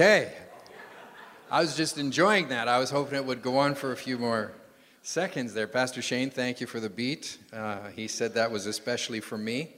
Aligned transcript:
Okay. 0.00 0.32
I 1.50 1.60
was 1.60 1.76
just 1.76 1.98
enjoying 1.98 2.48
that. 2.48 2.68
I 2.68 2.78
was 2.78 2.88
hoping 2.88 3.16
it 3.16 3.24
would 3.26 3.42
go 3.42 3.58
on 3.58 3.74
for 3.74 3.92
a 3.92 3.96
few 3.98 4.16
more 4.16 4.52
seconds 5.02 5.52
there. 5.52 5.66
Pastor 5.66 6.00
Shane, 6.00 6.30
thank 6.30 6.58
you 6.58 6.66
for 6.66 6.80
the 6.80 6.88
beat. 6.88 7.36
Uh, 7.52 7.88
he 7.88 8.08
said 8.08 8.32
that 8.32 8.50
was 8.50 8.64
especially 8.64 9.20
for 9.20 9.36
me, 9.36 9.74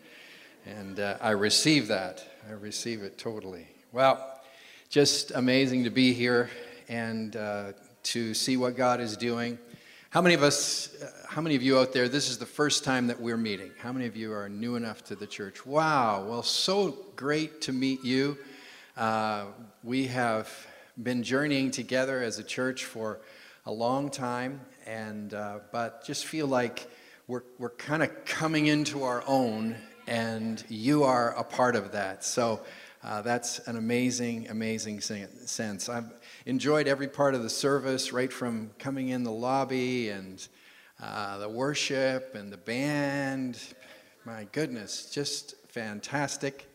and 0.64 1.00
uh, 1.00 1.16
I 1.20 1.30
receive 1.30 1.88
that. 1.88 2.24
I 2.48 2.52
receive 2.52 3.02
it 3.02 3.19
totally. 3.19 3.66
Well, 3.91 4.41
just 4.88 5.33
amazing 5.33 5.83
to 5.83 5.91
be 5.91 6.12
here 6.12 6.50
and 6.89 7.34
uh, 7.34 7.73
to 8.05 8.33
see 8.33 8.56
what 8.56 8.77
God 8.77 9.00
is 9.00 9.16
doing. 9.16 9.59
How 10.11 10.23
many 10.23 10.36
of 10.36 10.45
us, 10.45 11.02
uh, 11.02 11.11
how 11.28 11.42
many 11.42 11.56
of 11.56 11.64
you 11.64 11.80
out 11.80 11.92
there, 11.92 12.09
this 12.09 12.30
is 12.30 12.39
the 12.39 12.47
first 12.47 12.84
time 12.84 13.09
that 13.09 13.20
we're 13.20 13.36
meeting? 13.36 13.73
How 13.77 13.92
many 13.92 14.06
of 14.06 14.14
you 14.14 14.33
are 14.33 14.48
new 14.48 14.77
enough 14.77 15.02
to 15.06 15.16
the 15.16 15.27
church? 15.27 15.66
Wow, 15.66 16.25
well, 16.28 16.45
so 16.45 17.06
great 17.16 17.61
to 17.62 17.73
meet 17.73 18.05
you. 18.05 18.39
We 19.84 20.06
have 20.06 20.48
been 21.02 21.24
journeying 21.24 21.72
together 21.72 22.22
as 22.22 22.38
a 22.38 22.45
church 22.45 22.84
for 22.84 23.20
a 23.66 23.72
long 23.72 24.10
time, 24.10 24.60
and 24.86 25.34
uh, 25.34 25.58
but 25.72 26.05
just 26.05 26.24
feel 26.24 26.47
like 26.47 26.89
we're, 27.27 27.42
we're 27.58 27.70
kind 27.70 28.00
of 28.05 28.24
coming 28.24 28.69
into 28.69 29.02
our 29.02 29.24
own, 29.27 29.74
and 30.06 30.62
you 30.69 31.02
are 31.02 31.36
a 31.36 31.42
part 31.42 31.74
of 31.74 31.91
that. 31.92 32.22
So 32.22 32.61
uh, 33.02 33.22
that's 33.22 33.58
an 33.66 33.77
amazing, 33.77 34.50
amazing 34.50 35.00
sense. 35.00 35.89
I've 35.89 36.12
enjoyed 36.46 36.86
every 36.86 37.08
part 37.08 37.34
of 37.34 37.42
the 37.42 37.50
service, 37.50 38.12
right 38.12 38.33
from 38.33 38.70
coming 38.78 39.08
in 39.08 39.24
the 39.24 39.33
lobby 39.33 40.11
and 40.11 40.46
uh, 41.02 41.39
the 41.39 41.48
worship 41.48 42.36
and 42.36 42.52
the 42.52 42.56
band. 42.56 43.58
My 44.24 44.46
goodness, 44.52 45.11
just 45.11 45.56
fantastic. 45.70 46.72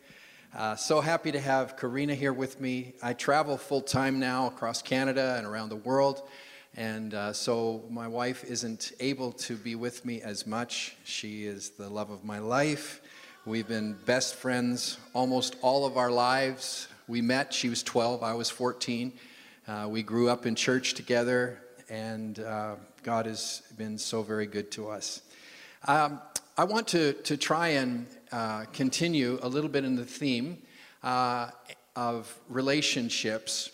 Uh, 0.56 0.76
so 0.76 1.02
happy 1.02 1.32
to 1.32 1.40
have 1.40 1.76
Karina 1.76 2.16
here 2.16 2.32
with 2.32 2.62
me. 2.62 2.94
I 3.04 3.14
travel 3.14 3.58
full 3.58 3.82
time 3.82 4.20
now 4.20 4.48
across 4.48 4.82
Canada 4.82 5.36
and 5.38 5.46
around 5.46 5.70
the 5.70 5.76
world, 5.76 6.28
and 6.76 7.14
uh, 7.14 7.34
so 7.34 7.84
my 7.90 8.08
wife 8.08 8.44
isn't 8.46 8.94
able 9.00 9.34
to 9.34 9.58
be 9.58 9.76
with 9.76 10.06
me 10.06 10.22
as 10.22 10.48
much. 10.48 10.96
She 11.04 11.46
is 11.46 11.72
the 11.72 11.90
love 11.90 12.10
of 12.10 12.24
my 12.24 12.40
life. 12.40 13.02
We've 13.46 13.68
been 13.68 13.94
best 14.06 14.36
friends 14.36 14.98
almost 15.14 15.58
all 15.62 15.86
of 15.86 15.98
our 15.98 16.10
lives. 16.10 16.88
We 17.08 17.22
met, 17.22 17.54
she 17.54 17.68
was 17.68 17.84
12, 17.84 18.24
I 18.24 18.34
was 18.34 18.50
14. 18.50 19.14
Uh, 19.68 19.88
we 19.90 20.02
grew 20.02 20.30
up 20.30 20.46
in 20.46 20.56
church 20.56 20.94
together, 20.94 21.62
and 21.90 22.40
uh, 22.40 22.76
God 23.04 23.26
has 23.26 23.64
been 23.78 23.98
so 23.98 24.24
very 24.24 24.48
good 24.48 24.72
to 24.72 24.90
us. 24.90 25.22
Um, 25.88 26.22
I 26.60 26.64
want 26.64 26.88
to, 26.88 27.14
to 27.14 27.38
try 27.38 27.68
and 27.68 28.08
uh, 28.32 28.66
continue 28.74 29.38
a 29.44 29.48
little 29.48 29.70
bit 29.70 29.86
in 29.86 29.96
the 29.96 30.04
theme 30.04 30.58
uh, 31.04 31.52
of 31.96 32.36
relationships. 32.50 33.70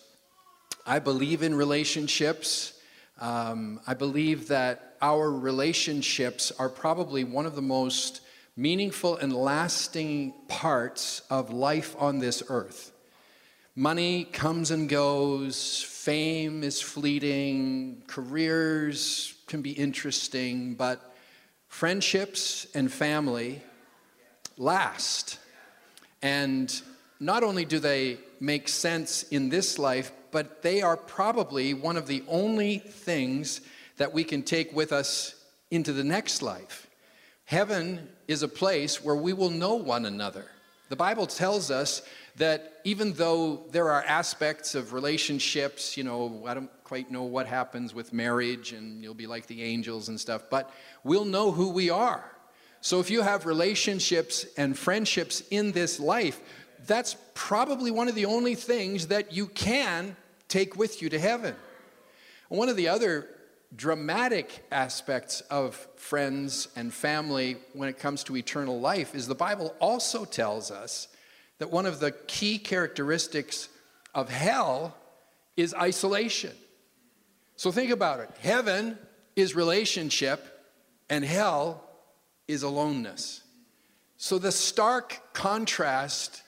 I 0.86 0.98
believe 0.98 1.42
in 1.42 1.54
relationships. 1.54 2.78
Um, 3.18 3.80
I 3.86 3.94
believe 3.94 4.48
that 4.48 4.98
our 5.00 5.32
relationships 5.32 6.52
are 6.58 6.68
probably 6.68 7.24
one 7.24 7.46
of 7.46 7.54
the 7.54 7.62
most 7.62 8.20
meaningful 8.54 9.16
and 9.16 9.32
lasting 9.32 10.34
parts 10.48 11.22
of 11.30 11.50
life 11.50 11.96
on 11.98 12.18
this 12.18 12.42
earth. 12.50 12.92
Money 13.74 14.24
comes 14.24 14.70
and 14.70 14.90
goes, 14.90 15.82
fame 15.82 16.62
is 16.62 16.82
fleeting, 16.82 18.02
careers 18.08 19.36
can 19.46 19.62
be 19.62 19.72
interesting, 19.72 20.74
but 20.74 21.13
friendships 21.74 22.68
and 22.72 22.90
family 22.90 23.60
last. 24.56 25.40
And 26.22 26.72
not 27.18 27.42
only 27.42 27.64
do 27.64 27.80
they 27.80 28.18
make 28.38 28.68
sense 28.68 29.24
in 29.24 29.48
this 29.48 29.76
life, 29.76 30.12
but 30.30 30.62
they 30.62 30.82
are 30.82 30.96
probably 30.96 31.74
one 31.74 31.96
of 31.96 32.06
the 32.06 32.22
only 32.28 32.78
things 32.78 33.60
that 33.96 34.12
we 34.12 34.22
can 34.22 34.44
take 34.44 34.72
with 34.72 34.92
us 34.92 35.34
into 35.72 35.92
the 35.92 36.04
next 36.04 36.42
life. 36.42 36.86
Heaven 37.44 38.08
is 38.28 38.44
a 38.44 38.48
place 38.48 39.02
where 39.02 39.16
we 39.16 39.32
will 39.32 39.50
know 39.50 39.74
one 39.74 40.06
another. 40.06 40.46
The 40.90 40.96
Bible 40.96 41.26
tells 41.26 41.72
us 41.72 42.02
that 42.36 42.74
even 42.84 43.14
though 43.14 43.64
there 43.72 43.90
are 43.90 44.04
aspects 44.04 44.76
of 44.76 44.92
relationships, 44.92 45.96
you 45.96 46.04
know, 46.04 46.44
I 46.46 46.54
don't 46.54 46.70
quite 46.84 47.10
know 47.10 47.22
what 47.22 47.46
happens 47.46 47.94
with 47.94 48.12
marriage 48.12 48.72
and 48.72 49.02
you'll 49.02 49.14
be 49.14 49.26
like 49.26 49.46
the 49.46 49.62
angels 49.62 50.10
and 50.10 50.20
stuff, 50.20 50.44
but 50.50 50.70
we'll 51.02 51.24
know 51.24 51.50
who 51.50 51.70
we 51.70 51.88
are. 51.88 52.22
So 52.82 53.00
if 53.00 53.10
you 53.10 53.22
have 53.22 53.46
relationships 53.46 54.44
and 54.58 54.78
friendships 54.78 55.42
in 55.50 55.72
this 55.72 55.98
life, 55.98 56.38
that's 56.86 57.16
probably 57.32 57.90
one 57.90 58.08
of 58.08 58.14
the 58.14 58.26
only 58.26 58.54
things 58.54 59.06
that 59.06 59.32
you 59.32 59.46
can 59.46 60.14
take 60.48 60.76
with 60.76 61.00
you 61.00 61.08
to 61.08 61.18
heaven. 61.18 61.56
One 62.50 62.68
of 62.68 62.76
the 62.76 62.88
other 62.88 63.28
dramatic 63.74 64.66
aspects 64.70 65.40
of 65.42 65.74
friends 65.96 66.68
and 66.76 66.92
family 66.92 67.56
when 67.72 67.88
it 67.88 67.98
comes 67.98 68.22
to 68.24 68.36
eternal 68.36 68.78
life 68.78 69.14
is 69.14 69.26
the 69.26 69.34
Bible 69.34 69.74
also 69.80 70.26
tells 70.26 70.70
us 70.70 71.08
that 71.58 71.70
one 71.70 71.86
of 71.86 71.98
the 71.98 72.12
key 72.12 72.58
characteristics 72.58 73.70
of 74.14 74.28
hell 74.28 74.94
is 75.56 75.72
isolation. 75.72 76.52
So 77.56 77.70
think 77.70 77.90
about 77.90 78.20
it 78.20 78.30
heaven 78.40 78.98
is 79.36 79.54
relationship, 79.54 80.72
and 81.10 81.24
hell 81.24 81.82
is 82.46 82.62
aloneness. 82.62 83.42
So 84.16 84.38
the 84.38 84.52
stark 84.52 85.20
contrast 85.32 86.42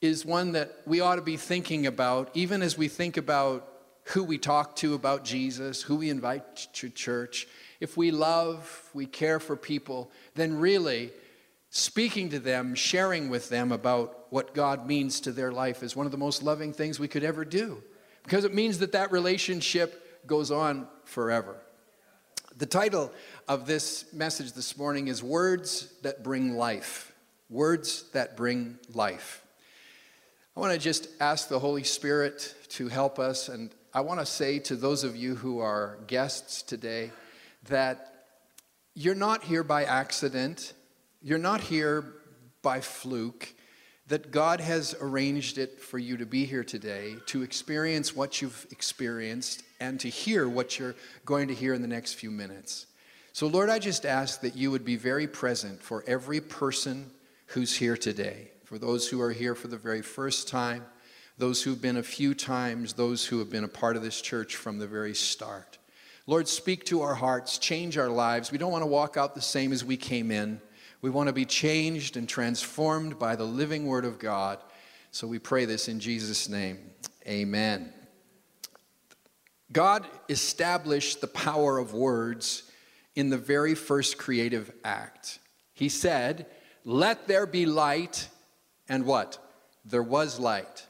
is 0.00 0.24
one 0.24 0.52
that 0.52 0.76
we 0.86 1.00
ought 1.00 1.16
to 1.16 1.22
be 1.22 1.36
thinking 1.36 1.86
about, 1.86 2.30
even 2.34 2.62
as 2.62 2.76
we 2.76 2.88
think 2.88 3.16
about 3.16 3.68
who 4.06 4.22
we 4.22 4.38
talk 4.38 4.76
to 4.76 4.94
about 4.94 5.24
Jesus, 5.24 5.82
who 5.82 5.96
we 5.96 6.10
invite 6.10 6.68
to 6.74 6.90
church. 6.90 7.48
If 7.80 7.96
we 7.96 8.10
love, 8.10 8.90
we 8.94 9.06
care 9.06 9.40
for 9.40 9.56
people, 9.56 10.10
then 10.34 10.58
really 10.58 11.10
speaking 11.70 12.28
to 12.30 12.38
them, 12.38 12.74
sharing 12.74 13.28
with 13.28 13.48
them 13.48 13.72
about 13.72 14.26
what 14.30 14.54
God 14.54 14.86
means 14.86 15.20
to 15.20 15.32
their 15.32 15.52
life 15.52 15.82
is 15.82 15.96
one 15.96 16.06
of 16.06 16.12
the 16.12 16.18
most 16.18 16.42
loving 16.42 16.72
things 16.72 17.00
we 17.00 17.08
could 17.08 17.24
ever 17.24 17.44
do 17.44 17.82
because 18.22 18.44
it 18.44 18.54
means 18.54 18.78
that 18.78 18.92
that 18.92 19.12
relationship 19.12 20.05
goes 20.26 20.50
on 20.50 20.88
forever. 21.04 21.56
The 22.56 22.66
title 22.66 23.12
of 23.48 23.66
this 23.66 24.12
message 24.12 24.52
this 24.52 24.76
morning 24.76 25.08
is 25.08 25.22
Words 25.22 25.92
That 26.02 26.22
Bring 26.22 26.56
Life. 26.56 27.12
Words 27.50 28.04
That 28.12 28.36
Bring 28.36 28.78
Life. 28.94 29.42
I 30.56 30.60
want 30.60 30.72
to 30.72 30.78
just 30.78 31.08
ask 31.20 31.48
the 31.48 31.58
Holy 31.58 31.84
Spirit 31.84 32.54
to 32.70 32.88
help 32.88 33.18
us, 33.18 33.48
and 33.48 33.70
I 33.92 34.00
want 34.00 34.20
to 34.20 34.26
say 34.26 34.58
to 34.60 34.74
those 34.74 35.04
of 35.04 35.14
you 35.14 35.34
who 35.34 35.60
are 35.60 35.98
guests 36.06 36.62
today 36.62 37.12
that 37.68 38.24
you're 38.94 39.14
not 39.14 39.44
here 39.44 39.62
by 39.62 39.84
accident, 39.84 40.72
you're 41.22 41.38
not 41.38 41.60
here 41.60 42.04
by 42.62 42.80
fluke, 42.80 43.52
that 44.08 44.30
God 44.30 44.60
has 44.60 44.94
arranged 45.00 45.58
it 45.58 45.80
for 45.80 45.98
you 45.98 46.16
to 46.16 46.26
be 46.26 46.44
here 46.44 46.62
today, 46.62 47.16
to 47.26 47.42
experience 47.42 48.14
what 48.14 48.40
you've 48.40 48.66
experienced, 48.70 49.62
and 49.80 49.98
to 50.00 50.08
hear 50.08 50.48
what 50.48 50.78
you're 50.78 50.94
going 51.24 51.48
to 51.48 51.54
hear 51.54 51.74
in 51.74 51.82
the 51.82 51.88
next 51.88 52.14
few 52.14 52.30
minutes. 52.30 52.86
So, 53.32 53.48
Lord, 53.48 53.68
I 53.68 53.78
just 53.78 54.06
ask 54.06 54.40
that 54.40 54.56
you 54.56 54.70
would 54.70 54.84
be 54.84 54.96
very 54.96 55.26
present 55.26 55.82
for 55.82 56.04
every 56.06 56.40
person 56.40 57.10
who's 57.48 57.76
here 57.76 57.96
today, 57.96 58.50
for 58.64 58.78
those 58.78 59.08
who 59.08 59.20
are 59.20 59.32
here 59.32 59.54
for 59.54 59.68
the 59.68 59.76
very 59.76 60.02
first 60.02 60.48
time, 60.48 60.84
those 61.36 61.62
who've 61.62 61.82
been 61.82 61.98
a 61.98 62.02
few 62.02 62.34
times, 62.34 62.94
those 62.94 63.26
who 63.26 63.38
have 63.40 63.50
been 63.50 63.64
a 63.64 63.68
part 63.68 63.96
of 63.96 64.02
this 64.02 64.20
church 64.20 64.56
from 64.56 64.78
the 64.78 64.86
very 64.86 65.14
start. 65.14 65.78
Lord, 66.26 66.48
speak 66.48 66.84
to 66.86 67.02
our 67.02 67.14
hearts, 67.14 67.58
change 67.58 67.98
our 67.98 68.08
lives. 68.08 68.50
We 68.50 68.58
don't 68.58 68.72
want 68.72 68.82
to 68.82 68.86
walk 68.86 69.16
out 69.16 69.34
the 69.34 69.42
same 69.42 69.72
as 69.72 69.84
we 69.84 69.96
came 69.96 70.30
in. 70.30 70.60
We 71.02 71.10
want 71.10 71.28
to 71.28 71.32
be 71.32 71.44
changed 71.44 72.16
and 72.16 72.28
transformed 72.28 73.18
by 73.18 73.36
the 73.36 73.44
living 73.44 73.86
Word 73.86 74.04
of 74.04 74.18
God. 74.18 74.58
So 75.10 75.26
we 75.26 75.38
pray 75.38 75.64
this 75.64 75.88
in 75.88 76.00
Jesus' 76.00 76.48
name. 76.48 76.78
Amen. 77.26 77.92
God 79.72 80.06
established 80.28 81.20
the 81.20 81.26
power 81.26 81.78
of 81.78 81.92
words 81.92 82.70
in 83.14 83.30
the 83.30 83.38
very 83.38 83.74
first 83.74 84.18
creative 84.18 84.70
act. 84.84 85.38
He 85.74 85.88
said, 85.88 86.46
Let 86.84 87.26
there 87.26 87.46
be 87.46 87.66
light, 87.66 88.28
and 88.88 89.04
what? 89.04 89.38
There 89.84 90.02
was 90.02 90.38
light. 90.38 90.86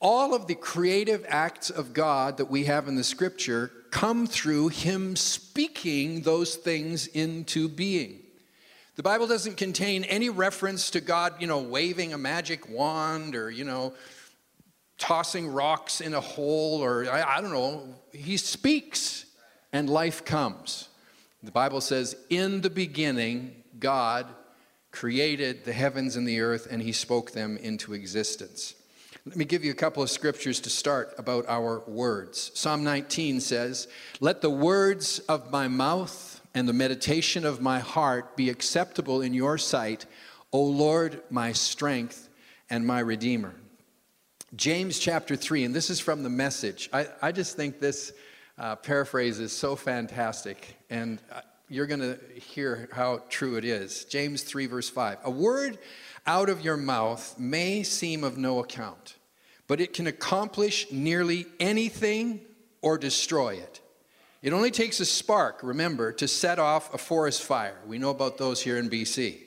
All 0.00 0.34
of 0.34 0.46
the 0.46 0.54
creative 0.54 1.24
acts 1.28 1.70
of 1.70 1.92
God 1.92 2.36
that 2.38 2.50
we 2.50 2.64
have 2.64 2.88
in 2.88 2.96
the 2.96 3.04
scripture 3.04 3.70
come 3.90 4.26
through 4.26 4.68
Him 4.68 5.16
speaking 5.16 6.22
those 6.22 6.56
things 6.56 7.06
into 7.06 7.68
being. 7.68 8.23
The 8.96 9.02
Bible 9.02 9.26
doesn't 9.26 9.56
contain 9.56 10.04
any 10.04 10.30
reference 10.30 10.90
to 10.90 11.00
God, 11.00 11.34
you 11.40 11.48
know, 11.48 11.60
waving 11.60 12.12
a 12.12 12.18
magic 12.18 12.68
wand 12.68 13.34
or, 13.34 13.50
you 13.50 13.64
know, 13.64 13.94
tossing 14.98 15.48
rocks 15.48 16.00
in 16.00 16.14
a 16.14 16.20
hole 16.20 16.82
or 16.82 17.10
I, 17.10 17.38
I 17.38 17.40
don't 17.40 17.52
know. 17.52 17.82
He 18.12 18.36
speaks 18.36 19.26
and 19.72 19.90
life 19.90 20.24
comes. 20.24 20.88
The 21.42 21.50
Bible 21.50 21.80
says, 21.80 22.16
In 22.30 22.60
the 22.60 22.70
beginning, 22.70 23.64
God 23.80 24.26
created 24.92 25.64
the 25.64 25.72
heavens 25.72 26.14
and 26.14 26.26
the 26.26 26.40
earth 26.40 26.68
and 26.70 26.80
he 26.80 26.92
spoke 26.92 27.32
them 27.32 27.56
into 27.56 27.94
existence. 27.94 28.76
Let 29.26 29.36
me 29.36 29.44
give 29.44 29.64
you 29.64 29.72
a 29.72 29.74
couple 29.74 30.02
of 30.02 30.10
scriptures 30.10 30.60
to 30.60 30.70
start 30.70 31.14
about 31.18 31.46
our 31.48 31.80
words. 31.88 32.52
Psalm 32.54 32.84
19 32.84 33.40
says, 33.40 33.88
Let 34.20 34.40
the 34.40 34.50
words 34.50 35.18
of 35.20 35.50
my 35.50 35.66
mouth 35.66 36.33
and 36.54 36.68
the 36.68 36.72
meditation 36.72 37.44
of 37.44 37.60
my 37.60 37.80
heart 37.80 38.36
be 38.36 38.48
acceptable 38.48 39.20
in 39.20 39.34
your 39.34 39.58
sight, 39.58 40.06
O 40.52 40.62
Lord, 40.62 41.20
my 41.30 41.52
strength 41.52 42.28
and 42.70 42.86
my 42.86 43.00
redeemer. 43.00 43.54
James 44.54 45.00
chapter 45.00 45.34
3, 45.34 45.64
and 45.64 45.74
this 45.74 45.90
is 45.90 45.98
from 45.98 46.22
the 46.22 46.30
message. 46.30 46.88
I, 46.92 47.08
I 47.20 47.32
just 47.32 47.56
think 47.56 47.80
this 47.80 48.12
uh, 48.56 48.76
paraphrase 48.76 49.40
is 49.40 49.52
so 49.52 49.74
fantastic, 49.74 50.76
and 50.90 51.20
uh, 51.32 51.40
you're 51.68 51.86
going 51.86 52.00
to 52.00 52.18
hear 52.38 52.88
how 52.92 53.22
true 53.28 53.56
it 53.56 53.64
is. 53.64 54.04
James 54.04 54.44
3, 54.44 54.66
verse 54.66 54.88
5. 54.88 55.18
A 55.24 55.30
word 55.30 55.78
out 56.24 56.48
of 56.48 56.60
your 56.60 56.76
mouth 56.76 57.34
may 57.36 57.82
seem 57.82 58.22
of 58.22 58.38
no 58.38 58.60
account, 58.60 59.16
but 59.66 59.80
it 59.80 59.92
can 59.92 60.06
accomplish 60.06 60.86
nearly 60.92 61.46
anything 61.58 62.40
or 62.80 62.96
destroy 62.96 63.54
it. 63.54 63.80
It 64.44 64.52
only 64.52 64.70
takes 64.70 65.00
a 65.00 65.06
spark, 65.06 65.60
remember, 65.62 66.12
to 66.12 66.28
set 66.28 66.58
off 66.58 66.92
a 66.92 66.98
forest 66.98 67.42
fire. 67.42 67.78
We 67.86 67.96
know 67.96 68.10
about 68.10 68.36
those 68.36 68.60
here 68.60 68.76
in 68.76 68.90
BC. 68.90 69.38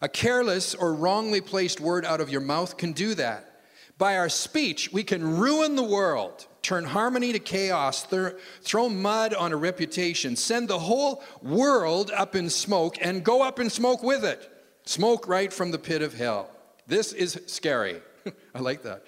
A 0.00 0.08
careless 0.08 0.74
or 0.74 0.94
wrongly 0.94 1.42
placed 1.42 1.80
word 1.80 2.06
out 2.06 2.22
of 2.22 2.30
your 2.30 2.40
mouth 2.40 2.78
can 2.78 2.92
do 2.92 3.14
that. 3.16 3.60
By 3.98 4.16
our 4.16 4.30
speech, 4.30 4.90
we 4.90 5.04
can 5.04 5.36
ruin 5.36 5.76
the 5.76 5.82
world, 5.82 6.46
turn 6.62 6.84
harmony 6.84 7.34
to 7.34 7.38
chaos, 7.38 8.04
th- 8.04 8.32
throw 8.62 8.88
mud 8.88 9.34
on 9.34 9.52
a 9.52 9.56
reputation, 9.56 10.34
send 10.34 10.66
the 10.66 10.78
whole 10.78 11.22
world 11.42 12.10
up 12.10 12.34
in 12.34 12.48
smoke, 12.48 12.96
and 13.02 13.22
go 13.22 13.42
up 13.42 13.60
in 13.60 13.68
smoke 13.68 14.02
with 14.02 14.24
it. 14.24 14.50
Smoke 14.84 15.28
right 15.28 15.52
from 15.52 15.72
the 15.72 15.78
pit 15.78 16.00
of 16.00 16.14
hell. 16.14 16.48
This 16.86 17.12
is 17.12 17.38
scary. 17.48 18.00
I 18.54 18.60
like 18.60 18.82
that. 18.84 19.04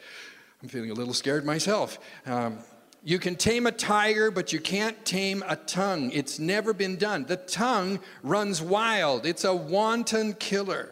I'm 0.62 0.68
feeling 0.68 0.90
a 0.90 0.94
little 0.94 1.14
scared 1.14 1.46
myself. 1.46 1.98
Um, 2.26 2.58
you 3.04 3.18
can 3.18 3.36
tame 3.36 3.66
a 3.66 3.72
tiger, 3.72 4.30
but 4.30 4.52
you 4.52 4.58
can't 4.58 5.04
tame 5.04 5.44
a 5.46 5.56
tongue. 5.56 6.10
It's 6.10 6.38
never 6.38 6.72
been 6.72 6.96
done. 6.96 7.26
The 7.26 7.36
tongue 7.36 8.00
runs 8.22 8.62
wild, 8.62 9.26
it's 9.26 9.44
a 9.44 9.54
wanton 9.54 10.32
killer. 10.34 10.90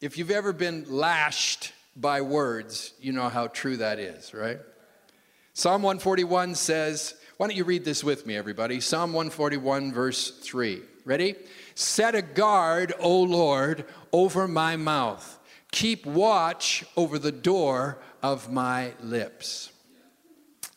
If 0.00 0.18
you've 0.18 0.32
ever 0.32 0.52
been 0.52 0.84
lashed 0.88 1.72
by 1.96 2.20
words, 2.20 2.92
you 3.00 3.12
know 3.12 3.28
how 3.28 3.46
true 3.46 3.76
that 3.78 3.98
is, 3.98 4.34
right? 4.34 4.58
Psalm 5.54 5.82
141 5.82 6.56
says, 6.56 7.14
why 7.36 7.46
don't 7.46 7.56
you 7.56 7.64
read 7.64 7.84
this 7.84 8.02
with 8.02 8.26
me, 8.26 8.36
everybody? 8.36 8.80
Psalm 8.80 9.12
141, 9.12 9.92
verse 9.92 10.30
3. 10.30 10.82
Ready? 11.04 11.36
Set 11.74 12.14
a 12.14 12.22
guard, 12.22 12.92
O 12.98 13.20
Lord, 13.22 13.84
over 14.12 14.48
my 14.48 14.76
mouth. 14.76 15.38
Keep 15.70 16.06
watch 16.06 16.84
over 16.96 17.18
the 17.18 17.32
door 17.32 17.98
of 18.22 18.50
my 18.50 18.92
lips. 19.00 19.70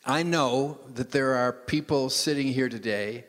I 0.10 0.24
know 0.24 0.78
that 0.96 1.12
there 1.12 1.36
are 1.36 1.52
people 1.52 2.10
sitting 2.10 2.48
here 2.48 2.70
today, 2.70 3.26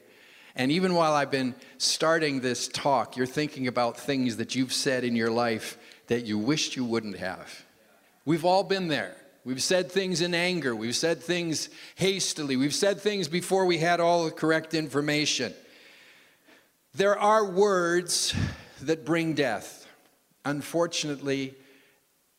and 0.55 0.71
even 0.71 0.95
while 0.95 1.13
I've 1.13 1.31
been 1.31 1.57
starting 1.77 2.41
this 2.41 2.69
talk, 2.69 3.17
you're 3.17 3.27
thinking 3.27 3.67
about 3.67 3.99
things 3.99 4.37
that 4.37 4.55
you've 4.55 4.73
said 4.73 5.03
in 5.03 5.17
your 5.17 5.31
life 5.31 5.77
that 6.07 6.25
you 6.25 6.39
wished 6.39 6.77
you 6.77 6.85
wouldn't 6.85 7.17
have. 7.17 7.65
We've 8.25 8.45
all 8.45 8.63
been 8.63 8.87
there. 8.87 9.17
We've 9.45 9.63
said 9.63 9.91
things 9.91 10.21
in 10.21 10.35
anger. 10.35 10.77
We've 10.77 10.95
said 10.95 11.21
things 11.21 11.69
hastily. 11.97 12.55
We've 12.55 12.73
said 12.73 13.01
things 13.01 13.27
before 13.27 13.67
we 13.67 13.79
had 13.79 13.99
all 13.99 14.27
the 14.27 14.31
correct 14.31 14.73
information. 14.73 15.55
There 16.95 17.19
are 17.19 17.45
words 17.45 18.33
that 18.83 19.05
bring 19.05 19.35
death. 19.35 19.85
Unfortunately, 20.45 21.55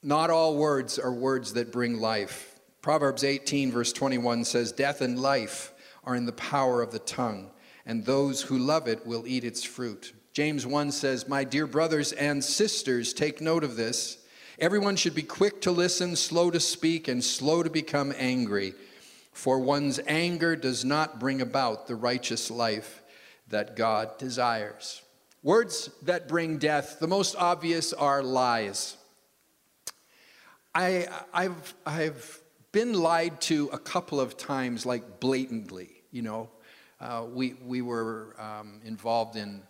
not 0.01 0.29
all 0.29 0.55
words 0.55 0.97
are 0.97 1.11
words 1.11 1.53
that 1.55 1.73
bring 1.73 1.99
life. 1.99 2.48
Proverbs 2.89 3.23
18, 3.23 3.71
verse 3.71 3.93
21 3.93 4.43
says, 4.45 4.71
Death 4.71 5.01
and 5.01 5.19
life 5.19 5.73
are 6.05 6.15
in 6.15 6.25
the 6.25 6.31
power 6.31 6.81
of 6.81 6.91
the 6.91 6.97
tongue, 6.97 7.51
and 7.85 8.03
those 8.03 8.41
who 8.41 8.57
love 8.57 8.87
it 8.87 9.05
will 9.05 9.27
eat 9.27 9.43
its 9.43 9.63
fruit. 9.63 10.11
James 10.33 10.65
1 10.65 10.91
says, 10.91 11.27
My 11.27 11.43
dear 11.43 11.67
brothers 11.67 12.13
and 12.13 12.43
sisters, 12.43 13.13
take 13.13 13.41
note 13.41 13.63
of 13.63 13.75
this. 13.75 14.17
Everyone 14.57 14.95
should 14.95 15.13
be 15.13 15.21
quick 15.21 15.61
to 15.61 15.71
listen, 15.71 16.15
slow 16.15 16.49
to 16.49 16.59
speak, 16.59 17.07
and 17.07 17.23
slow 17.23 17.61
to 17.61 17.69
become 17.69 18.11
angry, 18.17 18.73
for 19.33 19.59
one's 19.59 19.99
anger 20.07 20.55
does 20.55 20.83
not 20.83 21.19
bring 21.19 21.41
about 21.41 21.85
the 21.85 21.95
righteous 21.95 22.49
life 22.49 23.03
that 23.49 23.75
God 23.75 24.17
desires. 24.17 25.03
Words 25.43 25.91
that 26.01 26.27
bring 26.27 26.57
death, 26.57 26.97
the 26.99 27.07
most 27.07 27.35
obvious 27.35 27.93
are 27.93 28.23
lies. 28.23 28.97
I, 30.73 31.07
have 31.31 31.75
I've 31.85 32.41
been 32.71 32.93
lied 32.93 33.41
to 33.41 33.69
a 33.73 33.77
couple 33.77 34.19
of 34.19 34.37
times, 34.37 34.85
like 34.85 35.19
blatantly. 35.19 35.89
You 36.11 36.21
know, 36.21 36.49
uh, 36.99 37.25
we, 37.31 37.55
we 37.65 37.81
were 37.81 38.35
um, 38.39 38.81
involved 38.85 39.35
in 39.35 39.63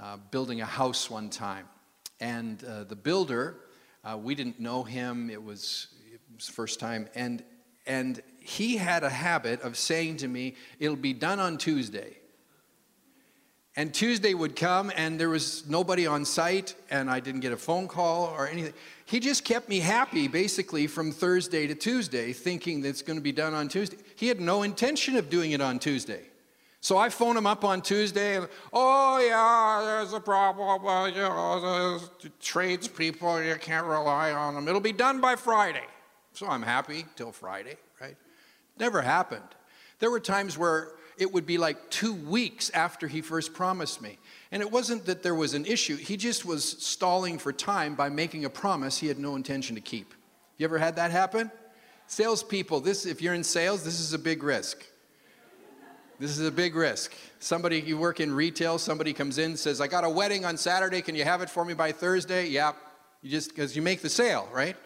uh, 0.00 0.18
building 0.30 0.60
a 0.60 0.66
house 0.66 1.08
one 1.10 1.30
time, 1.30 1.66
and 2.20 2.62
uh, 2.64 2.84
the 2.84 2.96
builder, 2.96 3.56
uh, 4.04 4.16
we 4.16 4.34
didn't 4.34 4.58
know 4.58 4.82
him, 4.82 5.30
it 5.30 5.42
was, 5.42 5.88
it 6.12 6.20
was 6.34 6.48
first 6.48 6.80
time, 6.80 7.08
and, 7.14 7.44
and 7.86 8.22
he 8.38 8.76
had 8.76 9.04
a 9.04 9.10
habit 9.10 9.60
of 9.62 9.76
saying 9.76 10.16
to 10.18 10.28
me, 10.28 10.54
It'll 10.78 10.96
be 10.96 11.12
done 11.12 11.40
on 11.40 11.58
Tuesday. 11.58 12.16
And 13.74 13.94
Tuesday 13.94 14.34
would 14.34 14.54
come, 14.54 14.92
and 14.96 15.18
there 15.18 15.30
was 15.30 15.66
nobody 15.66 16.06
on 16.06 16.26
site, 16.26 16.74
and 16.90 17.08
I 17.08 17.20
didn't 17.20 17.40
get 17.40 17.52
a 17.52 17.56
phone 17.56 17.88
call 17.88 18.26
or 18.26 18.46
anything. 18.46 18.74
He 19.06 19.18
just 19.18 19.44
kept 19.44 19.68
me 19.68 19.80
happy 19.80 20.28
basically 20.28 20.86
from 20.86 21.10
Thursday 21.10 21.66
to 21.66 21.74
Tuesday, 21.74 22.34
thinking 22.34 22.82
that 22.82 22.90
it's 22.90 23.00
going 23.00 23.18
to 23.18 23.22
be 23.22 23.32
done 23.32 23.54
on 23.54 23.68
Tuesday. 23.68 23.96
He 24.16 24.28
had 24.28 24.40
no 24.40 24.62
intention 24.62 25.16
of 25.16 25.30
doing 25.30 25.52
it 25.52 25.62
on 25.62 25.78
Tuesday. 25.78 26.20
So 26.82 26.98
I 26.98 27.08
phone 27.08 27.36
him 27.36 27.46
up 27.46 27.64
on 27.64 27.80
Tuesday, 27.80 28.36
and 28.36 28.48
oh 28.72 29.18
yeah, 29.18 29.82
there's 29.84 30.12
a 30.12 30.20
problem. 30.20 31.14
You 31.14 31.20
know, 31.20 32.00
tradespeople, 32.40 33.42
you 33.42 33.54
can't 33.54 33.86
rely 33.86 34.32
on 34.32 34.54
them. 34.54 34.68
It'll 34.68 34.80
be 34.80 34.92
done 34.92 35.20
by 35.20 35.36
Friday. 35.36 35.86
So 36.34 36.46
I'm 36.46 36.62
happy 36.62 37.06
till 37.14 37.32
Friday, 37.32 37.76
right? 38.00 38.16
Never 38.78 39.00
happened. 39.00 39.44
There 40.00 40.10
were 40.10 40.20
times 40.20 40.58
where 40.58 40.88
it 41.18 41.32
would 41.32 41.46
be 41.46 41.58
like 41.58 41.90
two 41.90 42.14
weeks 42.14 42.70
after 42.70 43.06
he 43.06 43.20
first 43.20 43.54
promised 43.54 44.00
me. 44.00 44.18
And 44.50 44.62
it 44.62 44.70
wasn't 44.70 45.06
that 45.06 45.22
there 45.22 45.34
was 45.34 45.54
an 45.54 45.66
issue, 45.66 45.96
he 45.96 46.16
just 46.16 46.44
was 46.44 46.64
stalling 46.64 47.38
for 47.38 47.52
time 47.52 47.94
by 47.94 48.08
making 48.08 48.44
a 48.44 48.50
promise 48.50 48.98
he 48.98 49.08
had 49.08 49.18
no 49.18 49.36
intention 49.36 49.74
to 49.76 49.80
keep. 49.80 50.14
You 50.58 50.64
ever 50.64 50.78
had 50.78 50.96
that 50.96 51.10
happen? 51.10 51.50
Salespeople, 52.06 52.80
this, 52.80 53.06
if 53.06 53.22
you're 53.22 53.34
in 53.34 53.44
sales, 53.44 53.84
this 53.84 53.98
is 53.98 54.12
a 54.12 54.18
big 54.18 54.42
risk. 54.42 54.84
This 56.18 56.38
is 56.38 56.46
a 56.46 56.52
big 56.52 56.76
risk. 56.76 57.14
Somebody, 57.40 57.80
you 57.80 57.98
work 57.98 58.20
in 58.20 58.32
retail, 58.32 58.78
somebody 58.78 59.12
comes 59.12 59.38
in, 59.38 59.56
says, 59.56 59.80
I 59.80 59.86
got 59.88 60.04
a 60.04 60.10
wedding 60.10 60.44
on 60.44 60.56
Saturday, 60.56 61.02
can 61.02 61.14
you 61.14 61.24
have 61.24 61.42
it 61.42 61.50
for 61.50 61.64
me 61.64 61.74
by 61.74 61.90
Thursday? 61.90 62.46
Yeah, 62.46 62.72
you 63.22 63.30
just, 63.30 63.48
because 63.48 63.74
you 63.74 63.82
make 63.82 64.02
the 64.02 64.08
sale, 64.08 64.48
right? 64.52 64.76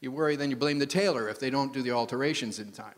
You 0.00 0.12
worry, 0.12 0.36
then 0.36 0.50
you 0.50 0.56
blame 0.56 0.78
the 0.78 0.86
tailor 0.86 1.28
if 1.28 1.40
they 1.40 1.50
don't 1.50 1.72
do 1.72 1.82
the 1.82 1.90
alterations 1.90 2.58
in 2.58 2.70
time. 2.70 2.94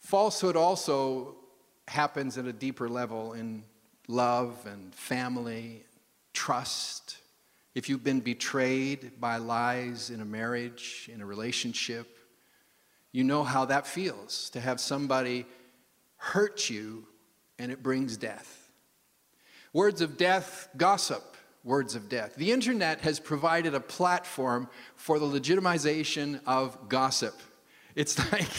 Falsehood 0.00 0.56
also 0.56 1.36
happens 1.92 2.38
at 2.38 2.46
a 2.46 2.52
deeper 2.52 2.88
level 2.88 3.34
in 3.34 3.62
love 4.08 4.66
and 4.66 4.94
family, 4.94 5.84
trust. 6.32 7.18
If 7.74 7.88
you've 7.88 8.02
been 8.02 8.20
betrayed 8.20 9.20
by 9.20 9.36
lies 9.36 10.10
in 10.10 10.20
a 10.20 10.24
marriage, 10.24 11.08
in 11.12 11.20
a 11.20 11.26
relationship, 11.26 12.18
you 13.12 13.24
know 13.24 13.44
how 13.44 13.66
that 13.66 13.86
feels 13.86 14.50
to 14.50 14.60
have 14.60 14.80
somebody 14.80 15.46
hurt 16.16 16.70
you 16.70 17.06
and 17.58 17.70
it 17.70 17.82
brings 17.82 18.16
death. 18.16 18.70
Words 19.74 20.00
of 20.00 20.16
death, 20.16 20.68
gossip, 20.76 21.36
words 21.62 21.94
of 21.94 22.08
death. 22.08 22.34
The 22.36 22.52
internet 22.52 23.02
has 23.02 23.20
provided 23.20 23.74
a 23.74 23.80
platform 23.80 24.68
for 24.96 25.18
the 25.18 25.26
legitimization 25.26 26.40
of 26.46 26.88
gossip. 26.88 27.38
It's 27.94 28.18
like, 28.32 28.50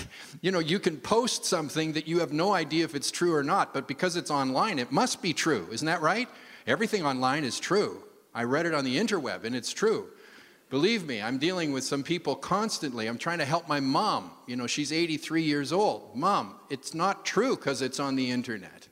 you 0.41 0.51
know, 0.51 0.59
you 0.59 0.79
can 0.79 0.97
post 0.97 1.45
something 1.45 1.93
that 1.93 2.07
you 2.07 2.19
have 2.19 2.33
no 2.33 2.53
idea 2.53 2.85
if 2.85 2.95
it's 2.95 3.11
true 3.11 3.33
or 3.33 3.43
not, 3.43 3.73
but 3.73 3.87
because 3.87 4.15
it's 4.15 4.31
online, 4.31 4.79
it 4.79 4.91
must 4.91 5.21
be 5.21 5.33
true. 5.33 5.67
Isn't 5.71 5.87
that 5.87 6.01
right? 6.01 6.27
Everything 6.67 7.05
online 7.05 7.43
is 7.43 7.59
true. 7.59 8.03
I 8.33 8.43
read 8.43 8.65
it 8.65 8.73
on 8.73 8.85
the 8.85 8.97
interweb 8.97 9.43
and 9.43 9.55
it's 9.55 9.73
true. 9.73 10.07
Believe 10.69 11.05
me, 11.05 11.21
I'm 11.21 11.37
dealing 11.37 11.71
with 11.71 11.83
some 11.83 12.01
people 12.01 12.35
constantly. 12.35 13.07
I'm 13.07 13.19
trying 13.19 13.37
to 13.37 13.45
help 13.45 13.67
my 13.67 13.79
mom. 13.79 14.31
You 14.47 14.55
know, 14.55 14.65
she's 14.65 14.91
83 14.91 15.43
years 15.43 15.71
old. 15.71 16.15
Mom, 16.15 16.55
it's 16.69 16.95
not 16.95 17.25
true 17.25 17.55
because 17.55 17.83
it's 17.83 17.99
on 17.99 18.15
the 18.15 18.31
internet. 18.31 18.87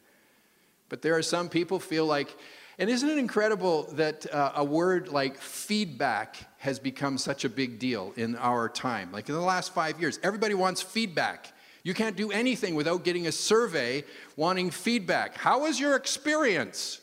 But 0.90 1.02
there 1.02 1.18
are 1.18 1.24
some 1.24 1.50
people 1.50 1.80
feel 1.80 2.06
like 2.06 2.38
and 2.82 2.90
isn't 2.90 3.08
it 3.08 3.20
incredible 3.20 3.84
that 3.94 4.32
uh, 4.34 4.54
a 4.56 4.64
word 4.64 5.10
like 5.10 5.38
feedback 5.38 6.38
has 6.62 6.80
become 6.80 7.18
such 7.18 7.46
a 7.46 7.50
big 7.50 7.78
deal 7.78 8.14
in 8.16 8.36
our 8.38 8.70
time? 8.70 9.12
Like 9.12 9.30
in 9.30 9.36
the 9.36 9.42
last 9.42 9.74
five 9.74 10.00
years, 10.00 10.20
everybody 10.24 10.54
wants 10.54 10.82
feedback. 10.82 11.54
You 11.84 11.94
can't 11.94 12.16
do 12.16 12.32
anything 12.32 12.76
without 12.76 13.04
getting 13.04 13.28
a 13.28 13.32
survey 13.32 14.04
wanting 14.36 14.72
feedback. 14.72 15.36
How 15.36 15.62
was 15.62 15.80
your 15.80 15.96
experience? 15.96 17.02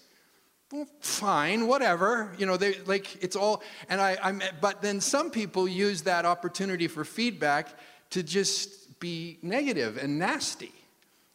well, 0.73 0.87
fine, 1.01 1.67
whatever. 1.67 2.33
You 2.39 2.47
know, 2.47 2.57
they 2.57 2.79
like 2.81 3.23
it's 3.23 3.37
all. 3.37 3.63
And 3.89 4.01
I, 4.01 4.19
I'm. 4.23 4.43
But 4.61 4.83
then 4.83 5.01
some 5.01 5.31
people 5.31 5.67
use 5.67 6.03
that 6.03 6.27
opportunity 6.27 6.89
for 6.89 7.05
feedback 7.05 7.69
to 8.11 8.23
just 8.23 9.01
be 9.01 9.39
negative 9.43 9.97
and 9.97 10.19
nasty. 10.19 10.73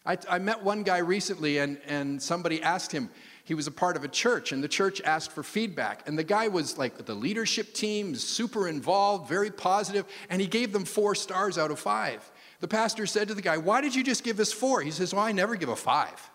I, 0.06 0.18
I 0.30 0.40
met 0.40 0.64
one 0.64 0.84
guy 0.84 1.00
recently, 1.00 1.58
and 1.58 1.80
and 1.88 2.22
somebody 2.22 2.62
asked 2.62 2.92
him. 2.92 3.10
He 3.46 3.54
was 3.54 3.68
a 3.68 3.72
part 3.72 3.98
of 3.98 4.06
a 4.06 4.08
church, 4.08 4.54
and 4.54 4.64
the 4.64 4.70
church 4.70 5.02
asked 5.02 5.34
for 5.34 5.44
feedback. 5.44 6.08
And 6.08 6.18
the 6.18 6.24
guy 6.24 6.48
was 6.48 6.78
like 6.78 7.06
the 7.06 7.14
leadership 7.14 7.74
team, 7.74 8.16
super 8.16 8.70
involved, 8.70 9.28
very 9.28 9.52
positive, 9.52 10.06
and 10.30 10.40
he 10.40 10.48
gave 10.48 10.72
them 10.72 10.86
four 10.86 11.14
stars 11.14 11.58
out 11.58 11.70
of 11.70 11.80
five. 11.80 12.30
The 12.62 12.70
pastor 12.70 13.06
said 13.06 13.28
to 13.28 13.34
the 13.34 13.42
guy, 13.42 13.58
Why 13.58 13.82
did 13.82 13.96
you 13.96 14.04
just 14.04 14.24
give 14.24 14.40
us 14.40 14.54
four? 14.54 14.82
He 14.82 14.92
says, 14.92 15.14
Well, 15.14 15.26
I 15.26 15.34
never 15.34 15.56
give 15.56 15.68
a 15.68 15.76
five. 15.76 16.30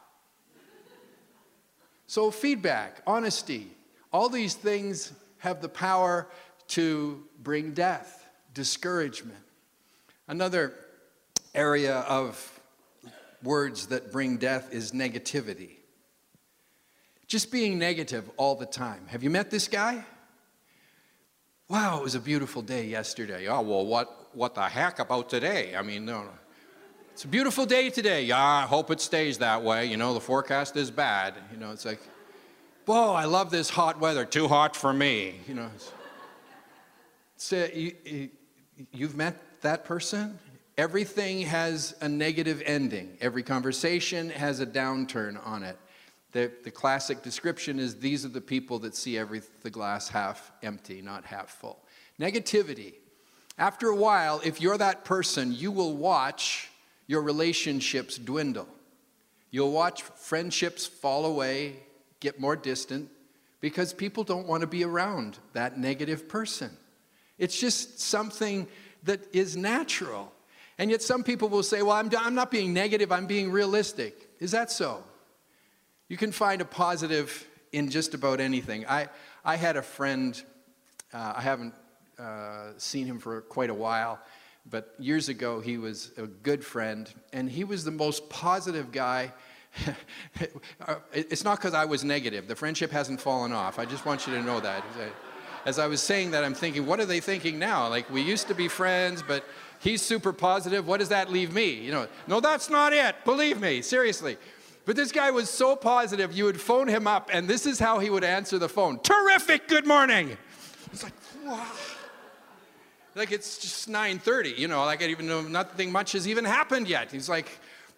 So, 2.07 2.31
feedback, 2.31 3.03
honesty, 3.07 3.69
all 4.13 4.29
these 4.29 4.55
things 4.55 5.13
have 5.39 5.63
the 5.63 5.69
power 5.69 6.29
to 6.69 7.25
bring 7.43 7.73
death, 7.73 8.27
discouragement. 8.53 9.39
Another 10.27 10.75
area 11.55 12.01
of 12.01 12.61
words 13.43 13.87
that 13.87 14.13
bring 14.13 14.37
death 14.37 14.73
is 14.73 14.93
negativity. 14.93 15.78
Just 17.29 17.53
being 17.53 17.79
negative 17.79 18.29
all 18.39 18.55
the 18.55 18.67
time. 18.67 19.07
Have 19.09 19.23
you 19.23 19.31
met 19.31 19.51
this 19.51 19.69
guy? 19.69 20.03
Wow, 21.69 21.99
it 21.99 22.03
was 22.03 22.15
a 22.15 22.21
beautiful 22.21 22.63
day 22.63 22.87
yesterday. 22.87 23.47
Oh, 23.47 23.61
well, 23.61 23.85
what, 23.85 24.35
what 24.35 24.55
the 24.55 24.63
heck 24.63 24.99
about 24.99 25.29
today? 25.29 25.77
I 25.77 25.83
mean, 25.83 26.07
no, 26.07 26.23
no. 26.23 26.31
It's 27.13 27.25
a 27.25 27.29
beautiful 27.29 27.67
day 27.67 27.91
today. 27.91 28.25
Yeah, 28.25 28.43
I 28.43 28.63
hope 28.63 28.91
it 28.91 29.03
stays 29.03 29.39
that 29.39 29.63
way. 29.63 29.85
You 29.85 29.99
know, 29.99 30.15
the 30.15 30.21
forecast 30.21 30.77
is 30.77 30.91
bad. 30.91 31.35
You 31.53 31.59
know, 31.59 31.73
it's 31.73 31.85
like, 31.85 32.01
whoa, 32.87 33.13
I 33.13 33.27
love 33.27 33.51
this 33.51 33.69
hot 33.69 34.01
weather. 34.01 34.25
Too 34.25 34.49
hot 34.49 34.75
for 34.75 34.93
me. 34.93 35.35
You 35.47 35.55
know. 35.55 35.71
So 37.37 37.65
uh, 37.65 37.69
you, 37.75 38.31
you've 38.93 39.17
met 39.17 39.37
that 39.61 39.85
person? 39.85 40.39
Everything 40.79 41.43
has 41.43 41.95
a 42.01 42.09
negative 42.09 42.63
ending. 42.65 43.19
Every 43.21 43.43
conversation 43.43 44.31
has 44.31 44.61
a 44.61 44.67
downturn 44.67 45.45
on 45.45 45.65
it. 45.65 45.77
The, 46.33 46.53
the 46.63 46.71
classic 46.71 47.23
description 47.23 47.79
is 47.79 47.97
these 47.97 48.25
are 48.25 48.31
the 48.31 48.41
people 48.41 48.79
that 48.81 48.95
see 48.95 49.17
every, 49.17 49.41
the 49.63 49.71
glass 49.71 50.09
half 50.09 50.53
empty, 50.63 51.01
not 51.01 51.25
half 51.25 51.51
full. 51.51 51.79
Negativity. 52.21 52.95
After 53.57 53.89
a 53.89 53.97
while, 53.97 54.41
if 54.45 54.61
you're 54.61 54.79
that 54.79 55.05
person, 55.05 55.53
you 55.53 55.73
will 55.73 55.97
watch 55.97 56.71
your 57.07 57.23
relationships 57.23 58.19
dwindle. 58.19 58.69
You'll 59.51 59.73
watch 59.73 60.03
friendships 60.03 60.87
fall 60.87 61.25
away, 61.25 61.77
get 62.21 62.39
more 62.39 62.55
distant, 62.55 63.11
because 63.61 63.93
people 63.93 64.23
don't 64.23 64.47
want 64.47 64.61
to 64.61 64.67
be 64.67 64.85
around 64.85 65.39
that 65.55 65.79
negative 65.79 66.29
person. 66.29 66.71
It's 67.39 67.59
just 67.59 67.99
something 68.01 68.69
that 69.05 69.21
is 69.35 69.57
natural. 69.57 70.33
And 70.77 70.91
yet, 70.91 71.03
some 71.03 71.25
people 71.25 71.49
will 71.49 71.63
say, 71.63 71.83
Well, 71.83 71.97
I'm, 71.97 72.11
I'm 72.17 72.35
not 72.35 72.51
being 72.51 72.73
negative, 72.73 73.11
I'm 73.11 73.27
being 73.27 73.51
realistic. 73.51 74.29
Is 74.39 74.53
that 74.53 74.71
so? 74.71 75.03
You 76.09 76.17
can 76.17 76.33
find 76.33 76.63
a 76.63 76.65
positive 76.65 77.47
in 77.73 77.91
just 77.91 78.15
about 78.15 78.41
anything. 78.41 78.87
I, 78.87 79.09
I 79.45 79.57
had 79.57 79.77
a 79.77 79.83
friend, 79.83 80.41
uh, 81.13 81.35
I 81.37 81.43
haven't 81.43 81.75
uh, 82.19 82.71
seen 82.79 83.07
him 83.07 83.19
for 83.19 83.43
quite 83.43 83.69
a 83.69 83.75
while, 83.75 84.19
but 84.71 84.95
years 84.99 85.29
ago, 85.29 85.61
he 85.61 85.77
was 85.77 86.13
a 86.17 86.27
good 86.27 86.65
friend, 86.65 87.13
and 87.35 87.51
he 87.51 87.63
was 87.63 87.85
the 87.85 87.91
most 87.91 88.29
positive 88.31 88.91
guy. 88.91 89.33
it's 91.13 91.45
not 91.45 91.59
because 91.59 91.75
I 91.75 91.85
was 91.85 92.05
negative. 92.05 92.49
The 92.49 92.57
friendship 92.57 92.91
hasn't 92.91 93.21
fallen 93.21 93.53
off. 93.53 93.79
I 93.79 93.85
just 93.85 94.07
want 94.07 94.27
you 94.27 94.35
to 94.35 94.43
know 94.43 94.61
that. 94.61 94.83
As 95.67 95.79
I 95.79 95.87
was 95.87 96.03
saying 96.03 96.31
that, 96.31 96.43
I'm 96.43 96.55
thinking, 96.55 96.87
what 96.87 97.01
are 97.01 97.05
they 97.05 97.21
thinking 97.21 97.59
now? 97.59 97.89
Like, 97.89 98.09
we 98.11 98.23
used 98.23 98.49
to 98.49 98.55
be 98.55 98.69
friends, 98.69 99.23
but 99.23 99.45
he's 99.79 100.01
super 100.01 100.33
positive. 100.33 100.87
What 100.87 101.01
does 101.01 101.11
that 101.11 101.31
leave 101.31 101.53
me? 101.53 101.75
You 101.75 101.93
know, 101.93 102.09
no, 102.27 102.41
that's 102.41 102.71
not 102.71 102.95
it. 102.95 103.15
Believe 103.27 103.61
me, 103.61 103.83
seriously. 103.83 104.39
But 104.89 104.97
this 104.97 105.13
guy 105.13 105.31
was 105.31 105.51
so 105.51 105.77
positive, 105.77 106.33
you 106.33 106.47
would 106.47 106.59
phone 106.59 106.89
him 106.89 107.07
up, 107.07 107.29
and 107.31 107.47
this 107.47 107.67
is 107.67 107.79
how 107.79 107.99
he 107.99 108.09
would 108.09 108.25
answer 108.25 108.59
the 108.59 108.71
phone. 108.71 108.99
Terrific, 109.01 109.69
good 109.69 109.87
morning. 109.87 110.35
It's 110.91 111.03
like, 111.03 111.13
wow 111.45 111.67
like 113.15 113.33
it's 113.33 113.59
just 113.59 113.91
9.30 113.91 114.57
you 114.57 114.69
know 114.69 114.85
like 114.85 115.03
i 115.03 115.07
even 115.07 115.27
know 115.27 115.43
nothing 115.43 115.91
much 115.91 116.13
has 116.13 116.29
even 116.29 116.45
happened 116.45 116.89
yet. 116.89 117.11
He's 117.11 117.29
like 117.29 117.51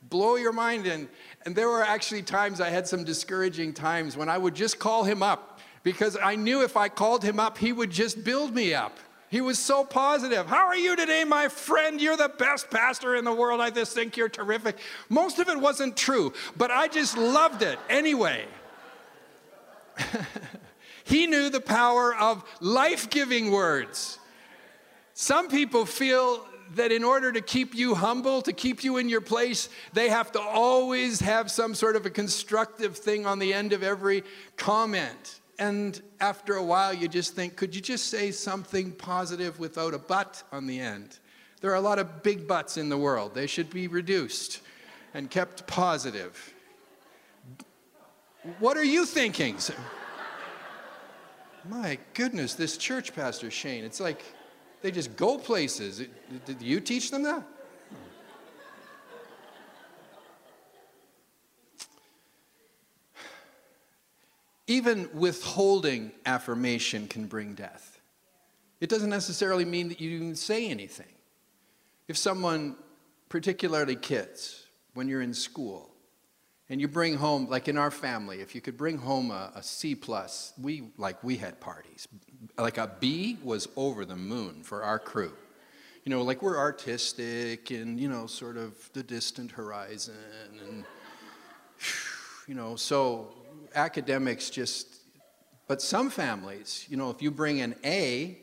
blow 0.09 0.37
your 0.37 0.53
mind 0.53 0.87
and 0.87 1.09
and 1.45 1.55
there 1.55 1.69
were 1.69 1.83
actually 1.83 2.23
times 2.23 2.59
i 2.61 2.71
had 2.71 2.89
some 2.89 3.05
discouraging 3.05 3.75
times 3.75 4.17
when 4.17 4.31
i 4.31 4.39
would 4.39 4.55
just 4.55 4.79
call 4.79 5.05
him 5.05 5.23
up 5.23 5.61
because 5.83 6.17
i 6.23 6.35
knew 6.37 6.63
if 6.65 6.75
i 6.75 6.89
called 6.89 7.23
him 7.23 7.39
up 7.39 7.59
he 7.59 7.71
would 7.71 7.91
just 7.91 8.25
build 8.25 8.55
me 8.55 8.73
up 8.73 8.97
he 9.31 9.41
was 9.41 9.61
so 9.61 9.85
positive. 9.85 10.47
How 10.47 10.67
are 10.67 10.77
you 10.77 10.97
today, 10.97 11.23
my 11.23 11.47
friend? 11.47 12.01
You're 12.01 12.17
the 12.17 12.29
best 12.29 12.69
pastor 12.69 13.15
in 13.15 13.25
the 13.25 13.33
world. 13.33 13.61
I 13.61 13.71
just 13.71 13.95
think 13.95 14.17
you're 14.17 14.29
terrific. 14.29 14.79
Most 15.09 15.39
of 15.39 15.49
it 15.49 15.59
wasn't 15.59 15.97
true, 15.97 16.33
but 16.57 16.73
I 16.73 16.89
just 16.89 17.17
loved 17.17 17.63
it 17.63 17.79
anyway. 17.89 18.45
he 21.05 21.29
knew 21.29 21.49
the 21.49 21.61
power 21.61 22.13
of 22.15 22.43
life 22.61 23.09
giving 23.09 23.53
words. 23.53 24.19
Some 25.15 25.49
people 25.49 25.87
feel 25.87 26.45
that 26.75 26.91
in 26.91 27.05
order 27.05 27.31
to 27.31 27.41
keep 27.41 27.73
you 27.75 27.95
humble, 27.95 28.43
to 28.43 28.53
keep 28.53 28.83
you 28.83 28.97
in 28.97 29.09
your 29.09 29.21
place, 29.21 29.69
they 29.93 30.09
have 30.09 30.33
to 30.33 30.41
always 30.41 31.21
have 31.21 31.53
some 31.53 31.77
sort 31.77 31.95
of 31.95 32.05
a 32.05 32.11
constructive 32.11 32.97
thing 32.97 33.27
on 33.27 33.39
the 33.39 33.53
end 33.53 33.73
of 33.73 33.85
every 33.85 34.25
comment. 34.57 35.40
And 35.61 36.01
after 36.21 36.55
a 36.55 36.65
while, 36.65 36.95
you 36.95 37.07
just 37.07 37.35
think, 37.35 37.55
could 37.55 37.75
you 37.75 37.83
just 37.83 38.07
say 38.07 38.31
something 38.31 38.93
positive 38.93 39.61
without 39.61 39.93
a 39.93 39.99
but 39.99 40.43
on 40.51 40.67
the 40.67 40.81
end? 40.81 41.19
There 41.61 41.71
are 41.71 41.75
a 41.75 41.83
lot 41.83 41.99
of 41.99 42.23
big 42.23 42.49
buts 42.49 42.79
in 42.79 42.89
the 42.89 42.97
world. 42.97 43.35
They 43.35 43.47
should 43.47 43.69
be 43.69 43.87
reduced 43.87 44.63
and 45.13 45.31
kept 45.31 45.67
positive. 45.67 46.55
What 48.59 48.79
are 48.79 48.85
you 48.85 49.05
thinking? 49.05 49.59
My 51.69 51.99
goodness, 52.15 52.55
this 52.55 52.79
church 52.79 53.15
pastor, 53.15 53.51
Shane, 53.51 53.85
it's 53.85 54.01
like, 54.01 54.25
they 54.81 54.91
just 54.91 55.15
go 55.15 55.37
places. 55.37 56.03
Did 56.47 56.63
you 56.63 56.81
teach 56.81 57.11
them 57.11 57.23
that? 57.25 57.47
Even 64.71 65.11
withholding 65.13 66.13
affirmation 66.25 67.09
can 67.09 67.27
bring 67.27 67.55
death. 67.55 68.01
It 68.81 68.89
doesn't 68.89 69.11
necessarily 69.11 69.65
mean 69.65 69.89
that 69.89 70.01
you 70.01 70.11
even 70.11 70.37
say 70.37 70.69
anything. 70.71 71.13
If 72.07 72.17
someone, 72.17 72.77
particularly 73.29 73.97
kids, 73.97 74.69
when 74.95 75.09
you're 75.09 75.23
in 75.23 75.35
school, 75.35 75.91
and 76.69 76.81
you 76.81 76.87
bring 76.87 77.17
home, 77.17 77.49
like 77.51 77.67
in 77.67 77.77
our 77.77 77.91
family, 77.91 78.43
if 78.43 78.55
you 78.55 78.61
could 78.61 78.77
bring 78.77 78.97
home 78.97 79.33
a, 79.33 79.51
a 79.57 79.63
C 79.65 79.97
plus, 79.97 80.53
we 80.57 80.85
like 80.97 81.25
we 81.25 81.37
had 81.37 81.59
parties. 81.59 82.07
Like 82.57 82.79
a 82.79 82.93
B 83.01 83.39
was 83.43 83.67
over 83.75 84.05
the 84.05 84.15
moon 84.15 84.63
for 84.63 84.85
our 84.85 85.01
crew. 85.01 85.33
You 86.05 86.11
know, 86.11 86.23
like 86.23 86.43
we're 86.43 86.59
artistic 86.59 87.73
and 87.73 87.99
you 87.99 88.09
know, 88.09 88.29
sort 88.29 88.57
of 88.57 88.89
the 88.93 89.03
distant 89.03 89.51
horizon, 89.51 90.15
and 90.69 90.85
you 92.47 92.55
know, 92.55 92.77
so 92.77 93.35
academics 93.75 94.51
just. 94.51 94.87
But 95.69 95.81
some 95.81 96.11
families, 96.11 96.87
you 96.89 96.97
know, 96.97 97.11
if 97.11 97.23
you 97.23 97.31
bring 97.31 97.61
an 97.61 97.77
A, 97.85 98.39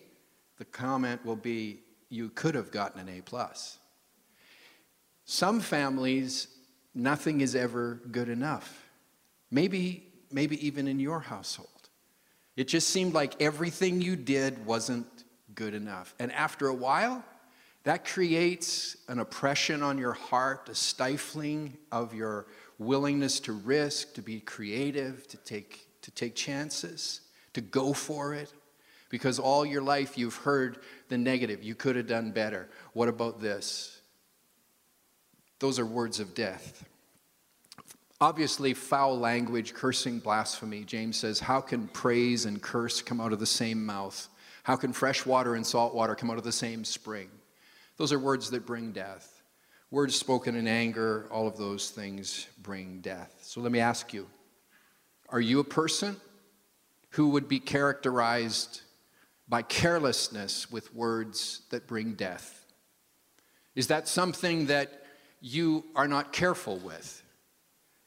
the 0.57 0.65
comment 0.65 1.25
will 1.25 1.35
be, 1.35 1.81
"You 2.09 2.29
could 2.29 2.55
have 2.55 2.71
gotten 2.71 2.99
an 2.99 3.09
A 3.09 3.21
plus." 3.21 3.79
Some 5.25 5.59
families 5.59 6.47
nothing 6.93 7.41
is 7.41 7.55
ever 7.55 7.95
good 8.11 8.29
enough. 8.29 8.89
Maybe, 9.51 10.11
maybe 10.31 10.65
even 10.65 10.87
in 10.87 10.99
your 10.99 11.19
household. 11.19 11.69
It 12.55 12.67
just 12.67 12.89
seemed 12.89 13.13
like 13.13 13.39
everything 13.41 14.01
you 14.01 14.15
did 14.15 14.65
wasn't 14.65 15.05
good 15.53 15.73
enough. 15.73 16.15
And 16.17 16.31
after 16.31 16.67
a 16.67 16.73
while, 16.73 17.23
that 17.83 18.03
creates 18.03 18.97
an 19.07 19.19
oppression 19.19 19.83
on 19.83 19.97
your 19.97 20.13
heart, 20.13 20.67
a 20.69 20.75
stifling 20.75 21.77
of 21.91 22.13
your 22.13 22.47
willingness 22.79 23.39
to 23.41 23.53
risk, 23.53 24.13
to 24.15 24.21
be 24.21 24.39
creative, 24.39 25.27
to 25.27 25.37
take, 25.37 25.87
to 26.01 26.11
take 26.11 26.35
chances, 26.35 27.21
to 27.53 27.61
go 27.61 27.93
for 27.93 28.33
it. 28.33 28.53
Because 29.09 29.39
all 29.39 29.65
your 29.65 29.81
life 29.81 30.17
you've 30.17 30.35
heard 30.35 30.79
the 31.07 31.17
negative. 31.17 31.63
You 31.63 31.75
could 31.75 31.95
have 31.95 32.07
done 32.07 32.31
better. 32.31 32.69
What 32.93 33.07
about 33.07 33.39
this? 33.39 34.01
Those 35.59 35.79
are 35.79 35.85
words 35.85 36.19
of 36.19 36.33
death. 36.33 36.85
Obviously, 38.19 38.73
foul 38.73 39.17
language, 39.17 39.73
cursing, 39.73 40.19
blasphemy. 40.19 40.83
James 40.83 41.17
says, 41.17 41.39
How 41.39 41.61
can 41.61 41.87
praise 41.89 42.45
and 42.45 42.61
curse 42.61 43.01
come 43.01 43.21
out 43.21 43.31
of 43.31 43.39
the 43.39 43.45
same 43.45 43.85
mouth? 43.85 44.27
How 44.63 44.75
can 44.75 44.91
fresh 44.91 45.25
water 45.25 45.55
and 45.55 45.65
salt 45.65 45.93
water 45.93 46.15
come 46.15 46.29
out 46.29 46.37
of 46.37 46.43
the 46.43 46.51
same 46.51 46.83
spring? 46.83 47.29
Those 47.97 48.11
are 48.11 48.19
words 48.19 48.49
that 48.51 48.65
bring 48.65 48.91
death. 48.91 49.36
Words 49.89 50.15
spoken 50.15 50.55
in 50.55 50.67
anger, 50.67 51.27
all 51.31 51.47
of 51.47 51.57
those 51.57 51.91
things 51.91 52.47
bring 52.61 52.99
death. 52.99 53.37
So 53.41 53.61
let 53.61 53.71
me 53.71 53.79
ask 53.79 54.13
you 54.13 54.27
Are 55.29 55.39
you 55.39 55.59
a 55.59 55.63
person 55.63 56.17
who 57.11 57.29
would 57.29 57.47
be 57.47 57.59
characterized 57.59 58.81
by 59.47 59.61
carelessness 59.61 60.69
with 60.69 60.93
words 60.93 61.61
that 61.69 61.87
bring 61.87 62.13
death? 62.13 62.65
Is 63.75 63.87
that 63.87 64.07
something 64.07 64.65
that 64.65 65.03
you 65.39 65.85
are 65.95 66.07
not 66.07 66.33
careful 66.33 66.77
with? 66.79 67.23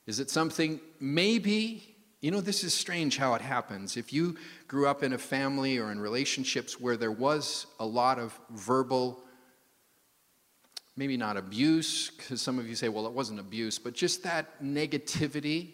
Is 0.07 0.21
it 0.21 0.29
something 0.29 0.81
maybe, 0.99 1.95
you 2.21 2.31
know, 2.31 2.41
this 2.41 2.65
is 2.65 2.75
strange 2.75 3.17
how 3.17 3.35
it 3.35 3.41
happens. 3.41 3.97
If 3.97 4.13
you 4.13 4.37
grew 4.67 4.87
up 4.87 5.03
in 5.03 5.13
a 5.13 5.19
family 5.19 5.79
or 5.79 5.93
in 5.93 6.01
relationships 6.01 6.81
where 6.81 6.97
there 6.97 7.13
was 7.13 7.67
a 7.79 7.87
lot 7.87 8.19
of 8.19 8.39
verbal, 8.51 9.23
maybe 10.97 11.17
not 11.17 11.37
abuse, 11.37 12.11
because 12.11 12.43
some 12.43 12.59
of 12.59 12.69
you 12.69 12.75
say, 12.75 12.89
well, 12.89 13.07
it 13.07 13.13
wasn't 13.13 13.41
abuse, 13.41 13.79
but 13.79 13.95
just 13.95 14.23
that 14.25 14.63
negativity, 14.63 15.71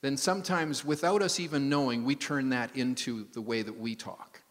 then 0.00 0.16
sometimes 0.16 0.84
without 0.84 1.22
us 1.22 1.40
even 1.40 1.68
knowing, 1.68 2.04
we 2.04 2.14
turn 2.14 2.50
that 2.50 2.76
into 2.76 3.26
the 3.32 3.40
way 3.40 3.62
that 3.62 3.78
we 3.78 3.94
talk 3.94 4.42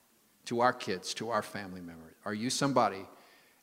to 0.46 0.62
our 0.62 0.74
kids, 0.74 1.14
to 1.14 1.30
our 1.30 1.42
family 1.42 1.80
members. 1.80 2.16
Are 2.26 2.34
you 2.34 2.50
somebody 2.50 3.06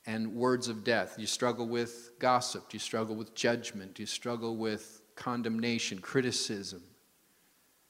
and 0.07 0.35
words 0.35 0.69
of 0.69 0.85
death? 0.85 1.17
You 1.19 1.27
struggle 1.27 1.67
with 1.67 2.13
gossip? 2.19 2.69
Do 2.69 2.77
you 2.77 2.81
struggle 2.81 3.17
with 3.17 3.35
judgment? 3.35 3.95
Do 3.95 4.03
you 4.03 4.07
struggle 4.07 4.57
with 4.57 5.03
condemnation, 5.17 5.99
criticism, 5.99 6.83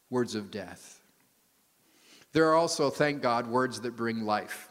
words 0.08 0.34
of 0.34 0.50
death? 0.50 1.00
There 2.32 2.48
are 2.48 2.54
also, 2.54 2.90
thank 2.90 3.22
God, 3.22 3.46
words 3.46 3.80
that 3.82 3.96
bring 3.96 4.22
life. 4.22 4.69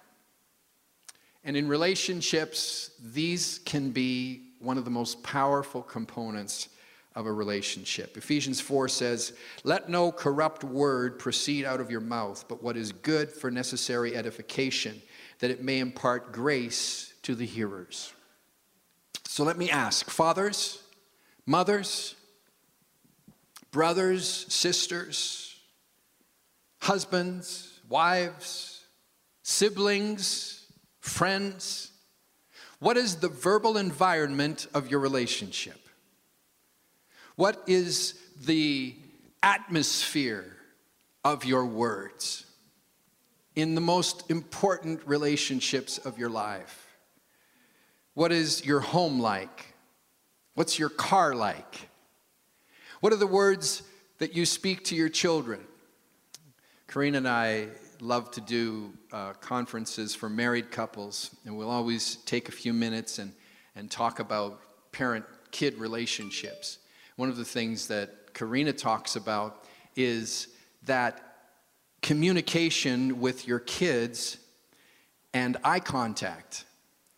And 1.50 1.58
in 1.58 1.68
relationships, 1.68 2.92
these 3.04 3.60
can 3.66 3.90
be 3.90 4.52
one 4.60 4.78
of 4.78 4.86
the 4.86 4.92
most 4.92 5.24
powerful 5.24 5.82
components 5.82 6.70
of 7.16 7.26
a 7.26 7.34
relationship. 7.34 8.16
Ephesians 8.18 8.62
4 8.62 8.88
says, 8.88 9.34
Let 9.64 9.90
no 9.90 10.12
corrupt 10.12 10.64
word 10.64 11.18
proceed 11.18 11.66
out 11.66 11.82
of 11.82 11.90
your 11.90 12.02
mouth, 12.02 12.46
but 12.48 12.62
what 12.62 12.78
is 12.78 12.92
good 12.92 13.32
for 13.32 13.50
necessary 13.50 14.16
edification, 14.16 15.02
that 15.40 15.50
it 15.50 15.64
may 15.64 15.80
impart 15.80 16.34
grace 16.34 17.16
to 17.24 17.34
the 17.34 17.48
hearers. 17.48 18.14
So 19.26 19.44
let 19.44 19.58
me 19.58 19.72
ask 19.72 20.08
fathers, 20.08 20.84
mothers, 21.48 22.14
brothers, 23.72 24.46
sisters, 24.54 25.60
husbands, 26.80 27.80
wives, 27.90 28.86
siblings, 29.42 30.59
friends, 31.10 31.92
what 32.80 32.96
is 32.96 33.18
the 33.18 33.28
verbal 33.28 33.78
environment 33.78 34.68
of 34.74 34.90
your 34.90 35.00
relationship? 35.00 35.80
What 37.36 37.62
is 37.68 38.20
the 38.46 38.96
atmosphere 39.44 40.56
of 41.24 41.46
your 41.46 41.66
words 41.66 42.46
in 43.56 43.76
the 43.76 43.82
most 43.82 44.30
important 44.30 45.02
relationships 45.06 45.98
of 45.98 46.18
your 46.18 46.30
life? 46.30 46.98
What 48.14 48.32
is 48.32 48.66
your 48.66 48.80
home 48.80 49.20
like? 49.20 49.74
What's 50.56 50.80
your 50.80 50.90
car 50.90 51.36
like? 51.36 51.90
What 53.00 53.14
are 53.14 53.18
the 53.18 53.28
words 53.28 53.84
that 54.18 54.36
you 54.36 54.46
speak 54.46 54.86
to 54.86 54.96
your 54.96 55.10
children? 55.10 55.62
Karina 56.88 57.18
and 57.20 57.28
I 57.28 57.68
love 58.02 58.32
to 58.32 58.42
do 58.42 58.94
uh, 59.12 59.34
conferences 59.34 60.16
for 60.16 60.30
married 60.30 60.72
couples, 60.72 61.36
and 61.46 61.58
we'll 61.58 61.70
always 61.70 62.18
take 62.26 62.50
a 62.50 62.52
few 62.52 62.74
minutes 62.74 63.20
and, 63.20 63.34
and 63.76 63.90
talk 63.90 64.20
about 64.20 64.62
parent 64.92 65.26
kid 65.52 65.78
relationships 65.78 66.80
one 67.20 67.28
of 67.28 67.36
the 67.36 67.44
things 67.44 67.88
that 67.88 68.34
Karina 68.34 68.72
talks 68.72 69.18
about 69.18 69.66
is 69.98 70.48
that 70.84 71.22
communication 72.02 73.20
with 73.20 73.46
your 73.46 73.60
kids 73.60 74.38
and 75.34 75.58
eye 75.66 75.82
contact. 75.82 76.64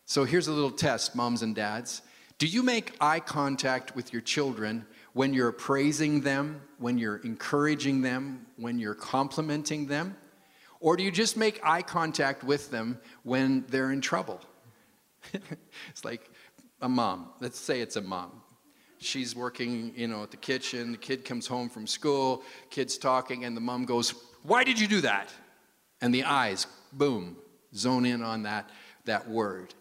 So 0.06 0.24
here's 0.24 0.48
a 0.48 0.52
little 0.52 0.72
test, 0.72 1.14
moms 1.14 1.42
and 1.42 1.54
dads. 1.54 2.02
Do 2.38 2.48
you 2.48 2.64
make 2.64 2.96
eye 3.00 3.20
contact 3.20 3.94
with 3.94 4.12
your 4.12 4.22
children 4.22 4.86
when 5.12 5.32
you're 5.32 5.52
praising 5.52 6.22
them, 6.22 6.62
when 6.78 6.98
you're 6.98 7.18
encouraging 7.18 8.02
them, 8.02 8.44
when 8.56 8.80
you're 8.80 8.96
complimenting 8.96 9.86
them? 9.86 10.16
Or 10.82 10.96
do 10.96 11.02
you 11.02 11.10
just 11.10 11.38
make 11.38 11.58
eye 11.64 11.80
contact 11.80 12.44
with 12.44 12.70
them 12.70 13.00
when 13.22 13.64
they're 13.68 13.92
in 13.92 14.02
trouble? 14.02 14.40
it's 15.32 16.04
like 16.04 16.30
a 16.82 16.88
mom. 16.88 17.30
Let's 17.40 17.58
say 17.58 17.80
it's 17.80 17.96
a 17.96 18.02
mom 18.02 18.42
she's 19.02 19.34
working, 19.34 19.92
you 19.96 20.06
know, 20.08 20.22
at 20.22 20.30
the 20.30 20.36
kitchen. 20.36 20.92
The 20.92 20.98
kid 20.98 21.24
comes 21.24 21.46
home 21.46 21.68
from 21.68 21.86
school, 21.86 22.42
kid's 22.70 22.96
talking, 22.96 23.44
and 23.44 23.56
the 23.56 23.60
mom 23.60 23.84
goes, 23.84 24.14
Why 24.42 24.64
did 24.64 24.78
you 24.80 24.88
do 24.88 25.00
that? 25.02 25.32
And 26.00 26.14
the 26.14 26.24
eyes, 26.24 26.66
boom, 26.92 27.36
zone 27.74 28.06
in 28.06 28.22
on 28.22 28.44
that, 28.44 28.70
that 29.04 29.28
word. 29.28 29.74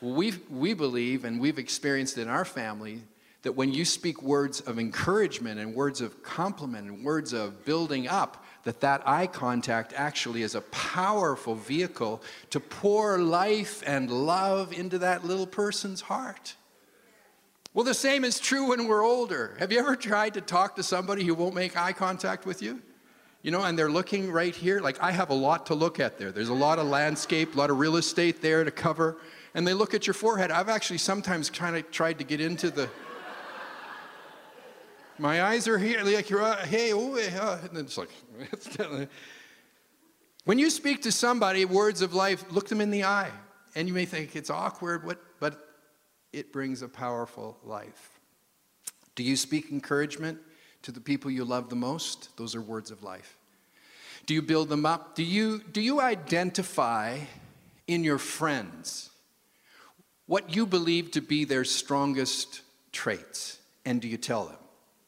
we 0.00 0.34
we 0.50 0.74
believe, 0.74 1.24
and 1.24 1.40
we've 1.40 1.58
experienced 1.58 2.18
in 2.18 2.28
our 2.28 2.44
family, 2.44 3.02
that 3.42 3.52
when 3.52 3.72
you 3.72 3.84
speak 3.84 4.22
words 4.22 4.60
of 4.60 4.78
encouragement 4.78 5.60
and 5.60 5.74
words 5.74 6.00
of 6.00 6.22
compliment 6.22 6.88
and 6.88 7.04
words 7.04 7.32
of 7.32 7.64
building 7.64 8.08
up, 8.08 8.44
that 8.66 8.80
that 8.80 9.06
eye 9.06 9.28
contact 9.28 9.92
actually 9.94 10.42
is 10.42 10.56
a 10.56 10.60
powerful 10.60 11.54
vehicle 11.54 12.20
to 12.50 12.58
pour 12.58 13.16
life 13.16 13.80
and 13.86 14.10
love 14.10 14.72
into 14.72 14.98
that 14.98 15.24
little 15.24 15.46
person's 15.46 16.00
heart. 16.00 16.56
Well, 17.72 17.84
the 17.84 17.94
same 17.94 18.24
is 18.24 18.40
true 18.40 18.70
when 18.70 18.88
we're 18.88 19.04
older. 19.04 19.54
Have 19.60 19.70
you 19.70 19.78
ever 19.78 19.94
tried 19.94 20.34
to 20.34 20.40
talk 20.40 20.74
to 20.76 20.82
somebody 20.82 21.24
who 21.24 21.32
won't 21.32 21.54
make 21.54 21.76
eye 21.76 21.92
contact 21.92 22.44
with 22.44 22.60
you? 22.60 22.82
You 23.42 23.52
know, 23.52 23.62
and 23.62 23.78
they're 23.78 23.90
looking 23.90 24.32
right 24.32 24.54
here. 24.54 24.80
Like, 24.80 25.00
I 25.00 25.12
have 25.12 25.30
a 25.30 25.34
lot 25.34 25.66
to 25.66 25.76
look 25.76 26.00
at 26.00 26.18
there. 26.18 26.32
There's 26.32 26.48
a 26.48 26.54
lot 26.54 26.80
of 26.80 26.88
landscape, 26.88 27.54
a 27.54 27.58
lot 27.58 27.70
of 27.70 27.78
real 27.78 27.96
estate 27.96 28.42
there 28.42 28.64
to 28.64 28.72
cover. 28.72 29.16
And 29.54 29.64
they 29.64 29.74
look 29.74 29.94
at 29.94 30.08
your 30.08 30.14
forehead. 30.14 30.50
I've 30.50 30.68
actually 30.68 30.98
sometimes 30.98 31.50
kind 31.50 31.76
of 31.76 31.88
tried 31.92 32.18
to 32.18 32.24
get 32.24 32.40
into 32.40 32.70
the. 32.70 32.90
My 35.18 35.42
eyes 35.42 35.66
are 35.66 35.78
here, 35.78 36.02
like, 36.02 36.28
you're, 36.28 36.42
uh, 36.42 36.64
hey, 36.66 36.92
oh, 36.92 37.14
and 37.14 37.78
it's 37.78 37.96
like, 37.96 38.10
when 40.44 40.58
you 40.58 40.68
speak 40.68 41.02
to 41.02 41.12
somebody 41.12 41.64
words 41.64 42.02
of 42.02 42.12
life, 42.12 42.44
look 42.50 42.68
them 42.68 42.80
in 42.80 42.90
the 42.90 43.04
eye. 43.04 43.30
And 43.74 43.88
you 43.88 43.94
may 43.94 44.04
think 44.04 44.36
it's 44.36 44.50
awkward, 44.50 45.02
but 45.40 45.66
it 46.32 46.52
brings 46.52 46.82
a 46.82 46.88
powerful 46.88 47.56
life. 47.64 48.18
Do 49.14 49.22
you 49.22 49.36
speak 49.36 49.72
encouragement 49.72 50.38
to 50.82 50.92
the 50.92 51.00
people 51.00 51.30
you 51.30 51.44
love 51.44 51.70
the 51.70 51.76
most? 51.76 52.36
Those 52.36 52.54
are 52.54 52.60
words 52.60 52.90
of 52.90 53.02
life. 53.02 53.38
Do 54.26 54.34
you 54.34 54.42
build 54.42 54.68
them 54.68 54.84
up? 54.84 55.14
Do 55.14 55.22
you, 55.22 55.62
do 55.72 55.80
you 55.80 56.00
identify 56.00 57.20
in 57.86 58.04
your 58.04 58.18
friends 58.18 59.10
what 60.26 60.54
you 60.54 60.66
believe 60.66 61.12
to 61.12 61.22
be 61.22 61.44
their 61.44 61.64
strongest 61.64 62.60
traits? 62.92 63.58
And 63.86 64.02
do 64.02 64.08
you 64.08 64.18
tell 64.18 64.44
them? 64.44 64.56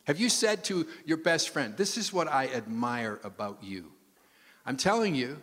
Have 0.09 0.19
you 0.19 0.29
said 0.29 0.65
to 0.65 0.89
your 1.07 1.19
best 1.19 1.51
friend, 1.51 1.77
This 1.77 1.97
is 1.97 2.13
what 2.13 2.27
I 2.27 2.49
admire 2.49 3.21
about 3.23 3.63
you? 3.63 3.93
I'm 4.67 4.77
telling 4.77 5.15
you, 5.15 5.41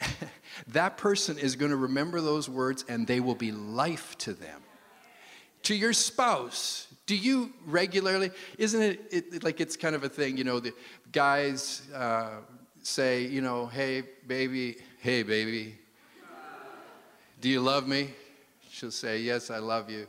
that 0.68 0.98
person 0.98 1.38
is 1.38 1.56
going 1.56 1.70
to 1.70 1.76
remember 1.76 2.20
those 2.20 2.48
words 2.48 2.84
and 2.88 3.06
they 3.06 3.20
will 3.20 3.34
be 3.34 3.52
life 3.52 4.18
to 4.18 4.34
them. 4.34 4.60
To 5.62 5.74
your 5.74 5.94
spouse 5.94 6.86
do 7.06 7.16
you 7.16 7.52
regularly 7.66 8.30
isn't 8.56 8.80
it, 8.82 9.00
it, 9.10 9.42
like 9.42 9.60
it's 9.60 9.76
kind 9.76 9.96
of 9.96 10.04
a 10.04 10.08
thing 10.08 10.36
you 10.36 10.44
know 10.44 10.60
the 10.60 10.72
guys 11.10 11.82
uh, 11.92 12.36
say 12.84 13.26
you 13.26 13.40
know 13.40 13.66
hey 13.66 14.04
baby 14.28 14.76
hey 15.00 15.24
baby 15.24 15.76
do 17.40 17.48
you 17.48 17.60
love 17.62 17.88
me? 17.88 18.10
She'll 18.70 18.90
say 18.90 19.20
yes 19.20 19.50
i 19.50 19.58
love 19.58 19.90
you. 19.90 20.06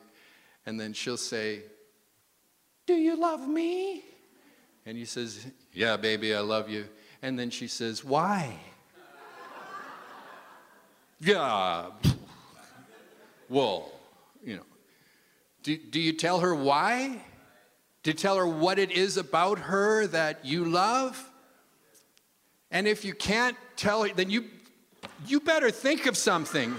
And 0.65 0.79
then 0.79 0.91
she'll 0.91 1.17
say 1.17 1.61
do 2.85 2.93
you 2.93 3.15
love 3.15 3.47
me 3.47 4.03
and 4.85 4.97
he 4.97 5.05
says 5.05 5.47
yeah 5.73 5.97
baby 5.97 6.35
i 6.35 6.39
love 6.39 6.69
you 6.69 6.85
and 7.21 7.37
then 7.37 7.49
she 7.49 7.67
says 7.67 8.03
why 8.03 8.55
yeah 11.19 11.87
well 13.49 13.91
you 14.43 14.55
know 14.55 14.63
do, 15.63 15.77
do 15.77 15.99
you 15.99 16.13
tell 16.13 16.39
her 16.39 16.55
why? 16.55 17.21
Do 18.03 18.09
you 18.09 18.15
tell 18.15 18.37
her 18.37 18.47
what 18.47 18.79
it 18.79 18.91
is 18.91 19.17
about 19.17 19.59
her 19.59 20.07
that 20.07 20.43
you 20.43 20.65
love? 20.65 21.29
And 22.71 22.87
if 22.87 23.05
you 23.05 23.13
can't 23.13 23.55
tell 23.75 24.03
her, 24.03 24.13
then 24.13 24.29
you, 24.29 24.45
you 25.27 25.39
better 25.39 25.69
think 25.69 26.07
of 26.07 26.17
something 26.17 26.75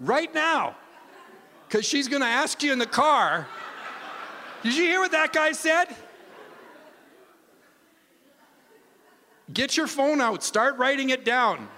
right 0.00 0.32
now. 0.34 0.76
Because 1.68 1.84
she's 1.84 2.08
going 2.08 2.22
to 2.22 2.28
ask 2.28 2.62
you 2.62 2.72
in 2.72 2.78
the 2.78 2.86
car. 2.86 3.46
Did 4.64 4.74
you 4.74 4.84
hear 4.84 4.98
what 4.98 5.12
that 5.12 5.32
guy 5.32 5.52
said? 5.52 5.84
Get 9.52 9.76
your 9.76 9.86
phone 9.86 10.20
out, 10.20 10.42
start 10.42 10.78
writing 10.78 11.10
it 11.10 11.24
down. 11.24 11.68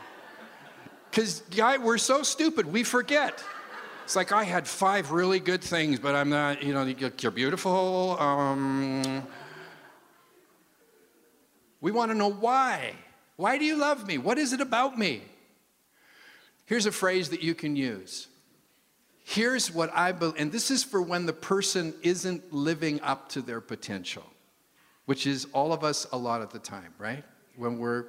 Because, 1.11 1.40
guy, 1.55 1.79
we're 1.79 1.99
so 1.99 2.22
stupid, 2.22 2.64
we 2.64 2.85
forget. 2.85 3.44
It's 4.05 4.16
like 4.16 4.33
I 4.33 4.44
had 4.44 4.68
five 4.68 5.11
really 5.11 5.40
good 5.40 5.62
things, 5.62 5.99
but 5.99 6.14
I'm 6.14 6.31
not, 6.31 6.62
you 6.62 6.72
know, 6.72 6.85
you're 6.85 7.31
beautiful. 7.33 8.16
Um, 8.20 9.27
We 11.81 11.92
want 11.92 12.11
to 12.11 12.16
know 12.16 12.31
why. 12.31 12.94
Why 13.37 13.59
do 13.59 13.64
you 13.64 13.77
love 13.77 14.07
me? 14.07 14.18
What 14.18 14.38
is 14.38 14.53
it 14.53 14.61
about 14.61 14.99
me? 14.99 15.22
Here's 16.64 16.87
a 16.87 16.92
phrase 16.92 17.29
that 17.31 17.42
you 17.42 17.55
can 17.55 17.77
use. 17.77 18.29
Here's 19.28 19.72
what 19.72 19.90
I 19.92 20.12
believe, 20.12 20.36
and 20.38 20.52
this 20.52 20.70
is 20.70 20.84
for 20.84 21.02
when 21.02 21.26
the 21.26 21.32
person 21.32 21.92
isn't 22.00 22.52
living 22.52 23.00
up 23.00 23.28
to 23.30 23.42
their 23.42 23.60
potential, 23.60 24.22
which 25.06 25.26
is 25.26 25.48
all 25.52 25.72
of 25.72 25.82
us 25.82 26.06
a 26.12 26.16
lot 26.16 26.42
of 26.42 26.52
the 26.52 26.60
time, 26.60 26.94
right? 26.96 27.24
When 27.56 27.78
we're 27.78 28.04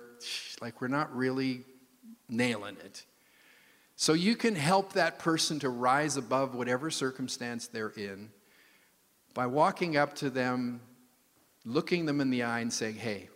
like, 0.61 0.79
we're 0.79 0.89
not 0.89 1.13
really 1.17 1.63
nailing 2.29 2.77
it. 2.85 3.03
So 3.95 4.13
you 4.13 4.35
can 4.35 4.55
help 4.55 4.93
that 4.93 5.17
person 5.17 5.57
to 5.61 5.69
rise 5.69 6.17
above 6.17 6.53
whatever 6.53 6.91
circumstance 6.91 7.65
they're 7.65 7.89
in 7.89 8.29
by 9.33 9.47
walking 9.47 9.97
up 9.97 10.13
to 10.17 10.29
them, 10.29 10.81
looking 11.65 12.05
them 12.05 12.21
in 12.21 12.29
the 12.29 12.43
eye, 12.43 12.59
and 12.59 12.71
saying, 12.71 12.95
Hey, 12.95 13.27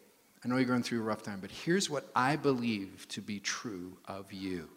I 0.45 0.47
know 0.47 0.57
you're 0.57 0.65
going 0.65 0.83
through 0.83 0.99
a 0.99 1.03
rough 1.03 1.23
time, 1.23 1.39
but 1.41 1.49
here's 1.49 1.89
what 1.89 2.11
I 2.15 2.35
believe 2.35 3.07
to 3.09 3.21
be 3.21 3.39
true 3.39 3.97
of 4.05 4.31
you. 4.31 4.69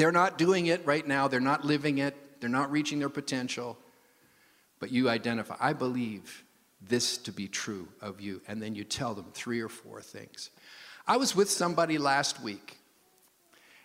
They're 0.00 0.10
not 0.10 0.38
doing 0.38 0.64
it 0.64 0.86
right 0.86 1.06
now, 1.06 1.28
they're 1.28 1.40
not 1.40 1.62
living 1.62 1.98
it, 1.98 2.16
they're 2.40 2.48
not 2.48 2.72
reaching 2.72 3.00
their 3.00 3.10
potential, 3.10 3.76
but 4.78 4.90
you 4.90 5.10
identify, 5.10 5.56
I 5.60 5.74
believe 5.74 6.42
this 6.80 7.18
to 7.18 7.32
be 7.32 7.48
true 7.48 7.86
of 8.00 8.18
you. 8.18 8.40
And 8.48 8.62
then 8.62 8.74
you 8.74 8.82
tell 8.82 9.12
them 9.12 9.26
three 9.34 9.60
or 9.60 9.68
four 9.68 10.00
things. 10.00 10.48
I 11.06 11.18
was 11.18 11.36
with 11.36 11.50
somebody 11.50 11.98
last 11.98 12.42
week 12.42 12.78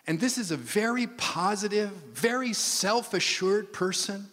and 0.08 0.18
this 0.18 0.38
is 0.38 0.52
a 0.52 0.56
very 0.56 1.08
positive, 1.08 1.90
very 2.14 2.54
self 2.54 3.14
assured 3.14 3.74
person, 3.74 4.30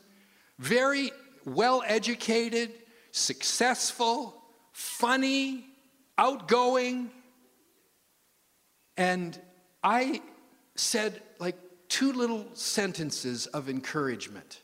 very 0.61 1.11
well 1.45 1.83
educated, 1.85 2.71
successful, 3.11 4.40
funny, 4.71 5.64
outgoing. 6.16 7.11
And 8.97 9.37
I 9.83 10.23
said 10.77 11.21
like 11.40 11.57
two 11.92 12.11
little 12.11 12.46
sentences 12.55 13.46
of 13.48 13.68
encouragement. 13.68 14.62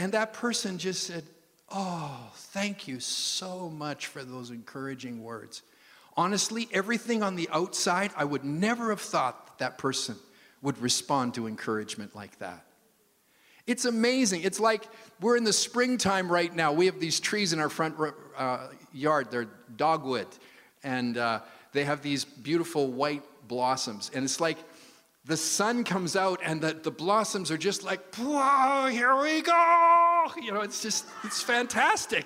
And 0.00 0.10
that 0.12 0.32
person 0.32 0.76
just 0.76 1.04
said, 1.04 1.22
Oh, 1.70 2.32
thank 2.34 2.88
you 2.88 2.98
so 2.98 3.70
much 3.70 4.06
for 4.06 4.24
those 4.24 4.50
encouraging 4.50 5.22
words. 5.22 5.62
Honestly, 6.16 6.66
everything 6.72 7.22
on 7.22 7.36
the 7.36 7.48
outside, 7.52 8.10
I 8.16 8.24
would 8.24 8.42
never 8.42 8.88
have 8.88 9.00
thought 9.00 9.58
that 9.58 9.78
person 9.78 10.16
would 10.60 10.78
respond 10.78 11.34
to 11.34 11.46
encouragement 11.46 12.16
like 12.16 12.36
that. 12.40 12.64
It's 13.68 13.84
amazing. 13.84 14.42
It's 14.42 14.58
like 14.58 14.88
we're 15.20 15.36
in 15.36 15.44
the 15.44 15.52
springtime 15.52 16.32
right 16.32 16.52
now. 16.52 16.72
We 16.72 16.86
have 16.86 16.98
these 16.98 17.20
trees 17.20 17.52
in 17.52 17.60
our 17.60 17.68
front 17.68 17.94
uh, 18.36 18.68
yard, 18.92 19.30
they're 19.30 19.46
dogwood, 19.76 20.26
and 20.82 21.16
uh, 21.16 21.42
they 21.72 21.84
have 21.84 22.02
these 22.02 22.24
beautiful 22.24 22.90
white 22.90 23.22
blossoms. 23.46 24.10
And 24.12 24.24
it's 24.24 24.40
like 24.40 24.58
the 25.28 25.36
sun 25.36 25.84
comes 25.84 26.16
out, 26.16 26.40
and 26.42 26.58
the, 26.60 26.72
the 26.72 26.90
blossoms 26.90 27.50
are 27.50 27.58
just 27.58 27.84
like, 27.84 28.14
whoa, 28.16 28.86
here 28.86 29.14
we 29.20 29.42
go. 29.42 30.24
You 30.42 30.52
know, 30.52 30.62
it's 30.62 30.82
just, 30.82 31.04
it's 31.22 31.42
fantastic. 31.42 32.24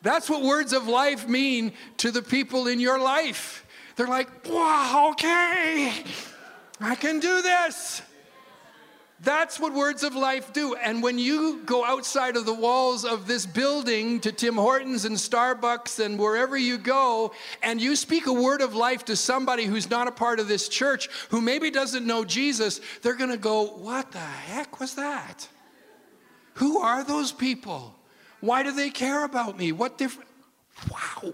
That's 0.00 0.30
what 0.30 0.42
words 0.42 0.72
of 0.72 0.88
life 0.88 1.28
mean 1.28 1.74
to 1.98 2.10
the 2.10 2.22
people 2.22 2.66
in 2.66 2.80
your 2.80 2.98
life. 2.98 3.66
They're 3.94 4.06
like, 4.06 4.28
wow, 4.48 5.10
okay, 5.12 6.02
I 6.80 6.94
can 6.94 7.20
do 7.20 7.42
this. 7.42 8.00
That's 9.20 9.58
what 9.58 9.72
words 9.72 10.02
of 10.02 10.14
life 10.14 10.52
do. 10.52 10.74
And 10.74 11.02
when 11.02 11.18
you 11.18 11.62
go 11.64 11.84
outside 11.84 12.36
of 12.36 12.44
the 12.44 12.52
walls 12.52 13.04
of 13.04 13.26
this 13.26 13.46
building 13.46 14.20
to 14.20 14.30
Tim 14.30 14.56
Hortons 14.56 15.06
and 15.06 15.16
Starbucks 15.16 16.04
and 16.04 16.18
wherever 16.18 16.56
you 16.56 16.76
go, 16.76 17.32
and 17.62 17.80
you 17.80 17.96
speak 17.96 18.26
a 18.26 18.32
word 18.32 18.60
of 18.60 18.74
life 18.74 19.06
to 19.06 19.16
somebody 19.16 19.64
who's 19.64 19.88
not 19.88 20.06
a 20.06 20.12
part 20.12 20.38
of 20.38 20.48
this 20.48 20.68
church, 20.68 21.08
who 21.30 21.40
maybe 21.40 21.70
doesn't 21.70 22.06
know 22.06 22.24
Jesus, 22.24 22.80
they're 23.00 23.14
going 23.14 23.30
to 23.30 23.38
go, 23.38 23.64
What 23.64 24.12
the 24.12 24.18
heck 24.18 24.80
was 24.80 24.94
that? 24.96 25.48
Who 26.54 26.78
are 26.78 27.02
those 27.02 27.32
people? 27.32 27.94
Why 28.40 28.62
do 28.62 28.70
they 28.70 28.90
care 28.90 29.24
about 29.24 29.58
me? 29.58 29.72
What 29.72 29.96
different? 29.96 30.28
Wow. 30.90 31.32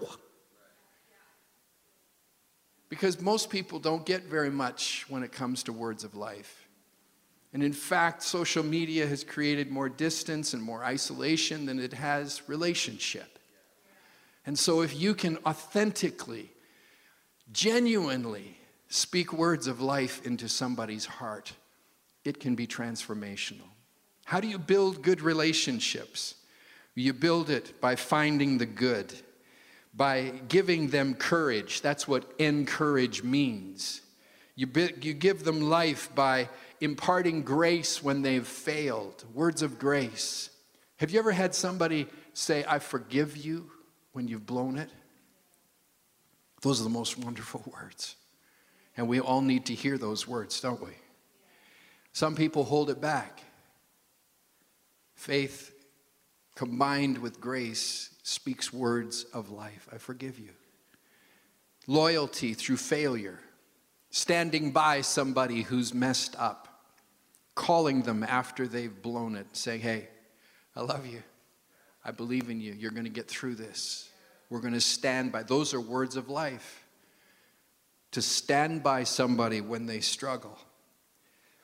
Because 2.87 3.19
most 3.19 3.49
people 3.49 3.79
don't 3.79 4.05
get 4.05 4.23
very 4.23 4.49
much 4.49 5.05
when 5.09 5.23
it 5.23 5.33
comes 5.33 5.63
to 5.63 5.73
words 5.73 6.03
of 6.03 6.15
life. 6.15 6.62
And 7.53 7.63
in 7.63 7.73
fact, 7.73 8.23
social 8.23 8.63
media 8.63 9.05
has 9.05 9.23
created 9.23 9.69
more 9.69 9.87
distance 9.87 10.53
and 10.53 10.61
more 10.61 10.83
isolation 10.83 11.67
than 11.67 11.79
it 11.79 11.93
has 11.93 12.41
relationship. 12.49 13.39
And 14.45 14.57
so, 14.57 14.81
if 14.81 14.99
you 14.99 15.13
can 15.13 15.37
authentically, 15.45 16.51
genuinely 17.51 18.57
speak 18.89 19.31
words 19.31 19.67
of 19.67 19.81
life 19.81 20.25
into 20.25 20.49
somebody's 20.49 21.05
heart, 21.05 21.53
it 22.25 22.39
can 22.39 22.55
be 22.55 22.67
transformational. 22.67 23.67
How 24.25 24.39
do 24.39 24.47
you 24.47 24.57
build 24.57 25.01
good 25.01 25.21
relationships? 25.21 26.35
You 26.95 27.13
build 27.13 27.49
it 27.49 27.79
by 27.81 27.95
finding 27.95 28.57
the 28.57 28.65
good, 28.65 29.13
by 29.93 30.33
giving 30.47 30.89
them 30.89 31.13
courage. 31.13 31.81
That's 31.81 32.07
what 32.07 32.31
encourage 32.39 33.23
means. 33.23 34.01
You, 34.55 34.67
you 35.01 35.13
give 35.13 35.43
them 35.43 35.61
life 35.61 36.13
by 36.13 36.49
imparting 36.83 37.43
grace 37.43 38.03
when 38.03 38.21
they've 38.21 38.45
failed, 38.45 39.23
words 39.33 39.61
of 39.61 39.79
grace. 39.79 40.49
Have 40.97 41.11
you 41.11 41.19
ever 41.19 41.31
had 41.31 41.55
somebody 41.55 42.07
say, 42.33 42.65
I 42.67 42.79
forgive 42.79 43.37
you 43.37 43.71
when 44.11 44.27
you've 44.27 44.45
blown 44.45 44.77
it? 44.77 44.89
Those 46.61 46.81
are 46.81 46.83
the 46.83 46.89
most 46.89 47.17
wonderful 47.17 47.63
words. 47.73 48.15
And 48.97 49.07
we 49.07 49.19
all 49.19 49.41
need 49.41 49.65
to 49.67 49.73
hear 49.73 49.97
those 49.97 50.27
words, 50.27 50.59
don't 50.59 50.81
we? 50.83 50.91
Some 52.11 52.35
people 52.35 52.63
hold 52.63 52.89
it 52.89 53.01
back. 53.01 53.41
Faith 55.15 55.73
combined 56.55 57.17
with 57.17 57.39
grace, 57.41 58.11
speaks 58.23 58.71
words 58.71 59.23
of 59.33 59.49
life. 59.49 59.87
I 59.91 59.97
forgive 59.97 60.37
you. 60.37 60.49
Loyalty 61.87 62.53
through 62.53 62.77
failure, 62.77 63.39
standing 64.09 64.71
by 64.71 65.01
somebody 65.01 65.63
who's 65.63 65.93
messed 65.93 66.35
up, 66.37 66.72
calling 67.55 68.01
them 68.01 68.23
after 68.23 68.67
they've 68.67 69.01
blown 69.01 69.35
it, 69.35 69.47
saying, 69.53 69.81
Hey, 69.81 70.07
I 70.75 70.81
love 70.81 71.05
you. 71.05 71.21
I 72.05 72.11
believe 72.11 72.49
in 72.49 72.59
you. 72.59 72.73
You're 72.73 72.91
going 72.91 73.05
to 73.05 73.09
get 73.09 73.27
through 73.27 73.55
this. 73.55 74.09
We're 74.49 74.59
going 74.59 74.73
to 74.73 74.81
stand 74.81 75.31
by. 75.31 75.43
Those 75.43 75.73
are 75.73 75.81
words 75.81 76.15
of 76.15 76.29
life. 76.29 76.85
To 78.11 78.21
stand 78.21 78.83
by 78.83 79.03
somebody 79.03 79.61
when 79.61 79.85
they 79.85 79.99
struggle. 79.99 80.57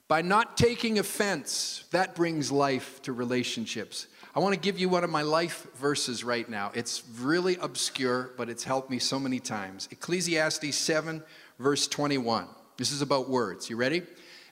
By 0.07 0.23
not 0.23 0.57
taking 0.57 0.97
offense, 0.97 1.83
that 1.91 2.15
brings 2.15 2.51
life 2.51 2.99
to 3.03 3.13
relationships. 3.13 4.07
I 4.35 4.39
want 4.39 4.55
to 4.55 4.59
give 4.59 4.79
you 4.79 4.89
one 4.89 5.03
of 5.03 5.11
my 5.11 5.21
life 5.21 5.67
verses 5.75 6.23
right 6.23 6.49
now. 6.49 6.71
It's 6.73 7.03
really 7.19 7.57
obscure, 7.57 8.31
but 8.35 8.49
it's 8.49 8.63
helped 8.63 8.89
me 8.89 8.97
so 8.97 9.19
many 9.19 9.39
times. 9.39 9.87
Ecclesiastes 9.91 10.75
7, 10.75 11.21
verse 11.59 11.87
21. 11.87 12.47
This 12.77 12.91
is 12.91 13.03
about 13.03 13.29
words. 13.29 13.69
You 13.69 13.75
ready? 13.75 14.01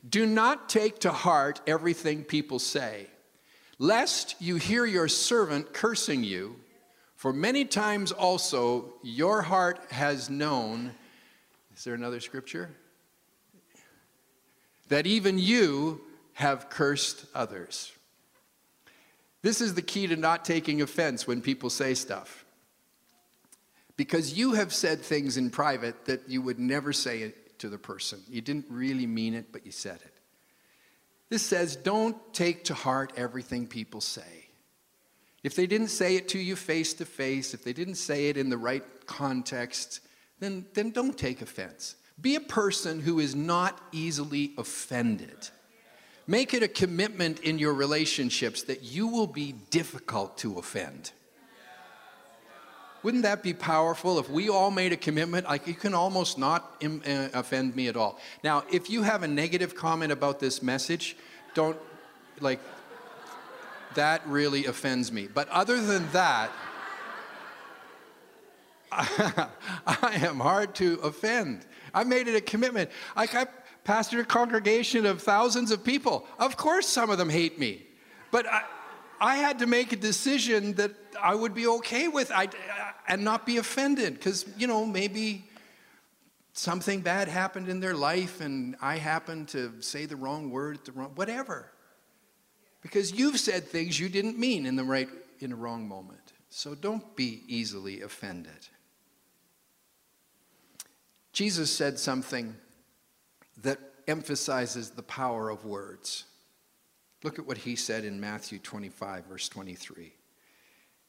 Do 0.07 0.25
not 0.25 0.69
take 0.69 0.99
to 0.99 1.11
heart 1.11 1.61
everything 1.67 2.23
people 2.23 2.59
say, 2.59 3.07
lest 3.79 4.35
you 4.39 4.55
hear 4.55 4.85
your 4.85 5.07
servant 5.07 5.73
cursing 5.73 6.23
you. 6.23 6.55
For 7.15 7.33
many 7.33 7.65
times 7.65 8.11
also 8.11 8.93
your 9.01 9.41
heart 9.41 9.79
has 9.89 10.29
known. 10.29 10.91
Is 11.75 11.83
there 11.83 11.95
another 11.95 12.19
scripture? 12.19 12.69
That 14.89 15.07
even 15.07 15.39
you 15.39 16.01
have 16.33 16.69
cursed 16.69 17.25
others. 17.33 17.91
This 19.41 19.61
is 19.61 19.73
the 19.73 19.81
key 19.81 20.07
to 20.07 20.15
not 20.15 20.45
taking 20.45 20.81
offense 20.81 21.25
when 21.25 21.41
people 21.41 21.69
say 21.69 21.95
stuff. 21.95 22.45
Because 23.95 24.37
you 24.37 24.53
have 24.53 24.71
said 24.71 25.01
things 25.01 25.37
in 25.37 25.49
private 25.49 26.05
that 26.05 26.29
you 26.29 26.41
would 26.43 26.59
never 26.59 26.93
say 26.93 27.33
to 27.59 27.69
the 27.69 27.77
person. 27.77 28.19
You 28.29 28.41
didn't 28.41 28.65
really 28.69 29.07
mean 29.07 29.33
it, 29.33 29.51
but 29.51 29.65
you 29.65 29.71
said 29.71 29.99
it. 30.03 30.13
This 31.29 31.43
says, 31.43 31.75
don't 31.75 32.17
take 32.33 32.65
to 32.65 32.73
heart 32.73 33.13
everything 33.17 33.67
people 33.67 34.01
say. 34.01 34.49
If 35.43 35.55
they 35.55 35.67
didn't 35.67 35.89
say 35.89 36.15
it 36.15 36.29
to 36.29 36.39
you 36.39 36.55
face 36.55 36.93
to 36.95 37.05
face, 37.05 37.53
if 37.53 37.63
they 37.63 37.73
didn't 37.73 37.95
say 37.95 38.29
it 38.29 38.37
in 38.37 38.49
the 38.49 38.57
right 38.57 38.83
context, 39.05 40.01
then, 40.39 40.65
then 40.73 40.91
don't 40.91 41.17
take 41.17 41.41
offense. 41.41 41.95
Be 42.19 42.35
a 42.35 42.41
person 42.41 42.99
who 42.99 43.19
is 43.19 43.35
not 43.35 43.79
easily 43.91 44.53
offended. 44.57 45.49
Make 46.25 46.53
it 46.53 46.63
a 46.63 46.67
commitment 46.67 47.39
in 47.41 47.59
your 47.59 47.73
relationships 47.73 48.63
that 48.63 48.83
you 48.83 49.07
will 49.07 49.27
be 49.27 49.53
difficult 49.69 50.37
to 50.39 50.57
offend. 50.57 51.11
Wouldn't 53.03 53.23
that 53.23 53.43
be 53.43 53.53
powerful 53.53 54.19
if 54.19 54.29
we 54.29 54.49
all 54.49 54.71
made 54.71 54.91
a 54.91 54.97
commitment? 54.97 55.45
Like, 55.45 55.67
you 55.67 55.73
can 55.73 55.93
almost 55.93 56.37
not 56.37 56.75
Im- 56.81 57.03
uh, 57.05 57.29
offend 57.33 57.75
me 57.75 57.87
at 57.87 57.95
all. 57.95 58.19
Now, 58.43 58.63
if 58.71 58.89
you 58.89 59.03
have 59.03 59.23
a 59.23 59.27
negative 59.27 59.75
comment 59.75 60.11
about 60.11 60.39
this 60.39 60.63
message, 60.63 61.15
don't, 61.53 61.77
like, 62.39 62.59
that 63.95 64.21
really 64.27 64.65
offends 64.65 65.11
me. 65.11 65.27
But 65.27 65.47
other 65.49 65.81
than 65.81 66.11
that, 66.11 66.51
I, 68.91 69.49
am 70.23 70.39
hard 70.39 70.73
to 70.75 70.99
offend. 71.03 71.65
I 71.93 72.03
made 72.03 72.27
it 72.27 72.35
a 72.35 72.41
commitment. 72.41 72.89
Like 73.15 73.35
I 73.35 73.47
pastored 73.85 74.21
a 74.21 74.25
congregation 74.25 75.05
of 75.05 75.21
thousands 75.21 75.71
of 75.71 75.83
people. 75.83 76.25
Of 76.39 76.57
course, 76.57 76.87
some 76.87 77.09
of 77.09 77.17
them 77.17 77.29
hate 77.29 77.59
me, 77.59 77.85
but 78.31 78.45
I, 78.47 78.63
I 79.19 79.37
had 79.37 79.59
to 79.59 79.65
make 79.65 79.93
a 79.93 79.95
decision 79.95 80.73
that 80.73 80.91
I 81.21 81.33
would 81.33 81.53
be 81.53 81.67
okay 81.67 82.07
with 82.07 82.31
I, 82.31 82.45
uh, 82.45 82.49
and 83.07 83.23
not 83.23 83.45
be 83.45 83.57
offended 83.57 84.13
because, 84.13 84.45
you 84.57 84.67
know, 84.67 84.85
maybe 84.85 85.45
something 86.53 87.01
bad 87.01 87.27
happened 87.27 87.69
in 87.69 87.79
their 87.79 87.95
life 87.95 88.41
and 88.41 88.75
I 88.81 88.97
happened 88.97 89.49
to 89.49 89.81
say 89.81 90.05
the 90.05 90.15
wrong 90.15 90.51
word 90.51 90.77
at 90.77 90.85
the 90.85 90.91
wrong, 90.91 91.11
whatever. 91.15 91.71
Because 92.81 93.11
you've 93.11 93.39
said 93.39 93.67
things 93.67 93.99
you 93.99 94.09
didn't 94.09 94.37
mean 94.37 94.65
in 94.65 94.75
the 94.75 94.83
right, 94.83 95.09
in 95.39 95.49
the 95.51 95.55
wrong 95.55 95.87
moment. 95.87 96.33
So 96.49 96.75
don't 96.75 97.15
be 97.15 97.43
easily 97.47 98.01
offended. 98.01 98.69
Jesus 101.33 101.69
said 101.69 101.99
something 101.99 102.55
that 103.61 103.79
emphasizes 104.07 104.91
the 104.91 105.03
power 105.03 105.49
of 105.49 105.65
words. 105.65 106.25
Look 107.23 107.39
at 107.39 107.47
what 107.47 107.57
he 107.57 107.75
said 107.75 108.05
in 108.05 108.19
Matthew 108.19 108.59
25, 108.59 109.25
verse 109.25 109.49
23. 109.49 110.13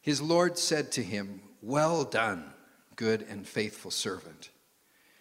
His 0.01 0.23
Lord 0.23 0.57
said 0.57 0.93
to 0.93 1.03
him, 1.03 1.43
Well 1.61 2.05
done, 2.05 2.53
good 2.97 3.27
and 3.29 3.47
faithful 3.47 3.91
servant. 3.91 4.51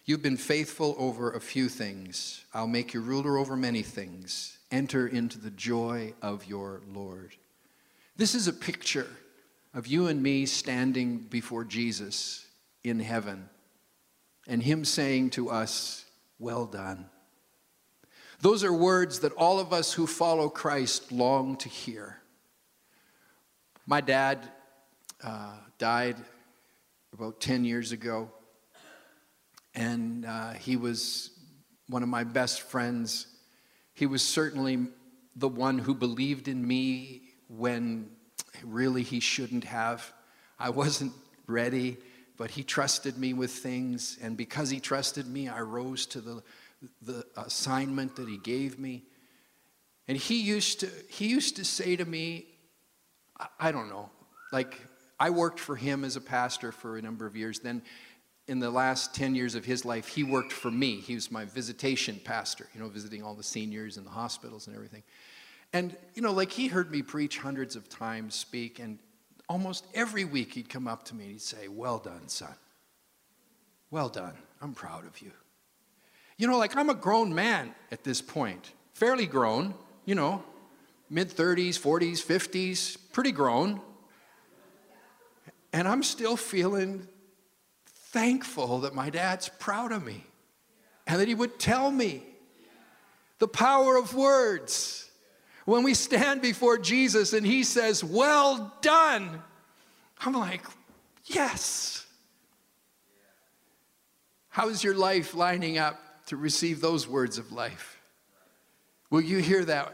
You've 0.06 0.22
been 0.22 0.38
faithful 0.38 0.96
over 0.98 1.32
a 1.32 1.42
few 1.42 1.68
things. 1.68 2.46
I'll 2.54 2.68
make 2.68 2.94
you 2.94 3.02
ruler 3.02 3.38
over 3.38 3.58
many 3.58 3.82
things. 3.82 4.58
Enter 4.72 5.08
into 5.08 5.40
the 5.40 5.52
joy 5.52 6.14
of 6.22 6.46
your 6.46 6.82
Lord. 6.94 7.36
This 8.16 8.34
is 8.34 8.48
a 8.48 8.54
picture 8.54 9.10
of 9.74 9.88
you 9.88 10.08
and 10.08 10.24
me 10.24 10.46
standing 10.46 11.20
before 11.20 11.66
Jesus 11.66 12.46
in 12.84 13.00
heaven 13.00 13.50
and 14.48 14.64
Him 14.64 14.86
saying 14.86 15.32
to 15.32 15.50
us, 15.50 16.06
Well 16.40 16.66
done. 16.66 17.10
Those 18.40 18.64
are 18.64 18.74
words 18.74 19.22
that 19.22 19.34
all 19.34 19.60
of 19.60 19.74
us 19.74 19.94
who 19.94 20.06
follow 20.06 20.48
Christ 20.48 21.12
long 21.12 21.56
to 21.58 21.70
hear. 21.70 22.22
My 23.88 24.00
dad 24.00 24.48
uh, 25.24 25.56
died 25.80 26.18
about 27.14 27.40
10 27.40 27.66
years 27.66 27.92
ago, 27.92 28.30
and 29.74 30.24
uh, 30.24 30.54
he 30.54 30.76
was 30.76 31.32
one 31.88 32.04
of 32.04 32.10
my 32.10 32.24
best 32.24 32.62
friends. 32.62 33.26
He 33.96 34.06
was 34.06 34.22
certainly 34.22 34.86
the 35.36 35.48
one 35.48 35.80
who 35.80 35.96
believed 35.96 36.48
in 36.48 36.68
me 36.68 37.24
when 37.48 38.08
really 38.64 39.02
he 39.02 39.20
shouldn't 39.20 39.64
have. 39.64 40.14
I 40.60 40.70
wasn't 40.70 41.14
ready, 41.48 41.98
but 42.38 42.52
he 42.52 42.64
trusted 42.64 43.18
me 43.18 43.34
with 43.34 43.50
things, 43.50 44.20
and 44.22 44.38
because 44.38 44.70
he 44.70 44.80
trusted 44.80 45.26
me, 45.26 45.48
I 45.48 45.62
rose 45.62 46.06
to 46.08 46.22
the 46.22 46.44
the 47.02 47.26
assignment 47.36 48.16
that 48.18 48.28
he 48.28 48.38
gave 48.38 48.80
me. 48.80 49.04
And 50.08 50.18
he 50.18 50.42
used 50.42 50.82
to, 50.82 50.90
he 51.10 51.28
used 51.28 51.56
to 51.58 51.66
say 51.66 51.96
to 51.96 52.06
me, 52.06 52.46
I, 53.60 53.72
don't 53.72 53.90
know, 53.90 54.10
like 54.52 54.80
I 55.20 55.30
worked 55.30 55.60
for 55.60 55.76
him 55.76 56.04
as 56.04 56.16
a 56.16 56.22
pastor 56.22 56.72
for 56.72 56.98
a 56.98 57.02
number 57.02 57.26
of 57.26 57.36
years. 57.36 57.60
Then 57.60 57.82
in 58.48 58.60
the 58.60 58.72
last 58.72 59.14
10 59.14 59.36
years 59.36 59.56
of 59.56 59.66
his 59.66 59.84
life, 59.86 60.08
he 60.08 60.24
worked 60.24 60.54
for 60.54 60.72
me. 60.72 60.96
He 60.96 61.16
was 61.16 61.30
my 61.30 61.46
visitation 61.46 62.20
pastor, 62.24 62.68
you 62.74 62.80
know, 62.80 62.88
visiting 62.88 63.22
all 63.22 63.34
the 63.34 63.44
seniors 63.44 63.98
in 63.98 64.06
the 64.06 64.10
hospitals 64.10 64.68
and 64.68 64.76
everything. 64.76 65.04
And, 65.74 65.96
you 66.16 66.22
know, 66.22 66.32
like 66.32 66.52
he 66.52 66.68
heard 66.68 66.90
me 66.90 67.02
preach 67.02 67.38
hundreds 67.38 67.76
of 67.76 67.90
times, 67.90 68.36
speak, 68.36 68.80
and 68.80 69.00
almost 69.50 69.86
every 69.94 70.24
week 70.24 70.54
he'd 70.54 70.70
come 70.70 70.88
up 70.88 71.04
to 71.06 71.16
me 71.16 71.26
and 71.26 71.34
he'd 71.34 71.42
say, 71.42 71.68
Well 71.68 71.98
done, 71.98 72.28
son. 72.30 72.56
Well 73.92 74.10
done. 74.10 74.38
I'm 74.62 74.74
proud 74.74 75.06
of 75.06 75.22
you. 75.22 75.32
You 76.38 76.48
know, 76.48 76.58
like 76.58 76.78
I'm 76.78 76.90
a 76.90 76.96
grown 76.96 77.34
man 77.34 77.74
at 77.92 78.04
this 78.04 78.22
point, 78.22 78.72
fairly 78.94 79.26
grown, 79.26 79.74
you 80.06 80.14
know, 80.14 80.44
mid 81.10 81.30
30s, 81.30 81.80
40s, 81.80 82.24
50s, 82.24 82.98
pretty 83.12 83.32
grown. 83.32 83.82
And 85.74 85.88
I'm 85.88 86.04
still 86.04 86.38
feeling 86.38 87.08
thankful 87.86 88.80
that 88.80 88.94
my 88.94 89.10
dad's 89.10 89.50
proud 89.50 89.92
of 89.92 90.06
me 90.06 90.24
and 91.08 91.20
that 91.20 91.28
he 91.28 91.36
would 91.36 91.60
tell 91.60 91.90
me 91.90 92.24
the 93.40 93.48
power 93.48 93.98
of 93.98 94.14
words. 94.14 95.10
When 95.66 95.84
we 95.84 95.94
stand 95.94 96.42
before 96.42 96.78
Jesus 96.78 97.34
and 97.34 97.46
he 97.46 97.64
says, 97.64 98.04
Well 98.04 98.74
done, 98.82 99.42
I'm 100.22 100.34
like, 100.34 100.62
Yes. 101.26 102.06
How's 104.50 104.84
your 104.84 104.96
life 104.96 105.36
lining 105.36 105.78
up 105.78 106.07
to 106.28 106.38
receive 106.38 106.80
those 106.80 107.08
words 107.08 107.38
of 107.38 107.52
life. 107.52 108.00
Will 109.10 109.22
you 109.22 109.40
hear 109.40 109.66
that 109.66 109.94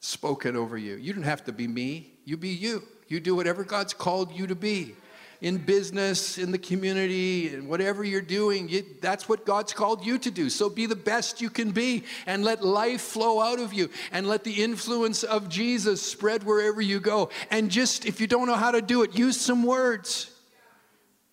spoken 0.00 0.56
over 0.56 0.76
you? 0.78 0.96
You 0.96 1.12
don't 1.12 1.22
have 1.24 1.44
to 1.44 1.52
be 1.52 1.68
me, 1.68 2.12
you 2.24 2.36
be 2.36 2.50
you. 2.50 2.82
You 3.08 3.20
do 3.20 3.34
whatever 3.34 3.62
God's 3.62 3.92
called 3.92 4.32
you 4.32 4.46
to 4.46 4.54
be. 4.54 4.94
In 5.42 5.58
business, 5.58 6.38
in 6.38 6.52
the 6.52 6.58
community, 6.58 7.52
and 7.52 7.68
whatever 7.68 8.04
you're 8.04 8.20
doing, 8.20 8.68
you, 8.68 8.84
that's 9.02 9.28
what 9.28 9.44
God's 9.44 9.72
called 9.72 10.06
you 10.06 10.16
to 10.18 10.30
do. 10.30 10.48
So 10.48 10.70
be 10.70 10.86
the 10.86 10.96
best 10.96 11.40
you 11.40 11.50
can 11.50 11.72
be 11.72 12.04
and 12.26 12.44
let 12.44 12.64
life 12.64 13.00
flow 13.00 13.40
out 13.40 13.58
of 13.58 13.72
you 13.72 13.90
and 14.12 14.28
let 14.28 14.44
the 14.44 14.62
influence 14.62 15.24
of 15.24 15.48
Jesus 15.48 16.00
spread 16.00 16.44
wherever 16.44 16.80
you 16.80 17.00
go. 17.00 17.28
And 17.50 17.70
just, 17.70 18.06
if 18.06 18.20
you 18.20 18.28
don't 18.28 18.46
know 18.46 18.54
how 18.54 18.70
to 18.70 18.80
do 18.80 19.02
it, 19.02 19.18
use 19.18 19.38
some 19.38 19.64
words. 19.64 20.30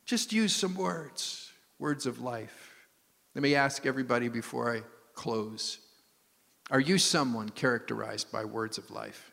Just 0.06 0.34
use 0.34 0.56
some 0.56 0.76
words, 0.76 1.52
words 1.78 2.08
of 2.08 2.20
life. 2.20 2.69
Let 3.36 3.44
me 3.44 3.56
ask 3.56 3.86
everybody 3.86 4.28
before 4.28 4.76
I 4.76 4.82
close 5.14 5.80
Are 6.72 6.80
you 6.80 6.98
someone 6.98 7.50
characterized 7.50 8.32
by 8.32 8.46
words 8.46 8.78
of 8.78 8.92
life? 8.92 9.32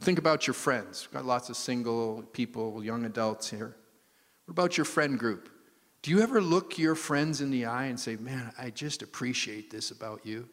Think 0.00 0.18
about 0.18 0.46
your 0.46 0.54
friends. 0.54 1.06
We've 1.06 1.20
got 1.20 1.26
lots 1.26 1.50
of 1.50 1.56
single 1.56 2.22
people, 2.32 2.82
young 2.82 3.04
adults 3.04 3.50
here. 3.50 3.76
What 4.46 4.52
about 4.52 4.76
your 4.78 4.86
friend 4.86 5.18
group? 5.18 5.50
Do 6.02 6.10
you 6.10 6.20
ever 6.20 6.40
look 6.40 6.78
your 6.78 6.94
friends 6.94 7.42
in 7.42 7.50
the 7.50 7.66
eye 7.66 7.86
and 7.86 8.00
say, 8.00 8.16
Man, 8.16 8.52
I 8.58 8.70
just 8.70 9.02
appreciate 9.02 9.70
this 9.70 9.90
about 9.90 10.24
you? 10.24 10.48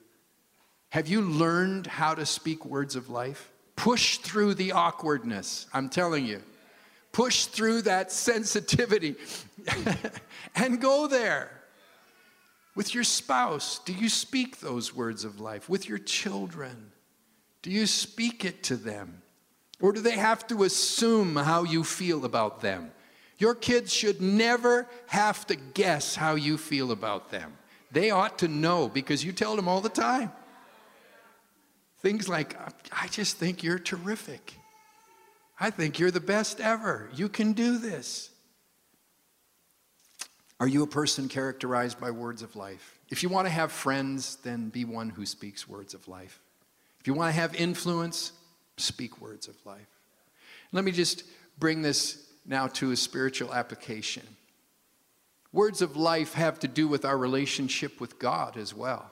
Have 0.90 1.08
you 1.08 1.22
learned 1.22 1.88
how 1.88 2.14
to 2.14 2.26
speak 2.26 2.66
words 2.66 2.96
of 2.96 3.10
life? 3.10 3.52
Push 3.76 4.18
through 4.18 4.56
the 4.56 4.72
awkwardness, 4.72 5.68
I'm 5.74 5.90
telling 5.90 6.26
you. 6.26 6.42
Push 7.12 7.46
through 7.46 7.84
that 7.84 8.12
sensitivity 8.12 9.16
and 10.56 10.82
go 10.82 11.08
there. 11.08 11.57
With 12.78 12.94
your 12.94 13.04
spouse, 13.04 13.80
do 13.86 13.92
you 13.92 14.08
speak 14.08 14.60
those 14.60 14.96
words 14.96 15.24
of 15.26 15.40
life? 15.40 15.68
With 15.68 15.90
your 15.90 15.98
children, 15.98 16.92
do 17.64 17.72
you 17.72 17.88
speak 17.88 18.46
it 18.46 18.62
to 18.66 18.76
them? 18.76 19.24
Or 19.82 19.92
do 19.92 20.00
they 20.00 20.16
have 20.16 20.46
to 20.48 20.64
assume 20.64 21.36
how 21.38 21.64
you 21.64 21.84
feel 21.84 22.24
about 22.24 22.62
them? 22.62 22.92
Your 23.40 23.56
kids 23.56 23.92
should 23.92 24.22
never 24.22 24.88
have 25.08 25.48
to 25.48 25.56
guess 25.56 26.14
how 26.14 26.36
you 26.36 26.56
feel 26.56 26.92
about 26.92 27.32
them. 27.32 27.58
They 27.92 28.12
ought 28.12 28.38
to 28.40 28.48
know 28.48 28.88
because 28.88 29.26
you 29.26 29.32
tell 29.32 29.56
them 29.56 29.68
all 29.68 29.82
the 29.82 29.90
time. 29.90 30.32
Things 32.02 32.30
like, 32.30 32.56
I 32.92 33.08
just 33.08 33.38
think 33.38 33.64
you're 33.64 33.80
terrific. 33.80 34.54
I 35.60 35.72
think 35.72 35.98
you're 35.98 36.12
the 36.12 36.20
best 36.20 36.62
ever. 36.62 37.10
You 37.16 37.28
can 37.28 37.54
do 37.54 37.80
this. 37.80 38.30
Are 40.60 40.68
you 40.68 40.84
a 40.84 40.88
person 40.88 41.30
characterized 41.30 42.00
by 42.00 42.12
words 42.12 42.42
of 42.42 42.56
life? 42.56 42.98
If 43.10 43.22
you 43.22 43.30
want 43.30 43.46
to 43.46 43.52
have 43.52 43.72
friends, 43.72 44.38
then 44.38 44.70
be 44.70 44.86
one 44.86 45.10
who 45.10 45.26
speaks 45.26 45.68
words 45.68 45.94
of 45.94 46.08
life. 46.08 46.40
If 47.00 47.08
you 47.08 47.14
want 47.14 47.34
to 47.34 47.40
have 47.40 47.56
influence, 47.56 48.32
speak 48.78 49.22
words 49.22 49.48
of 49.48 49.56
life. 49.66 49.88
Let 50.72 50.84
me 50.84 50.92
just 50.92 51.24
bring 51.60 51.82
this 51.82 52.28
now 52.46 52.68
to 52.68 52.92
a 52.92 52.96
spiritual 52.96 53.54
application. 53.54 54.24
Words 55.54 55.82
of 55.82 55.96
life 55.96 56.34
have 56.34 56.60
to 56.60 56.68
do 56.68 56.88
with 56.88 57.06
our 57.06 57.18
relationship 57.18 58.02
with 58.02 58.20
God 58.20 58.58
as 58.58 58.74
well. 58.74 59.10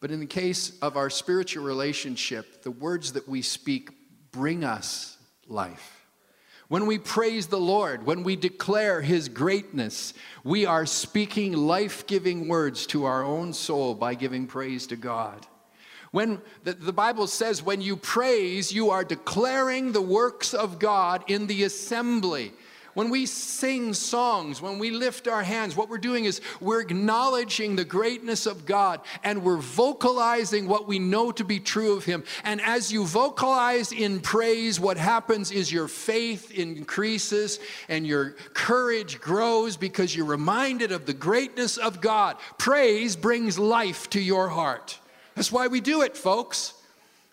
But 0.00 0.10
in 0.10 0.20
the 0.20 0.26
case 0.26 0.78
of 0.80 0.96
our 0.96 1.10
spiritual 1.10 1.64
relationship, 1.64 2.62
the 2.62 2.70
words 2.70 3.12
that 3.12 3.28
we 3.28 3.42
speak 3.42 3.90
bring 4.30 4.64
us 4.64 5.16
life. 5.48 6.03
When 6.74 6.86
we 6.86 6.98
praise 6.98 7.46
the 7.46 7.60
Lord, 7.60 8.04
when 8.04 8.24
we 8.24 8.34
declare 8.34 9.00
His 9.00 9.28
greatness, 9.28 10.12
we 10.42 10.66
are 10.66 10.86
speaking 10.86 11.52
life 11.52 12.04
giving 12.08 12.48
words 12.48 12.84
to 12.88 13.04
our 13.04 13.22
own 13.22 13.52
soul 13.52 13.94
by 13.94 14.14
giving 14.14 14.48
praise 14.48 14.88
to 14.88 14.96
God. 14.96 15.46
When 16.10 16.42
the, 16.64 16.72
the, 16.72 16.92
Bible 16.92 17.28
says, 17.28 17.62
when 17.62 17.80
you 17.80 17.94
praise, 17.94 18.72
you 18.72 18.90
are 18.90 19.04
declaring 19.04 19.92
the 19.92 20.02
works 20.02 20.52
of 20.52 20.80
God 20.80 21.22
in 21.28 21.46
the 21.46 21.62
assembly. 21.62 22.52
When 22.94 23.10
we 23.10 23.26
sing 23.26 23.92
songs, 23.92 24.62
when 24.62 24.78
we 24.78 24.90
lift 24.90 25.26
our 25.26 25.42
hands, 25.42 25.76
what 25.76 25.88
we're 25.88 25.98
doing 25.98 26.24
is 26.24 26.40
we're 26.60 26.80
acknowledging 26.80 27.74
the 27.74 27.84
greatness 27.84 28.46
of 28.46 28.64
God 28.66 29.00
and 29.24 29.42
we're 29.42 29.56
vocalizing 29.56 30.68
what 30.68 30.86
we 30.86 31.00
know 31.00 31.32
to 31.32 31.44
be 31.44 31.58
true 31.58 31.96
of 31.96 32.04
Him. 32.04 32.22
And 32.44 32.60
as 32.60 32.92
you 32.92 33.04
vocalize 33.04 33.90
in 33.90 34.20
praise, 34.20 34.78
what 34.78 34.96
happens 34.96 35.50
is 35.50 35.72
your 35.72 35.88
faith 35.88 36.52
increases 36.52 37.58
and 37.88 38.06
your 38.06 38.30
courage 38.54 39.20
grows 39.20 39.76
because 39.76 40.14
you're 40.14 40.24
reminded 40.24 40.92
of 40.92 41.04
the 41.04 41.14
greatness 41.14 41.76
of 41.76 42.00
God. 42.00 42.36
Praise 42.58 43.16
brings 43.16 43.58
life 43.58 44.08
to 44.10 44.20
your 44.20 44.48
heart. 44.48 44.98
That's 45.34 45.50
why 45.50 45.66
we 45.66 45.80
do 45.80 46.02
it, 46.02 46.16
folks. 46.16 46.73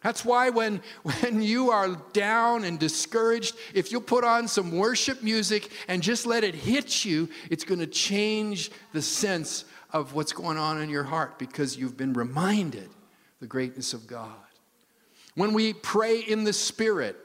That's 0.02 0.26
why 0.26 0.50
when, 0.50 0.82
when 1.04 1.42
you 1.42 1.72
are 1.72 1.96
down 2.14 2.64
and 2.64 2.80
discouraged, 2.80 3.56
if 3.74 3.92
you 3.92 4.02
put 4.02 4.24
on 4.24 4.48
some 4.48 4.72
worship 4.72 5.24
music 5.24 5.72
and 5.88 6.02
just 6.02 6.26
let 6.26 6.44
it 6.44 6.56
hit 6.56 7.06
you, 7.06 7.30
it's 7.50 7.64
going 7.64 7.80
to 7.80 7.88
change 7.88 8.72
the 8.94 9.02
sense 9.02 9.66
of 9.94 10.14
what's 10.14 10.34
going 10.34 10.58
on 10.58 10.82
in 10.82 10.90
your 10.90 11.04
heart 11.04 11.38
because 11.38 11.78
you've 11.78 11.98
been 11.98 12.14
reminded 12.14 12.90
the 13.40 13.48
greatness 13.48 13.94
of 13.94 14.08
God. 14.08 14.30
When 15.36 15.54
we 15.54 15.74
pray 15.74 16.20
in 16.20 16.44
the 16.44 16.54
Spirit, 16.54 17.18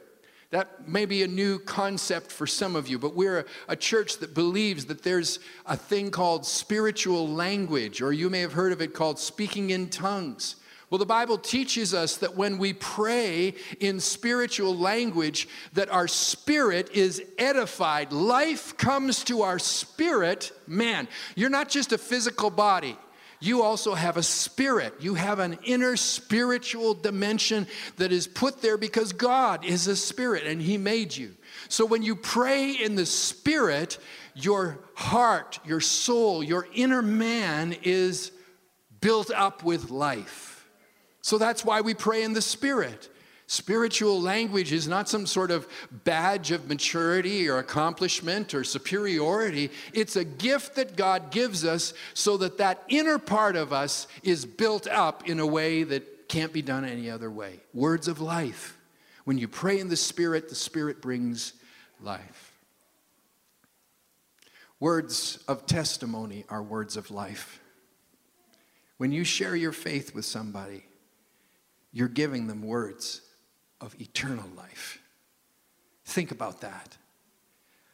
that 0.50 0.88
may 0.88 1.06
be 1.06 1.22
a 1.22 1.28
new 1.28 1.58
concept 1.58 2.30
for 2.30 2.46
some 2.46 2.76
of 2.76 2.88
you, 2.88 2.98
but 2.98 3.16
we're 3.16 3.40
a, 3.40 3.44
a, 3.68 3.76
church 3.76 4.18
that 4.18 4.32
believes 4.32 4.86
that 4.86 5.02
there's 5.02 5.40
a 5.66 5.76
thing 5.76 6.10
called 6.10 6.46
spiritual 6.46 7.28
language, 7.28 8.00
or 8.00 8.12
you 8.12 8.30
may 8.30 8.40
have 8.40 8.52
heard 8.52 8.72
of 8.72 8.80
it 8.80 8.94
called 8.94 9.18
speaking 9.18 9.70
in 9.70 9.88
tongues. 9.88 10.56
Well, 10.88 10.98
the 10.98 11.06
Bible 11.06 11.38
teaches 11.38 11.92
us 11.94 12.18
that 12.18 12.36
when 12.36 12.58
we 12.58 12.72
pray 12.72 13.54
in 13.80 13.98
spiritual 13.98 14.76
language, 14.76 15.48
that 15.72 15.90
our 15.90 16.06
spirit 16.06 16.90
is 16.92 17.20
edified. 17.38 18.12
Life 18.12 18.76
comes 18.76 19.24
to 19.24 19.42
our 19.42 19.58
spirit. 19.58 20.52
Man, 20.68 21.08
you're 21.34 21.50
not 21.50 21.68
just 21.68 21.92
a 21.92 21.98
physical 21.98 22.50
body. 22.50 22.96
You 23.40 23.62
also 23.62 23.94
have 23.94 24.16
a 24.16 24.22
spirit. 24.22 24.94
You 25.00 25.14
have 25.14 25.40
an 25.40 25.58
inner 25.64 25.96
spiritual 25.96 26.94
dimension 26.94 27.66
that 27.96 28.12
is 28.12 28.28
put 28.28 28.62
there 28.62 28.78
because 28.78 29.12
God 29.12 29.64
is 29.64 29.88
a 29.88 29.96
spirit 29.96 30.46
and 30.46 30.62
He 30.62 30.78
made 30.78 31.16
you. 31.16 31.34
So 31.68 31.84
when 31.84 32.02
you 32.02 32.14
pray 32.14 32.70
in 32.72 32.94
the 32.94 33.06
spirit, 33.06 33.98
your 34.34 34.78
heart, 34.94 35.58
your 35.64 35.80
soul, 35.80 36.44
your 36.44 36.68
inner 36.74 37.02
man 37.02 37.76
is 37.82 38.30
built 39.00 39.30
up 39.32 39.64
with 39.64 39.90
life. 39.90 40.55
So 41.26 41.38
that's 41.38 41.64
why 41.64 41.80
we 41.80 41.92
pray 41.92 42.22
in 42.22 42.34
the 42.34 42.40
Spirit. 42.40 43.08
Spiritual 43.48 44.20
language 44.20 44.72
is 44.72 44.86
not 44.86 45.08
some 45.08 45.26
sort 45.26 45.50
of 45.50 45.66
badge 46.04 46.52
of 46.52 46.68
maturity 46.68 47.48
or 47.48 47.58
accomplishment 47.58 48.54
or 48.54 48.62
superiority. 48.62 49.72
It's 49.92 50.14
a 50.14 50.22
gift 50.22 50.76
that 50.76 50.94
God 50.94 51.32
gives 51.32 51.64
us 51.64 51.94
so 52.14 52.36
that 52.36 52.58
that 52.58 52.84
inner 52.86 53.18
part 53.18 53.56
of 53.56 53.72
us 53.72 54.06
is 54.22 54.44
built 54.44 54.86
up 54.86 55.28
in 55.28 55.40
a 55.40 55.46
way 55.46 55.82
that 55.82 56.28
can't 56.28 56.52
be 56.52 56.62
done 56.62 56.84
any 56.84 57.10
other 57.10 57.28
way. 57.28 57.58
Words 57.74 58.06
of 58.06 58.20
life. 58.20 58.78
When 59.24 59.36
you 59.36 59.48
pray 59.48 59.80
in 59.80 59.88
the 59.88 59.96
Spirit, 59.96 60.48
the 60.48 60.54
Spirit 60.54 61.02
brings 61.02 61.54
life. 62.00 62.52
Words 64.78 65.40
of 65.48 65.66
testimony 65.66 66.44
are 66.48 66.62
words 66.62 66.96
of 66.96 67.10
life. 67.10 67.58
When 68.98 69.10
you 69.10 69.24
share 69.24 69.56
your 69.56 69.72
faith 69.72 70.14
with 70.14 70.24
somebody, 70.24 70.84
you're 71.92 72.08
giving 72.08 72.46
them 72.46 72.62
words 72.62 73.22
of 73.80 73.98
eternal 74.00 74.48
life. 74.56 75.00
Think 76.04 76.30
about 76.30 76.60
that. 76.60 76.96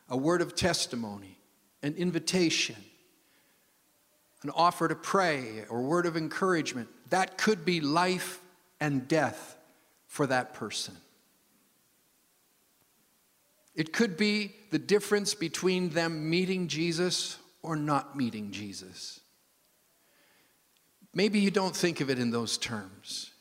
A 0.08 0.16
word 0.16 0.42
of 0.42 0.54
testimony, 0.54 1.38
an 1.82 1.94
invitation, 1.94 2.76
an 4.42 4.50
offer 4.50 4.88
to 4.88 4.94
pray, 4.94 5.64
or 5.68 5.82
word 5.82 6.06
of 6.06 6.16
encouragement, 6.16 6.88
that 7.10 7.38
could 7.38 7.64
be 7.64 7.80
life 7.80 8.40
and 8.80 9.06
death 9.08 9.56
for 10.06 10.26
that 10.26 10.54
person. 10.54 10.96
It 13.74 13.92
could 13.92 14.16
be 14.16 14.52
the 14.70 14.78
difference 14.78 15.34
between 15.34 15.90
them 15.90 16.28
meeting 16.28 16.68
Jesus 16.68 17.38
or 17.62 17.76
not 17.76 18.16
meeting 18.16 18.50
Jesus. 18.50 19.20
Maybe 21.14 21.40
you 21.40 21.50
don't 21.50 21.76
think 21.76 22.00
of 22.00 22.10
it 22.10 22.18
in 22.18 22.30
those 22.30 22.58
terms. 22.58 23.31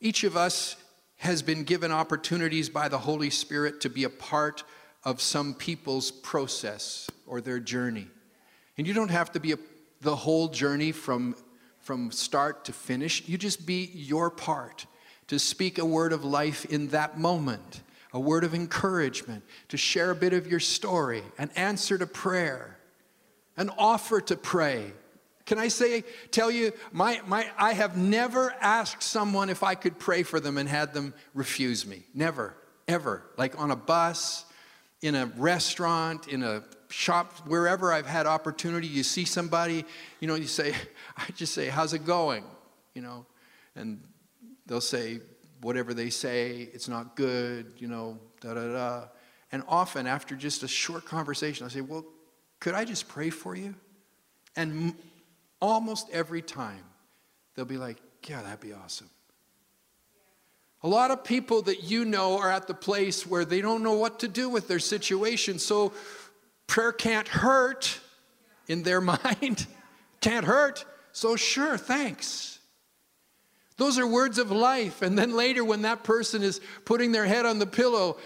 Each 0.00 0.24
of 0.24 0.36
us 0.36 0.76
has 1.16 1.42
been 1.42 1.64
given 1.64 1.90
opportunities 1.90 2.68
by 2.68 2.88
the 2.88 2.98
Holy 2.98 3.30
Spirit 3.30 3.80
to 3.80 3.90
be 3.90 4.04
a 4.04 4.10
part 4.10 4.62
of 5.04 5.20
some 5.20 5.54
people's 5.54 6.10
process 6.10 7.10
or 7.26 7.40
their 7.40 7.58
journey. 7.58 8.06
And 8.76 8.86
you 8.86 8.94
don't 8.94 9.10
have 9.10 9.32
to 9.32 9.40
be 9.40 9.52
a, 9.52 9.58
the 10.00 10.14
whole 10.14 10.48
journey 10.48 10.92
from, 10.92 11.34
from 11.80 12.12
start 12.12 12.64
to 12.66 12.72
finish. 12.72 13.26
You 13.28 13.36
just 13.36 13.66
be 13.66 13.90
your 13.92 14.30
part 14.30 14.86
to 15.26 15.38
speak 15.38 15.78
a 15.78 15.84
word 15.84 16.12
of 16.12 16.24
life 16.24 16.64
in 16.66 16.88
that 16.88 17.18
moment, 17.18 17.82
a 18.12 18.20
word 18.20 18.44
of 18.44 18.54
encouragement, 18.54 19.42
to 19.68 19.76
share 19.76 20.10
a 20.10 20.14
bit 20.14 20.32
of 20.32 20.46
your 20.46 20.60
story, 20.60 21.22
an 21.38 21.50
answer 21.56 21.98
to 21.98 22.06
prayer, 22.06 22.78
an 23.56 23.70
offer 23.76 24.20
to 24.20 24.36
pray, 24.36 24.92
can 25.48 25.58
I 25.58 25.68
say, 25.68 26.04
tell 26.30 26.50
you, 26.50 26.72
my, 26.92 27.22
my, 27.26 27.50
I 27.56 27.72
have 27.72 27.96
never 27.96 28.54
asked 28.60 29.02
someone 29.02 29.48
if 29.48 29.62
I 29.62 29.74
could 29.74 29.98
pray 29.98 30.22
for 30.22 30.40
them 30.40 30.58
and 30.58 30.68
had 30.68 30.92
them 30.92 31.14
refuse 31.32 31.86
me. 31.86 32.02
Never, 32.12 32.54
ever. 32.86 33.22
Like 33.38 33.58
on 33.58 33.70
a 33.70 33.76
bus, 33.76 34.44
in 35.00 35.14
a 35.14 35.24
restaurant, 35.38 36.28
in 36.28 36.42
a 36.42 36.64
shop, 36.90 37.48
wherever 37.48 37.94
I've 37.94 38.04
had 38.04 38.26
opportunity, 38.26 38.88
you 38.88 39.02
see 39.02 39.24
somebody, 39.24 39.86
you 40.20 40.28
know, 40.28 40.34
you 40.34 40.46
say, 40.46 40.74
I 41.16 41.24
just 41.34 41.54
say, 41.54 41.68
how's 41.68 41.94
it 41.94 42.04
going? 42.04 42.44
You 42.92 43.00
know, 43.00 43.24
and 43.74 44.02
they'll 44.66 44.82
say 44.82 45.20
whatever 45.62 45.94
they 45.94 46.10
say, 46.10 46.68
it's 46.74 46.88
not 46.88 47.16
good, 47.16 47.72
you 47.78 47.88
know, 47.88 48.18
da 48.42 48.52
da 48.52 48.70
da. 48.70 49.04
And 49.50 49.62
often 49.66 50.06
after 50.06 50.36
just 50.36 50.62
a 50.62 50.68
short 50.68 51.06
conversation, 51.06 51.64
I 51.64 51.70
say, 51.70 51.80
well, 51.80 52.04
could 52.60 52.74
I 52.74 52.84
just 52.84 53.08
pray 53.08 53.30
for 53.30 53.56
you? 53.56 53.74
And 54.54 54.94
almost 55.60 56.08
every 56.10 56.42
time, 56.42 56.84
they'll 57.54 57.64
be 57.64 57.78
like, 57.78 57.98
yeah, 58.26 58.42
that'd 58.42 58.60
be 58.60 58.72
awesome. 58.72 59.10
A 60.82 60.88
lot 60.88 61.10
of 61.10 61.24
people 61.24 61.62
that 61.62 61.84
you 61.84 62.04
know 62.04 62.38
are 62.38 62.50
at 62.50 62.68
the 62.68 62.74
place 62.74 63.26
where 63.26 63.44
they 63.44 63.60
don't 63.60 63.82
know 63.82 63.94
what 63.94 64.20
to 64.20 64.28
do 64.28 64.48
with 64.48 64.68
their 64.68 64.78
situation. 64.78 65.58
So 65.58 65.92
prayer 66.66 66.92
can't 66.92 67.26
hurt 67.26 67.98
in 68.68 68.84
their 68.84 69.00
mind. 69.24 69.66
can't 70.20 70.46
hurt. 70.46 70.84
So, 71.12 71.34
sure, 71.34 71.76
thanks. 71.76 72.60
Those 73.76 73.98
are 73.98 74.06
words 74.06 74.38
of 74.38 74.50
life. 74.50 75.02
And 75.02 75.18
then 75.18 75.34
later, 75.34 75.64
when 75.64 75.82
that 75.82 76.04
person 76.04 76.42
is 76.42 76.60
putting 76.84 77.12
their 77.12 77.26
head 77.26 77.46
on 77.46 77.58
the 77.58 77.66
pillow, 77.66 78.18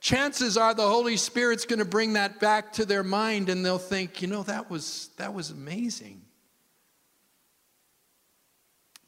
chances 0.00 0.56
are 0.56 0.72
the 0.74 0.86
Holy 0.86 1.16
Spirit's 1.16 1.64
going 1.64 1.78
to 1.78 1.84
bring 1.84 2.14
that 2.14 2.40
back 2.40 2.72
to 2.74 2.86
their 2.86 3.02
mind 3.02 3.48
and 3.48 3.64
they'll 3.64 3.78
think, 3.78 4.22
you 4.22 4.28
know, 4.28 4.42
that 4.44 4.70
was, 4.70 5.10
that 5.16 5.34
was 5.34 5.50
amazing. 5.50 6.22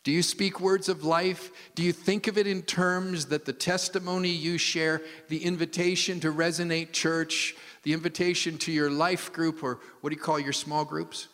Do 0.03 0.13
you 0.13 0.23
speak 0.23 0.61
words 0.61 0.89
of 0.89 1.05
life? 1.05 1.51
Do 1.75 1.83
you 1.83 1.93
think 1.93 2.27
of 2.27 2.39
it 2.39 2.47
in 2.47 2.63
terms 2.63 3.27
that 3.27 3.45
the 3.45 3.53
testimony 3.53 4.31
you 4.31 4.57
share, 4.57 5.03
the 5.29 5.45
invitation 5.45 6.21
to 6.21 6.33
Resonate 6.33 6.93
Church, 6.93 7.55
the 7.83 7.93
invitation 7.93 8.57
to 8.59 8.73
your 8.73 8.91
life 8.91 9.33
group, 9.33 9.63
or 9.63 9.79
what 10.01 10.11
do 10.11 10.17
you 10.17 10.23
call 10.23 10.39
your 10.39 10.55
small 10.55 10.87
groups? 10.87 11.29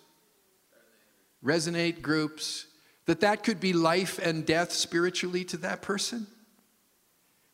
Resonate 1.44 2.02
groups, 2.02 2.66
that 3.04 3.20
that 3.20 3.44
could 3.44 3.60
be 3.60 3.72
life 3.72 4.18
and 4.18 4.44
death 4.44 4.72
spiritually 4.72 5.44
to 5.44 5.56
that 5.58 5.80
person? 5.80 6.26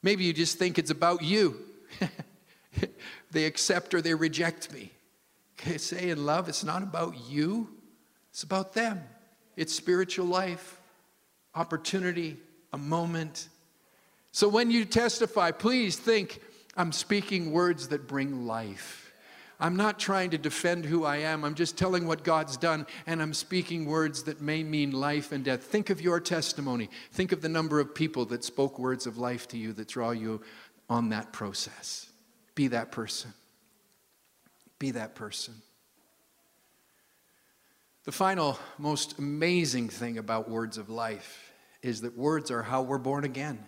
Maybe 0.03 0.25
you 0.25 0.33
just 0.33 0.59
think 0.59 0.79
it's 0.79 0.91
about 0.91 1.23
you. 1.23 1.61
they 3.31 3.45
accept 3.45 3.93
or 3.93 4.01
they 4.01 4.15
reject 4.15 4.73
me. 4.73 4.91
Okay, 5.61 5.77
say 5.77 6.09
in 6.09 6.25
love, 6.25 6.49
it's 6.49 6.65
not 6.65 6.83
about 6.83 7.29
you, 7.29 7.69
it's 8.31 8.45
about 8.45 8.73
them. 8.73 9.03
It's 9.57 9.75
spiritual 9.75 10.25
life 10.25 10.79
opportunity, 11.55 12.37
a 12.73 12.79
moment. 12.79 13.49
So 14.33 14.49
when 14.49 14.71
you 14.71 14.85
testify, 14.85 15.51
please 15.51 15.97
think 15.97 16.41
I'm 16.77 16.93
speaking 16.93 17.53
words 17.53 17.89
that 17.89 18.09
bring 18.09 18.47
life. 18.47 19.13
I'm 19.61 19.77
not 19.77 20.01
trying 20.01 20.31
to 20.31 20.39
defend 20.39 20.85
who 20.85 21.05
I 21.05 21.19
am. 21.19 21.45
I'm 21.45 21.55
just 21.55 21.79
telling 21.79 22.07
what 22.07 22.25
God's 22.25 22.57
done, 22.57 22.85
and 23.07 23.23
I'm 23.23 23.33
speaking 23.33 23.87
words 23.87 24.25
that 24.25 24.41
may 24.41 24.65
mean 24.65 24.91
life 24.91 25.31
and 25.31 25.45
death. 25.45 25.63
Think 25.63 25.89
of 25.89 26.01
your 26.01 26.19
testimony. 26.19 26.91
Think 27.13 27.31
of 27.31 27.43
the 27.43 27.49
number 27.49 27.79
of 27.79 27.95
people 27.95 28.25
that 28.27 28.43
spoke 28.43 28.79
words 28.79 29.07
of 29.07 29.19
life 29.19 29.47
to 29.49 29.57
you 29.57 29.73
that 29.75 29.87
draw 29.87 30.11
you 30.11 30.43
on 30.91 31.11
that 31.11 31.33
process. 31.33 32.11
Be 32.57 32.67
that 32.69 32.91
person. 32.91 33.33
Be 34.81 34.91
that 34.91 35.15
person. 35.15 35.55
The 38.05 38.13
final, 38.13 38.59
most 38.79 39.19
amazing 39.19 39.89
thing 39.89 40.19
about 40.19 40.51
words 40.51 40.77
of 40.77 40.91
life 40.91 41.53
is 41.83 42.01
that 42.01 42.17
words 42.17 42.51
are 42.51 42.63
how 42.63 42.83
we're 42.83 42.99
born 42.99 43.25
again. 43.25 43.65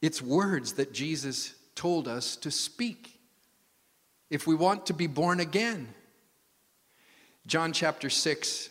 It's 0.00 0.22
words 0.22 0.74
that 0.74 0.92
Jesus 0.92 1.54
told 1.74 2.06
us 2.06 2.36
to 2.36 2.50
speak. 2.50 3.14
if 4.30 4.46
we 4.46 4.54
want 4.54 4.84
to 4.86 4.92
be 4.92 5.06
born 5.06 5.40
again. 5.40 5.88
John 7.46 7.72
chapter 7.72 8.10
6, 8.10 8.68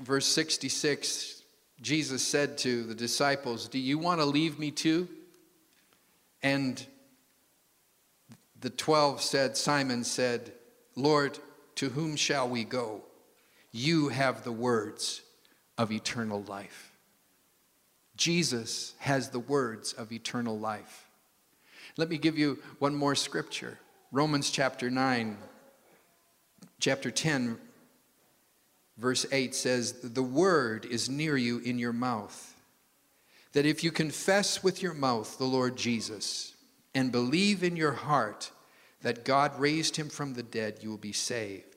verse 0.00 0.26
66, 0.26 1.42
Jesus 1.80 2.22
said 2.22 2.56
to 2.58 2.84
the 2.84 2.94
disciples, 2.94 3.66
Do 3.66 3.80
you 3.80 3.98
want 3.98 4.20
to 4.20 4.24
leave 4.24 4.60
me 4.60 4.70
too? 4.70 5.08
And 6.40 6.86
the 8.60 8.70
12 8.70 9.20
said, 9.22 9.56
Simon 9.56 10.04
said, 10.04 10.52
Lord, 10.94 11.36
to 11.82 11.88
whom 11.88 12.14
shall 12.14 12.48
we 12.48 12.62
go? 12.62 13.00
You 13.72 14.10
have 14.10 14.44
the 14.44 14.52
words 14.52 15.20
of 15.76 15.90
eternal 15.90 16.44
life. 16.44 16.92
Jesus 18.16 18.94
has 19.00 19.30
the 19.30 19.40
words 19.40 19.92
of 19.92 20.12
eternal 20.12 20.56
life. 20.56 21.08
Let 21.96 22.08
me 22.08 22.18
give 22.18 22.38
you 22.38 22.60
one 22.78 22.94
more 22.94 23.16
scripture. 23.16 23.80
Romans 24.12 24.50
chapter 24.50 24.90
9, 24.90 25.36
chapter 26.78 27.10
10, 27.10 27.58
verse 28.96 29.26
8 29.32 29.52
says, 29.52 29.90
The 30.04 30.22
word 30.22 30.84
is 30.84 31.10
near 31.10 31.36
you 31.36 31.58
in 31.58 31.80
your 31.80 31.92
mouth. 31.92 32.54
That 33.54 33.66
if 33.66 33.82
you 33.82 33.90
confess 33.90 34.62
with 34.62 34.84
your 34.84 34.94
mouth 34.94 35.36
the 35.36 35.46
Lord 35.46 35.76
Jesus 35.76 36.54
and 36.94 37.10
believe 37.10 37.64
in 37.64 37.74
your 37.74 37.90
heart 37.90 38.52
that 39.00 39.24
God 39.24 39.58
raised 39.58 39.96
him 39.96 40.08
from 40.08 40.34
the 40.34 40.44
dead, 40.44 40.78
you 40.80 40.88
will 40.88 40.96
be 40.96 41.10
saved. 41.10 41.71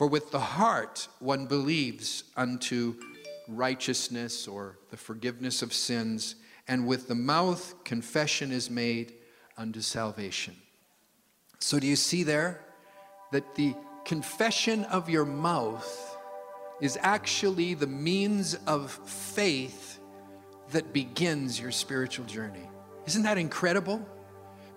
For 0.00 0.06
with 0.06 0.30
the 0.30 0.40
heart 0.40 1.08
one 1.18 1.44
believes 1.44 2.24
unto 2.34 2.94
righteousness 3.46 4.48
or 4.48 4.78
the 4.90 4.96
forgiveness 4.96 5.60
of 5.60 5.74
sins, 5.74 6.36
and 6.66 6.86
with 6.86 7.06
the 7.06 7.14
mouth 7.14 7.74
confession 7.84 8.50
is 8.50 8.70
made 8.70 9.12
unto 9.58 9.82
salvation. 9.82 10.56
So, 11.58 11.78
do 11.78 11.86
you 11.86 11.96
see 11.96 12.22
there 12.22 12.64
that 13.32 13.54
the 13.56 13.74
confession 14.06 14.84
of 14.84 15.10
your 15.10 15.26
mouth 15.26 16.16
is 16.80 16.96
actually 17.02 17.74
the 17.74 17.86
means 17.86 18.54
of 18.66 18.92
faith 19.04 19.98
that 20.70 20.94
begins 20.94 21.60
your 21.60 21.72
spiritual 21.72 22.24
journey? 22.24 22.70
Isn't 23.04 23.24
that 23.24 23.36
incredible? 23.36 24.00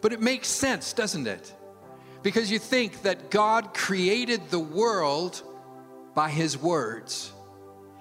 But 0.01 0.11
it 0.11 0.19
makes 0.19 0.49
sense, 0.49 0.91
doesn't 0.91 1.28
it? 1.28 1.55
Because 2.24 2.49
you 2.49 2.57
think 2.57 3.03
that 3.03 3.30
God 3.30 3.74
created 3.74 4.49
the 4.49 4.59
world 4.59 5.41
by 6.15 6.30
His 6.30 6.57
words. 6.57 7.32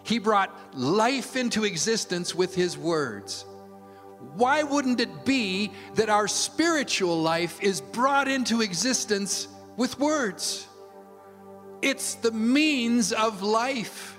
He 0.04 0.18
brought 0.18 0.56
life 0.74 1.36
into 1.36 1.64
existence 1.64 2.34
with 2.34 2.54
His 2.54 2.78
words 2.78 3.44
why 4.34 4.62
wouldn't 4.62 5.00
it 5.00 5.24
be 5.24 5.72
that 5.94 6.08
our 6.08 6.28
spiritual 6.28 7.20
life 7.20 7.60
is 7.62 7.80
brought 7.80 8.28
into 8.28 8.62
existence 8.62 9.48
with 9.76 9.98
words? 9.98 10.66
It's 11.82 12.14
the 12.14 12.30
means 12.30 13.12
of 13.12 13.42
life 13.42 14.18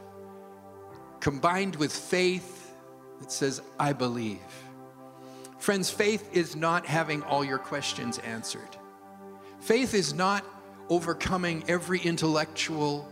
combined 1.19 1.77
with 1.77 1.91
faith 1.91 2.75
that 3.21 3.31
says, 3.31 3.61
I 3.79 3.93
believe. 3.93 4.39
Friends, 5.57 5.89
faith 5.89 6.29
is 6.33 6.55
not 6.55 6.85
having 6.85 7.23
all 7.23 7.43
your 7.43 7.57
questions 7.57 8.19
answered. 8.19 8.77
Faith 9.63 9.93
is 9.93 10.13
not 10.13 10.45
overcoming 10.89 11.63
every 11.69 12.01
intellectual 12.01 13.07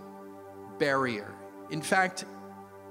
barrier. 0.79 1.33
In 1.69 1.81
fact, 1.81 2.25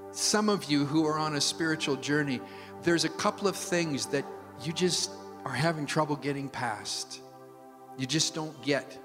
some 0.09 0.49
of 0.49 0.63
you 0.63 0.83
who 0.83 1.05
are 1.05 1.19
on 1.19 1.35
a 1.35 1.41
spiritual 1.41 1.95
journey, 1.95 2.41
there's 2.81 3.05
a 3.05 3.09
couple 3.09 3.47
of 3.47 3.55
things 3.55 4.07
that 4.07 4.25
you 4.63 4.73
just 4.73 5.11
are 5.45 5.53
having 5.53 5.85
trouble 5.85 6.15
getting 6.15 6.49
past. 6.49 7.21
You 7.99 8.07
just 8.07 8.33
don't 8.33 8.59
get 8.63 8.97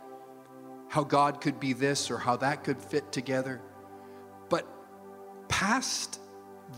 how 0.89 1.05
God 1.05 1.43
could 1.43 1.61
be 1.61 1.75
this 1.75 2.11
or 2.11 2.17
how 2.17 2.37
that 2.37 2.65
could 2.65 2.81
fit 2.81 3.13
together. 3.13 3.61
But 4.49 4.67
past 5.49 6.19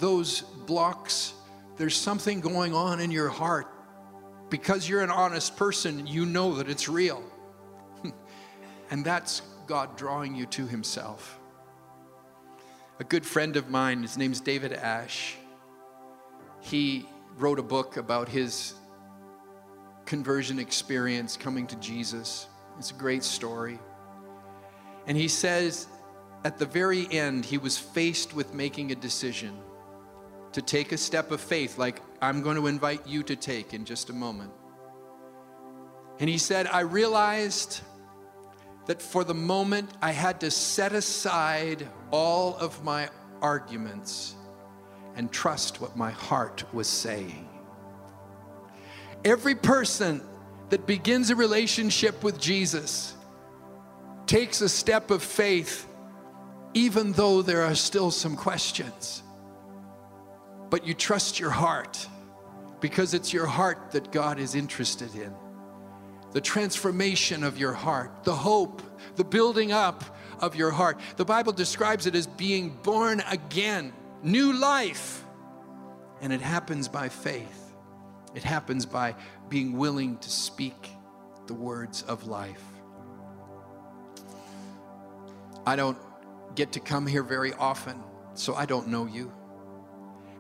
those 0.01 0.41
blocks, 0.41 1.33
there's 1.77 1.95
something 1.95 2.41
going 2.41 2.75
on 2.75 2.99
in 2.99 3.13
your 3.13 3.29
heart. 3.29 3.69
Because 4.51 4.89
you're 4.89 5.03
an 5.03 5.13
honest 5.13 5.57
person, 5.57 6.09
you 6.09 6.27
know 6.27 6.57
that 6.57 6.69
it's 6.69 6.89
real. 6.89 7.23
And 8.91 9.05
that's 9.05 9.43
God 9.67 9.97
drawing 9.97 10.35
you 10.35 10.47
to 10.47 10.67
Himself. 10.67 11.39
A 13.01 13.05
good 13.05 13.25
friend 13.25 13.57
of 13.57 13.71
mine, 13.71 14.03
his 14.03 14.19
name's 14.19 14.41
David 14.41 14.73
Ash 14.73 15.37
he 16.61 17.07
wrote 17.37 17.59
a 17.59 17.63
book 17.63 17.97
about 17.97 18.29
his 18.29 18.75
conversion 20.05 20.59
experience 20.59 21.37
coming 21.37 21.67
to 21.67 21.77
Jesus. 21.77 22.47
It's 22.79 22.91
a 22.91 22.95
great 22.95 23.25
story. 23.25 23.79
And 25.07 25.17
he 25.17 25.29
says 25.29 25.87
at 26.45 26.59
the 26.59 26.67
very 26.67 27.11
end, 27.11 27.45
he 27.45 27.59
was 27.59 27.77
faced 27.77 28.35
with 28.35 28.55
making 28.55 28.93
a 28.93 28.95
decision 28.95 29.57
to 30.53 30.63
take 30.63 30.93
a 30.93 30.97
step 30.97 31.31
of 31.31 31.41
faith, 31.41 31.79
like 31.79 32.01
I'm 32.23 32.43
going 32.43 32.57
to 32.57 32.67
invite 32.67 33.07
you 33.07 33.23
to 33.25 33.37
take 33.37 33.75
in 33.75 33.85
just 33.85 34.11
a 34.11 34.13
moment. 34.13 34.53
And 36.21 36.29
he 36.29 36.39
said, 36.39 36.67
I 36.67 36.81
realized 36.81 37.81
that 38.89 39.03
for 39.03 39.23
the 39.23 39.35
moment 39.35 39.91
I 40.03 40.13
had 40.13 40.41
to 40.41 40.51
set 40.51 40.93
aside 40.93 41.87
all 42.11 42.57
of 42.57 42.83
my 42.83 43.11
arguments 43.41 44.35
and 45.15 45.31
trust 45.31 45.81
what 45.81 45.97
my 45.97 46.11
heart 46.11 46.65
was 46.73 46.89
saying. 46.89 47.49
Every 49.25 49.55
person 49.55 50.23
that 50.71 50.87
begins 50.87 51.29
a 51.29 51.37
relationship 51.37 52.25
with 52.25 52.41
Jesus 52.41 53.15
takes 54.27 54.63
a 54.63 54.69
step 54.69 55.11
of 55.11 55.23
faith, 55.23 55.87
even 56.73 57.13
though 57.13 57.43
there 57.43 57.65
are 57.65 57.75
still 57.75 58.11
some 58.11 58.37
questions. 58.37 59.23
But 60.71 60.87
you 60.87 60.95
trust 60.95 61.39
your 61.39 61.51
heart 61.51 62.07
because 62.81 63.13
it's 63.13 63.35
your 63.35 63.47
heart 63.47 63.91
that 63.91 64.13
God 64.13 64.39
is 64.39 64.55
interested 64.55 65.15
in. 65.15 65.35
The 66.33 66.41
transformation 66.41 67.43
of 67.43 67.59
your 67.59 67.73
heart, 67.73 68.25
the 68.25 68.35
hope, 68.35 68.83
the 69.17 69.25
building 69.25 69.73
up 69.73 70.05
of 70.41 70.55
your 70.55 70.71
heart. 70.71 71.01
The 71.17 71.25
Bible 71.25 71.53
describes 71.53 72.07
it 72.07 72.15
as 72.15 72.27
being 72.27 72.71
born 72.83 73.23
again 73.29 73.93
new 74.23 74.53
life. 74.53 75.25
And 76.21 76.33
it 76.33 76.41
happens 76.41 76.89
by 76.89 77.09
faith, 77.09 77.75
it 78.35 78.43
happens 78.43 78.85
by 78.87 79.15
being 79.49 79.77
willing 79.77 80.19
to 80.19 80.31
speak 80.31 80.91
the 81.47 81.55
words 81.55 82.03
of 82.03 82.27
life. 82.27 82.63
I 85.67 85.77
don't 85.77 85.99
get 86.55 86.73
to 86.73 86.81
come 86.81 87.07
here 87.07 87.23
very 87.23 87.53
often, 87.55 88.03
so 88.35 88.55
I 88.55 88.67
don't 88.67 88.89
know 88.89 89.07
you. 89.07 89.33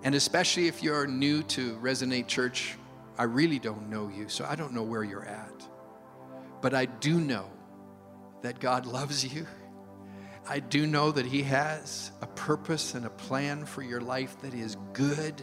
And 0.03 0.14
especially 0.14 0.68
if 0.68 0.82
you're 0.82 1.07
new 1.07 1.43
to 1.45 1.76
Resonate 1.76 2.26
Church, 2.26 2.76
I 3.16 3.24
really 3.24 3.59
don't 3.59 3.89
know 3.91 4.09
you, 4.09 4.28
so 4.28 4.47
I 4.49 4.55
don't 4.55 4.72
know 4.72 4.82
where 4.82 5.03
you're 5.03 5.24
at. 5.24 5.68
But 6.61 6.74
I 6.74 6.86
do 6.86 7.20
know 7.20 7.50
that 8.42 8.61
God 8.61 8.86
loves 8.86 9.34
you 9.34 9.46
I 10.50 10.61
do 10.61 10.86
know 10.86 11.12
that 11.12 11.26
He 11.26 11.42
has 11.42 12.11
a 12.22 12.26
purpose 12.26 12.94
and 12.94 13.04
a 13.04 13.11
plan 13.11 13.66
for 13.66 13.82
your 13.82 14.00
life 14.00 14.40
that 14.40 14.54
is 14.54 14.78
good. 14.94 15.42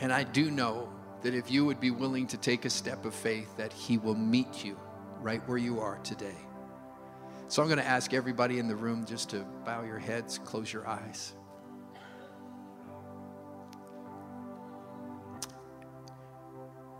And 0.00 0.10
I 0.10 0.24
do 0.24 0.50
know 0.50 0.88
that 1.20 1.34
if 1.34 1.50
you 1.50 1.66
would 1.66 1.78
be 1.78 1.90
willing 1.90 2.26
to 2.28 2.38
take 2.38 2.64
a 2.64 2.70
step 2.70 3.04
of 3.04 3.14
faith, 3.14 3.54
that 3.58 3.72
He 3.72 3.98
will 3.98 4.14
meet 4.14 4.64
you 4.64 4.80
right 5.20 5.46
where 5.46 5.58
you 5.58 5.78
are 5.80 5.98
today. 5.98 6.36
So 7.48 7.60
I'm 7.60 7.68
going 7.68 7.78
to 7.78 7.86
ask 7.86 8.14
everybody 8.14 8.58
in 8.58 8.66
the 8.66 8.74
room 8.74 9.04
just 9.04 9.28
to 9.30 9.44
bow 9.66 9.82
your 9.82 9.98
heads, 9.98 10.38
close 10.38 10.72
your 10.72 10.88
eyes. 10.88 11.34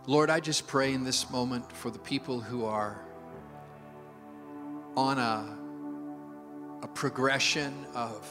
Lord, 0.05 0.29
I 0.29 0.39
just 0.39 0.67
pray 0.67 0.93
in 0.93 1.03
this 1.03 1.29
moment 1.29 1.71
for 1.71 1.89
the 1.89 1.99
people 1.99 2.39
who 2.39 2.65
are 2.65 2.99
on 4.95 5.17
a 5.17 5.63
a 6.83 6.87
progression 6.87 7.85
of 7.95 8.29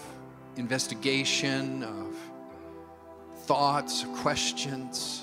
investigation, 0.57 1.83
of 1.83 2.15
thoughts, 3.45 4.05
questions, 4.17 5.23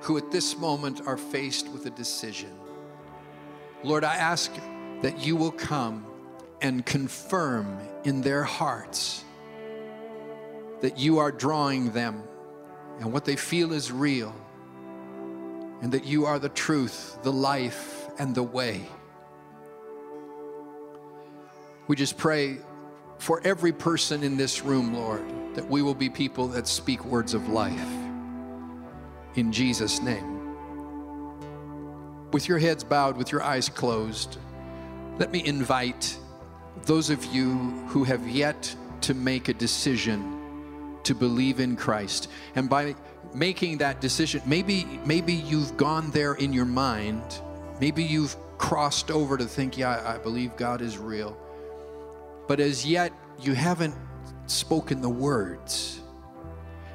who 0.00 0.16
at 0.16 0.30
this 0.30 0.56
moment 0.56 1.00
are 1.04 1.16
faced 1.16 1.68
with 1.70 1.86
a 1.86 1.90
decision. 1.90 2.56
Lord, 3.82 4.04
I 4.04 4.14
ask 4.14 4.52
that 5.02 5.18
you 5.18 5.34
will 5.34 5.50
come 5.50 6.06
and 6.60 6.86
confirm 6.86 7.78
in 8.04 8.20
their 8.20 8.44
hearts 8.44 9.24
that 10.80 10.96
you 10.96 11.18
are 11.18 11.32
drawing 11.32 11.90
them 11.90 12.22
and 13.00 13.12
what 13.12 13.24
they 13.24 13.34
feel 13.34 13.72
is 13.72 13.90
real, 13.90 14.32
and 15.80 15.92
that 15.92 16.04
you 16.04 16.26
are 16.26 16.38
the 16.38 16.48
truth, 16.48 17.18
the 17.22 17.32
life, 17.32 18.08
and 18.18 18.34
the 18.34 18.42
way. 18.42 18.86
We 21.86 21.96
just 21.96 22.16
pray 22.16 22.58
for 23.18 23.40
every 23.44 23.72
person 23.72 24.22
in 24.22 24.36
this 24.36 24.62
room, 24.62 24.94
Lord, 24.94 25.22
that 25.54 25.68
we 25.68 25.82
will 25.82 25.94
be 25.94 26.08
people 26.08 26.48
that 26.48 26.66
speak 26.66 27.04
words 27.04 27.34
of 27.34 27.48
life. 27.48 27.88
In 29.34 29.52
Jesus' 29.52 30.00
name. 30.00 30.36
With 32.32 32.48
your 32.48 32.58
heads 32.58 32.84
bowed, 32.84 33.16
with 33.16 33.32
your 33.32 33.42
eyes 33.42 33.68
closed, 33.68 34.38
let 35.18 35.32
me 35.32 35.44
invite 35.44 36.16
those 36.84 37.10
of 37.10 37.24
you 37.26 37.54
who 37.88 38.04
have 38.04 38.28
yet 38.28 38.74
to 39.02 39.14
make 39.14 39.48
a 39.48 39.54
decision 39.54 40.98
to 41.04 41.14
believe 41.14 41.58
in 41.58 41.74
Christ. 41.74 42.28
And 42.54 42.68
by 42.68 42.94
making 43.34 43.78
that 43.78 44.00
decision, 44.00 44.42
maybe 44.46 45.00
maybe 45.04 45.32
you've 45.32 45.76
gone 45.76 46.10
there 46.10 46.34
in 46.34 46.52
your 46.52 46.64
mind. 46.64 47.22
Maybe 47.80 48.02
you've 48.02 48.36
crossed 48.58 49.10
over 49.10 49.36
to 49.36 49.44
think, 49.44 49.78
yeah, 49.78 50.02
I 50.04 50.18
believe 50.18 50.56
God 50.56 50.82
is 50.82 50.98
real. 50.98 51.36
But 52.48 52.60
as 52.60 52.84
yet 52.84 53.12
you 53.40 53.54
haven't 53.54 53.94
spoken 54.46 55.00
the 55.00 55.08
words. 55.08 56.00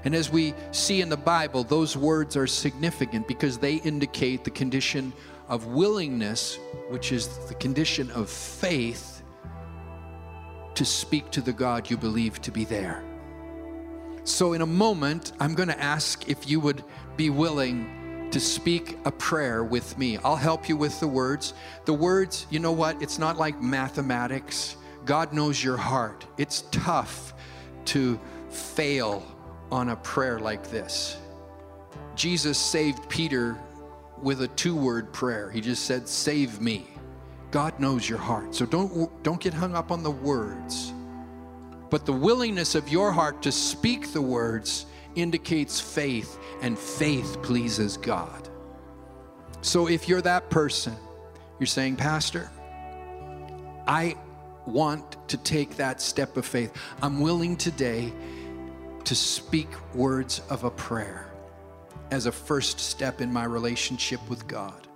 And 0.06 0.14
as 0.14 0.30
we 0.30 0.54
see 0.72 1.02
in 1.02 1.08
the 1.08 1.18
Bible, 1.18 1.64
those 1.64 1.96
words 1.96 2.36
are 2.36 2.48
significant 2.48 3.28
because 3.28 3.58
they 3.58 3.76
indicate 3.76 4.44
the 4.44 4.52
condition 4.52 5.14
of 5.48 5.68
willingness, 5.68 6.60
which 6.90 7.12
is 7.12 7.30
the 7.48 7.56
condition 7.56 8.12
of 8.12 8.30
faith, 8.30 9.22
to 10.76 10.84
speak 10.84 11.30
to 11.32 11.42
the 11.42 11.54
God 11.54 11.90
you 11.90 11.96
believe 11.96 12.42
to 12.42 12.52
be 12.52 12.66
there. 12.66 13.04
So, 14.26 14.54
in 14.54 14.62
a 14.62 14.66
moment, 14.66 15.34
I'm 15.40 15.54
going 15.54 15.68
to 15.68 15.80
ask 15.80 16.30
if 16.30 16.50
you 16.50 16.60
would 16.62 16.84
be 17.18 17.30
willing 17.30 18.30
to 18.32 18.40
speak 18.40 18.98
a 19.06 19.12
prayer 19.12 19.64
with 19.64 19.98
me. 19.98 20.18
I'll 20.24 20.38
help 20.38 20.70
you 20.70 20.78
with 20.78 20.98
the 21.00 21.08
words. 21.08 21.54
The 21.86 21.94
words, 21.94 22.48
you 22.50 22.60
know 22.60 22.72
what? 22.72 23.02
It's 23.02 23.20
not 23.20 23.38
like 23.38 23.62
mathematics. 23.62 24.78
God 25.06 25.34
knows 25.34 25.62
your 25.62 25.78
heart. 25.78 26.26
It's 26.38 26.64
tough 26.72 27.34
to 27.86 28.20
fail 28.50 29.24
on 29.72 29.90
a 29.90 29.96
prayer 29.98 30.40
like 30.40 30.70
this. 30.72 31.18
Jesus 32.16 32.58
saved 32.58 33.10
Peter 33.10 33.58
with 34.22 34.42
a 34.42 34.48
two 34.50 34.76
word 34.76 35.12
prayer. 35.12 35.52
He 35.52 35.60
just 35.60 35.86
said, 35.86 36.08
Save 36.08 36.62
me. 36.62 36.88
God 37.52 37.80
knows 37.80 38.08
your 38.08 38.20
heart. 38.20 38.56
So 38.56 38.66
don't, 38.66 39.12
don't 39.22 39.40
get 39.40 39.54
hung 39.54 39.76
up 39.76 39.92
on 39.92 40.02
the 40.02 40.12
words. 40.12 40.94
But 41.94 42.08
the 42.08 42.12
willingness 42.12 42.74
of 42.74 42.90
your 42.90 43.12
heart 43.12 43.44
to 43.44 43.52
speak 43.52 44.14
the 44.14 44.22
words 44.22 44.88
indicates 45.14 45.80
faith, 45.80 46.40
and 46.64 46.76
faith 46.76 47.38
pleases 47.44 47.98
God. 47.98 48.50
So 49.62 49.88
if 49.88 50.10
you're 50.10 50.24
that 50.24 50.50
person, 50.50 50.96
you're 51.60 51.68
saying, 51.68 51.98
Pastor, 51.98 52.50
I 53.86 54.16
want 54.66 55.18
to 55.30 55.38
take 55.38 55.78
that 55.78 56.02
step 56.02 56.36
of 56.36 56.48
faith. 56.48 56.76
I'm 57.04 57.20
willing 57.20 57.58
today 57.58 58.12
to 59.04 59.14
speak 59.14 59.70
words 59.94 60.42
of 60.50 60.64
a 60.64 60.72
prayer 60.72 61.30
as 62.10 62.26
a 62.26 62.32
first 62.32 62.80
step 62.80 63.22
in 63.22 63.32
my 63.32 63.44
relationship 63.44 64.20
with 64.32 64.48
God. 64.48 64.88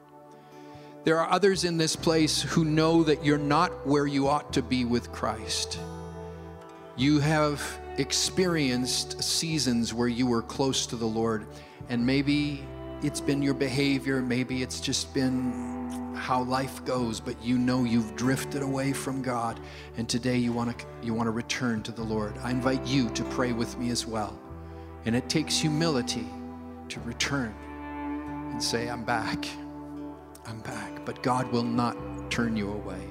There 1.03 1.19
are 1.19 1.29
others 1.29 1.63
in 1.63 1.77
this 1.77 1.95
place 1.95 2.41
who 2.41 2.65
know 2.65 3.03
that 3.03 3.23
you're 3.23 3.37
not 3.37 3.85
where 3.85 4.07
you 4.07 4.27
ought 4.27 4.51
to 4.53 4.63
be 4.63 4.83
with 4.83 5.11
Christ. 5.11 5.77
You 6.97 7.19
have 7.19 7.61
experienced 7.97 9.23
seasons 9.23 9.93
where 9.93 10.07
you 10.07 10.25
were 10.25 10.41
close 10.41 10.87
to 10.87 10.95
the 10.95 11.05
Lord, 11.05 11.45
and 11.89 12.03
maybe 12.03 12.65
it's 13.03 13.21
been 13.21 13.43
your 13.43 13.53
behavior, 13.53 14.19
maybe 14.19 14.63
it's 14.63 14.79
just 14.79 15.13
been 15.13 16.15
how 16.15 16.41
life 16.41 16.83
goes, 16.85 17.19
but 17.19 17.39
you 17.43 17.59
know 17.59 17.83
you've 17.83 18.15
drifted 18.15 18.63
away 18.63 18.93
from 18.93 19.21
God, 19.21 19.59
and 19.97 20.09
today 20.09 20.37
you 20.37 20.51
want 20.51 20.75
to 20.75 20.85
you 21.03 21.13
want 21.13 21.27
to 21.27 21.31
return 21.31 21.83
to 21.83 21.91
the 21.91 22.01
Lord. 22.01 22.35
I 22.39 22.49
invite 22.49 22.83
you 22.87 23.09
to 23.09 23.23
pray 23.25 23.53
with 23.53 23.77
me 23.77 23.91
as 23.91 24.07
well. 24.07 24.37
And 25.05 25.15
it 25.15 25.29
takes 25.29 25.55
humility 25.55 26.27
to 26.89 26.99
return 27.01 27.55
and 28.51 28.61
say, 28.61 28.89
I'm 28.89 29.03
back. 29.03 29.45
I'm 30.47 30.61
back. 30.61 31.05
But 31.05 31.21
God 31.21 31.51
will 31.51 31.63
not 31.63 31.95
turn 32.31 32.57
you 32.57 32.71
away. 32.71 33.03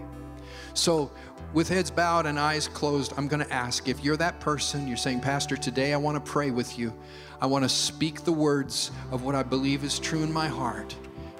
So, 0.74 1.11
with 1.53 1.68
heads 1.68 1.90
bowed 1.90 2.26
and 2.26 2.38
eyes 2.38 2.68
closed, 2.68 3.12
I'm 3.16 3.28
going 3.28 3.44
to 3.44 3.53
ask 3.53 3.88
if 3.88 4.05
you're 4.05 4.16
that 4.18 4.40
person, 4.40 4.86
you're 4.86 4.97
saying, 4.97 5.20
Pastor, 5.20 5.57
today 5.57 5.94
I 5.94 5.97
want 5.97 6.22
to 6.22 6.30
pray 6.30 6.51
with 6.51 6.78
you. 6.78 6.92
I 7.40 7.47
want 7.47 7.64
to 7.64 7.68
speak 7.68 8.24
the 8.24 8.32
words 8.32 8.90
of 9.11 9.22
what 9.22 9.34
I 9.34 9.42
believe 9.42 9.84
is 9.84 9.99
true 9.99 10.22
in 10.22 10.32
my 10.32 10.49
heart. 10.49 10.94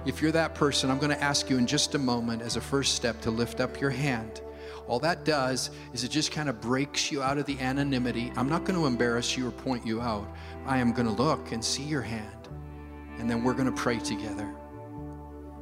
If 0.07 0.23
you're 0.23 0.33
that 0.33 0.55
person, 0.55 0.91
I'm 0.91 0.99
going 0.99 1.11
to 1.11 1.23
ask 1.23 1.51
you 1.51 1.59
in 1.59 1.67
just 1.67 1.95
a 1.95 1.99
moment 1.99 2.43
as 2.43 2.57
a 2.57 2.61
first 2.61 2.95
step 2.95 3.21
to 3.23 3.31
lift 3.31 3.61
up 3.61 3.81
your 3.81 3.91
hand. 3.91 4.41
All 4.87 5.01
that 5.01 5.25
does 5.25 5.71
is 5.93 6.05
it 6.05 6.11
just 6.11 6.31
kind 6.31 6.49
of 6.49 6.61
breaks 6.61 7.11
you 7.11 7.23
out 7.23 7.39
of 7.39 7.47
the 7.47 7.59
anonymity. 7.59 8.33
I'm 8.37 8.49
not 8.49 8.65
going 8.65 8.79
to 8.79 8.87
embarrass 8.87 9.37
you 9.37 9.49
or 9.49 9.51
point 9.51 9.85
you 9.85 10.01
out. 10.01 10.29
I 10.65 10.79
am 10.79 10.93
going 10.93 11.07
to 11.07 11.13
look 11.13 11.51
and 11.51 11.65
see 11.65 11.83
your 11.83 12.03
hand, 12.03 12.49
and 13.19 13.29
then 13.29 13.43
we're 13.43 13.55
going 13.55 13.67
to 13.67 13.73
pray 13.73 13.99
together. 13.99 14.49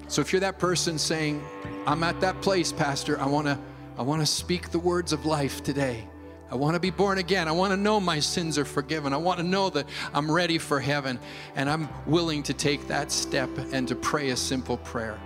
So 0.09 0.21
if 0.21 0.33
you're 0.33 0.41
that 0.41 0.59
person 0.59 0.99
saying, 0.99 1.43
I'm 1.87 2.03
at 2.03 2.21
that 2.21 2.43
place, 2.43 2.71
Pastor, 2.71 3.19
I 3.19 3.27
want 3.27 3.47
to 3.47 3.59
I 3.97 4.03
want 4.03 4.23
to 4.23 4.27
speak 4.27 4.71
the 4.71 4.79
words 4.79 5.13
of 5.13 5.25
life 5.25 5.63
today. 5.63 6.09
I 6.51 6.57
want 6.57 6.75
to 6.75 6.81
be 6.81 6.91
born 6.91 7.19
again. 7.19 7.49
I 7.49 7.53
want 7.53 7.73
to 7.73 7.77
know 7.77 8.01
my 8.01 8.21
sins 8.21 8.59
are 8.59 8.65
forgiven. 8.65 9.13
I 9.13 9.17
want 9.17 9.39
to 9.39 9.45
know 9.45 9.71
that 9.71 9.89
I'm 10.13 10.31
ready 10.31 10.59
for 10.59 10.81
heaven 10.81 11.19
and 11.57 11.71
I'm 11.71 11.89
willing 12.07 12.43
to 12.45 12.55
take 12.55 12.87
that 12.89 13.11
step 13.11 13.51
and 13.73 13.87
to 13.89 13.95
pray 13.95 14.31
a 14.31 14.37
simple 14.37 14.77
prayer. 14.79 15.19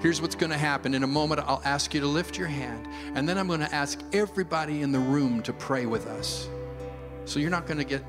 Here's 0.00 0.20
what's 0.20 0.34
going 0.34 0.50
to 0.50 0.58
happen. 0.58 0.94
In 0.94 1.02
a 1.04 1.06
moment, 1.06 1.40
I'll 1.46 1.62
ask 1.64 1.94
you 1.94 2.00
to 2.00 2.06
lift 2.06 2.36
your 2.36 2.48
hand, 2.48 2.86
and 3.14 3.26
then 3.26 3.38
I'm 3.38 3.48
going 3.48 3.60
to 3.60 3.74
ask 3.74 3.98
everybody 4.12 4.82
in 4.82 4.92
the 4.92 4.98
room 4.98 5.42
to 5.42 5.52
pray 5.54 5.86
with 5.86 6.06
us. 6.06 6.48
So 7.24 7.40
you're 7.40 7.50
not 7.50 7.66
going 7.66 7.78
to 7.78 7.84
get 7.84 8.04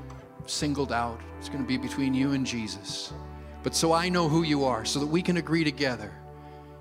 singled 0.46 0.92
out, 0.92 1.20
it's 1.38 1.48
going 1.48 1.62
to 1.62 1.66
be 1.66 1.78
between 1.78 2.12
you 2.12 2.32
and 2.32 2.46
Jesus. 2.46 3.12
But 3.62 3.74
so 3.74 3.92
I 3.92 4.08
know 4.08 4.28
who 4.28 4.42
you 4.42 4.64
are, 4.64 4.84
so 4.84 5.00
that 5.00 5.06
we 5.06 5.22
can 5.22 5.38
agree 5.38 5.64
together. 5.64 6.12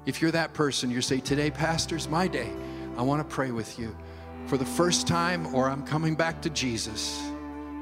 If 0.06 0.22
you're 0.22 0.32
that 0.32 0.54
person, 0.54 0.92
you 0.92 1.02
say, 1.02 1.20
Today, 1.20 1.52
Pastor's 1.52 2.08
my 2.08 2.28
day. 2.28 2.52
I 2.98 3.04
want 3.04 3.28
to 3.28 3.36
pray 3.36 3.52
with 3.52 3.78
you 3.78 3.96
for 4.48 4.58
the 4.58 4.66
first 4.66 5.08
time, 5.08 5.54
or 5.54 5.70
I'm 5.70 5.86
coming 5.86 6.16
back 6.16 6.42
to 6.42 6.50
Jesus. 6.50 7.22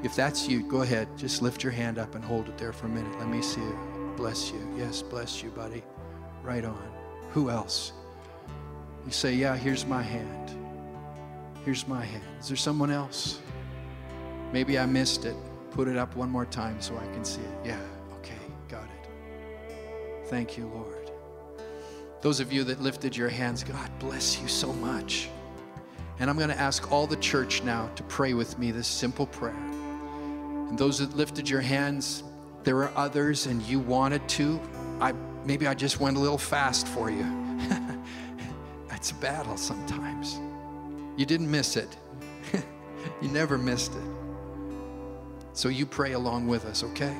If 0.02 0.14
that's 0.14 0.46
you, 0.46 0.62
go 0.62 0.82
ahead. 0.82 1.08
Just 1.16 1.40
lift 1.40 1.62
your 1.64 1.72
hand 1.72 1.98
up 1.98 2.14
and 2.14 2.24
hold 2.24 2.48
it 2.48 2.58
there 2.58 2.72
for 2.72 2.86
a 2.86 2.90
minute. 2.90 3.18
Let 3.18 3.28
me 3.28 3.40
see 3.40 3.62
it. 3.62 4.16
Bless 4.16 4.50
you. 4.50 4.74
Yes, 4.76 5.02
bless 5.02 5.42
you, 5.42 5.50
buddy. 5.50 5.82
Right 6.42 6.64
on. 6.64 6.92
Who 7.30 7.50
else? 7.50 7.92
You 9.06 9.12
say, 9.12 9.34
Yeah, 9.34 9.56
here's 9.56 9.86
my 9.86 10.02
hand. 10.02 10.50
Here's 11.64 11.88
my 11.88 12.04
hand. 12.04 12.22
Is 12.38 12.48
there 12.48 12.56
someone 12.56 12.90
else? 12.90 13.40
Maybe 14.52 14.78
I 14.78 14.86
missed 14.86 15.24
it. 15.24 15.36
Put 15.70 15.88
it 15.88 15.96
up 15.96 16.14
one 16.14 16.30
more 16.30 16.46
time 16.46 16.80
so 16.80 16.96
I 16.96 17.06
can 17.12 17.24
see 17.24 17.40
it. 17.40 17.66
Yeah, 17.66 17.80
okay, 18.18 18.38
got 18.68 18.84
it. 18.84 20.28
Thank 20.28 20.56
you, 20.56 20.66
Lord. 20.68 20.95
Those 22.26 22.40
of 22.40 22.52
you 22.52 22.64
that 22.64 22.82
lifted 22.82 23.16
your 23.16 23.28
hands, 23.28 23.62
God 23.62 23.88
bless 24.00 24.42
you 24.42 24.48
so 24.48 24.72
much. 24.72 25.28
And 26.18 26.28
I'm 26.28 26.36
going 26.36 26.48
to 26.48 26.58
ask 26.58 26.90
all 26.90 27.06
the 27.06 27.18
church 27.18 27.62
now 27.62 27.88
to 27.94 28.02
pray 28.02 28.34
with 28.34 28.58
me 28.58 28.72
this 28.72 28.88
simple 28.88 29.26
prayer. 29.26 29.54
And 29.54 30.76
those 30.76 30.98
that 30.98 31.16
lifted 31.16 31.48
your 31.48 31.60
hands, 31.60 32.24
there 32.64 32.78
are 32.78 32.90
others 32.96 33.46
and 33.46 33.62
you 33.62 33.78
wanted 33.78 34.28
to. 34.30 34.60
I 35.00 35.12
maybe 35.44 35.68
I 35.68 35.74
just 35.74 36.00
went 36.00 36.16
a 36.16 36.18
little 36.18 36.36
fast 36.36 36.88
for 36.88 37.12
you. 37.12 37.24
it's 38.90 39.12
a 39.12 39.14
battle 39.14 39.56
sometimes. 39.56 40.40
You 41.16 41.26
didn't 41.26 41.48
miss 41.48 41.76
it. 41.76 41.96
you 43.22 43.28
never 43.28 43.56
missed 43.56 43.92
it. 43.92 44.10
So 45.52 45.68
you 45.68 45.86
pray 45.86 46.14
along 46.14 46.48
with 46.48 46.64
us, 46.64 46.82
okay? 46.82 47.16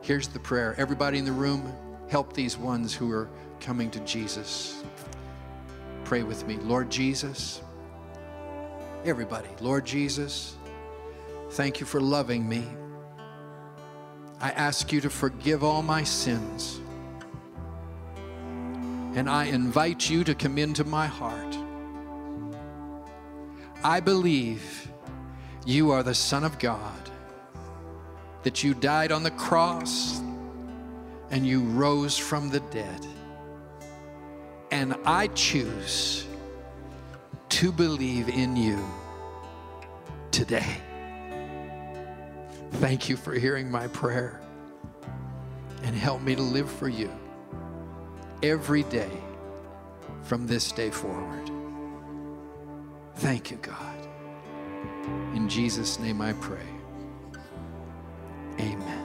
Here's 0.00 0.28
the 0.28 0.40
prayer. 0.40 0.74
Everybody 0.78 1.18
in 1.18 1.26
the 1.26 1.32
room, 1.32 1.70
help 2.08 2.32
these 2.32 2.56
ones 2.56 2.94
who 2.94 3.12
are 3.12 3.28
coming 3.60 3.90
to 3.90 4.00
Jesus. 4.00 4.82
Pray 6.04 6.22
with 6.22 6.46
me. 6.46 6.56
Lord 6.56 6.90
Jesus, 6.90 7.62
everybody, 9.04 9.48
Lord 9.60 9.84
Jesus, 9.84 10.56
thank 11.52 11.80
you 11.80 11.86
for 11.86 12.00
loving 12.00 12.48
me. 12.48 12.66
I 14.40 14.50
ask 14.50 14.92
you 14.92 15.00
to 15.00 15.10
forgive 15.10 15.64
all 15.64 15.82
my 15.82 16.04
sins. 16.04 16.80
And 19.14 19.30
I 19.30 19.44
invite 19.44 20.10
you 20.10 20.24
to 20.24 20.34
come 20.34 20.58
into 20.58 20.84
my 20.84 21.06
heart. 21.06 21.56
I 23.82 24.00
believe 24.00 24.90
you 25.64 25.90
are 25.92 26.02
the 26.02 26.14
Son 26.14 26.44
of 26.44 26.58
God, 26.58 27.10
that 28.42 28.64
you 28.64 28.74
died 28.74 29.12
on 29.12 29.22
the 29.22 29.30
cross 29.30 30.20
and 31.30 31.46
you 31.46 31.62
rose 31.62 32.18
from 32.18 32.50
the 32.50 32.60
dead. 32.60 33.06
And 34.70 34.94
I 35.04 35.28
choose 35.28 36.26
to 37.50 37.70
believe 37.70 38.28
in 38.28 38.56
you 38.56 38.84
today. 40.30 40.76
Thank 42.72 43.08
you 43.08 43.16
for 43.16 43.32
hearing 43.34 43.70
my 43.70 43.86
prayer 43.88 44.40
and 45.84 45.94
help 45.94 46.22
me 46.22 46.34
to 46.34 46.42
live 46.42 46.70
for 46.70 46.88
you 46.88 47.10
every 48.42 48.82
day 48.84 49.10
from 50.22 50.46
this 50.46 50.72
day 50.72 50.90
forward. 50.90 51.50
Thank 53.16 53.50
you, 53.50 53.58
God. 53.58 53.96
In 55.34 55.48
Jesus' 55.48 55.98
name 55.98 56.20
I 56.20 56.32
pray. 56.34 56.66
Amen. 58.58 59.04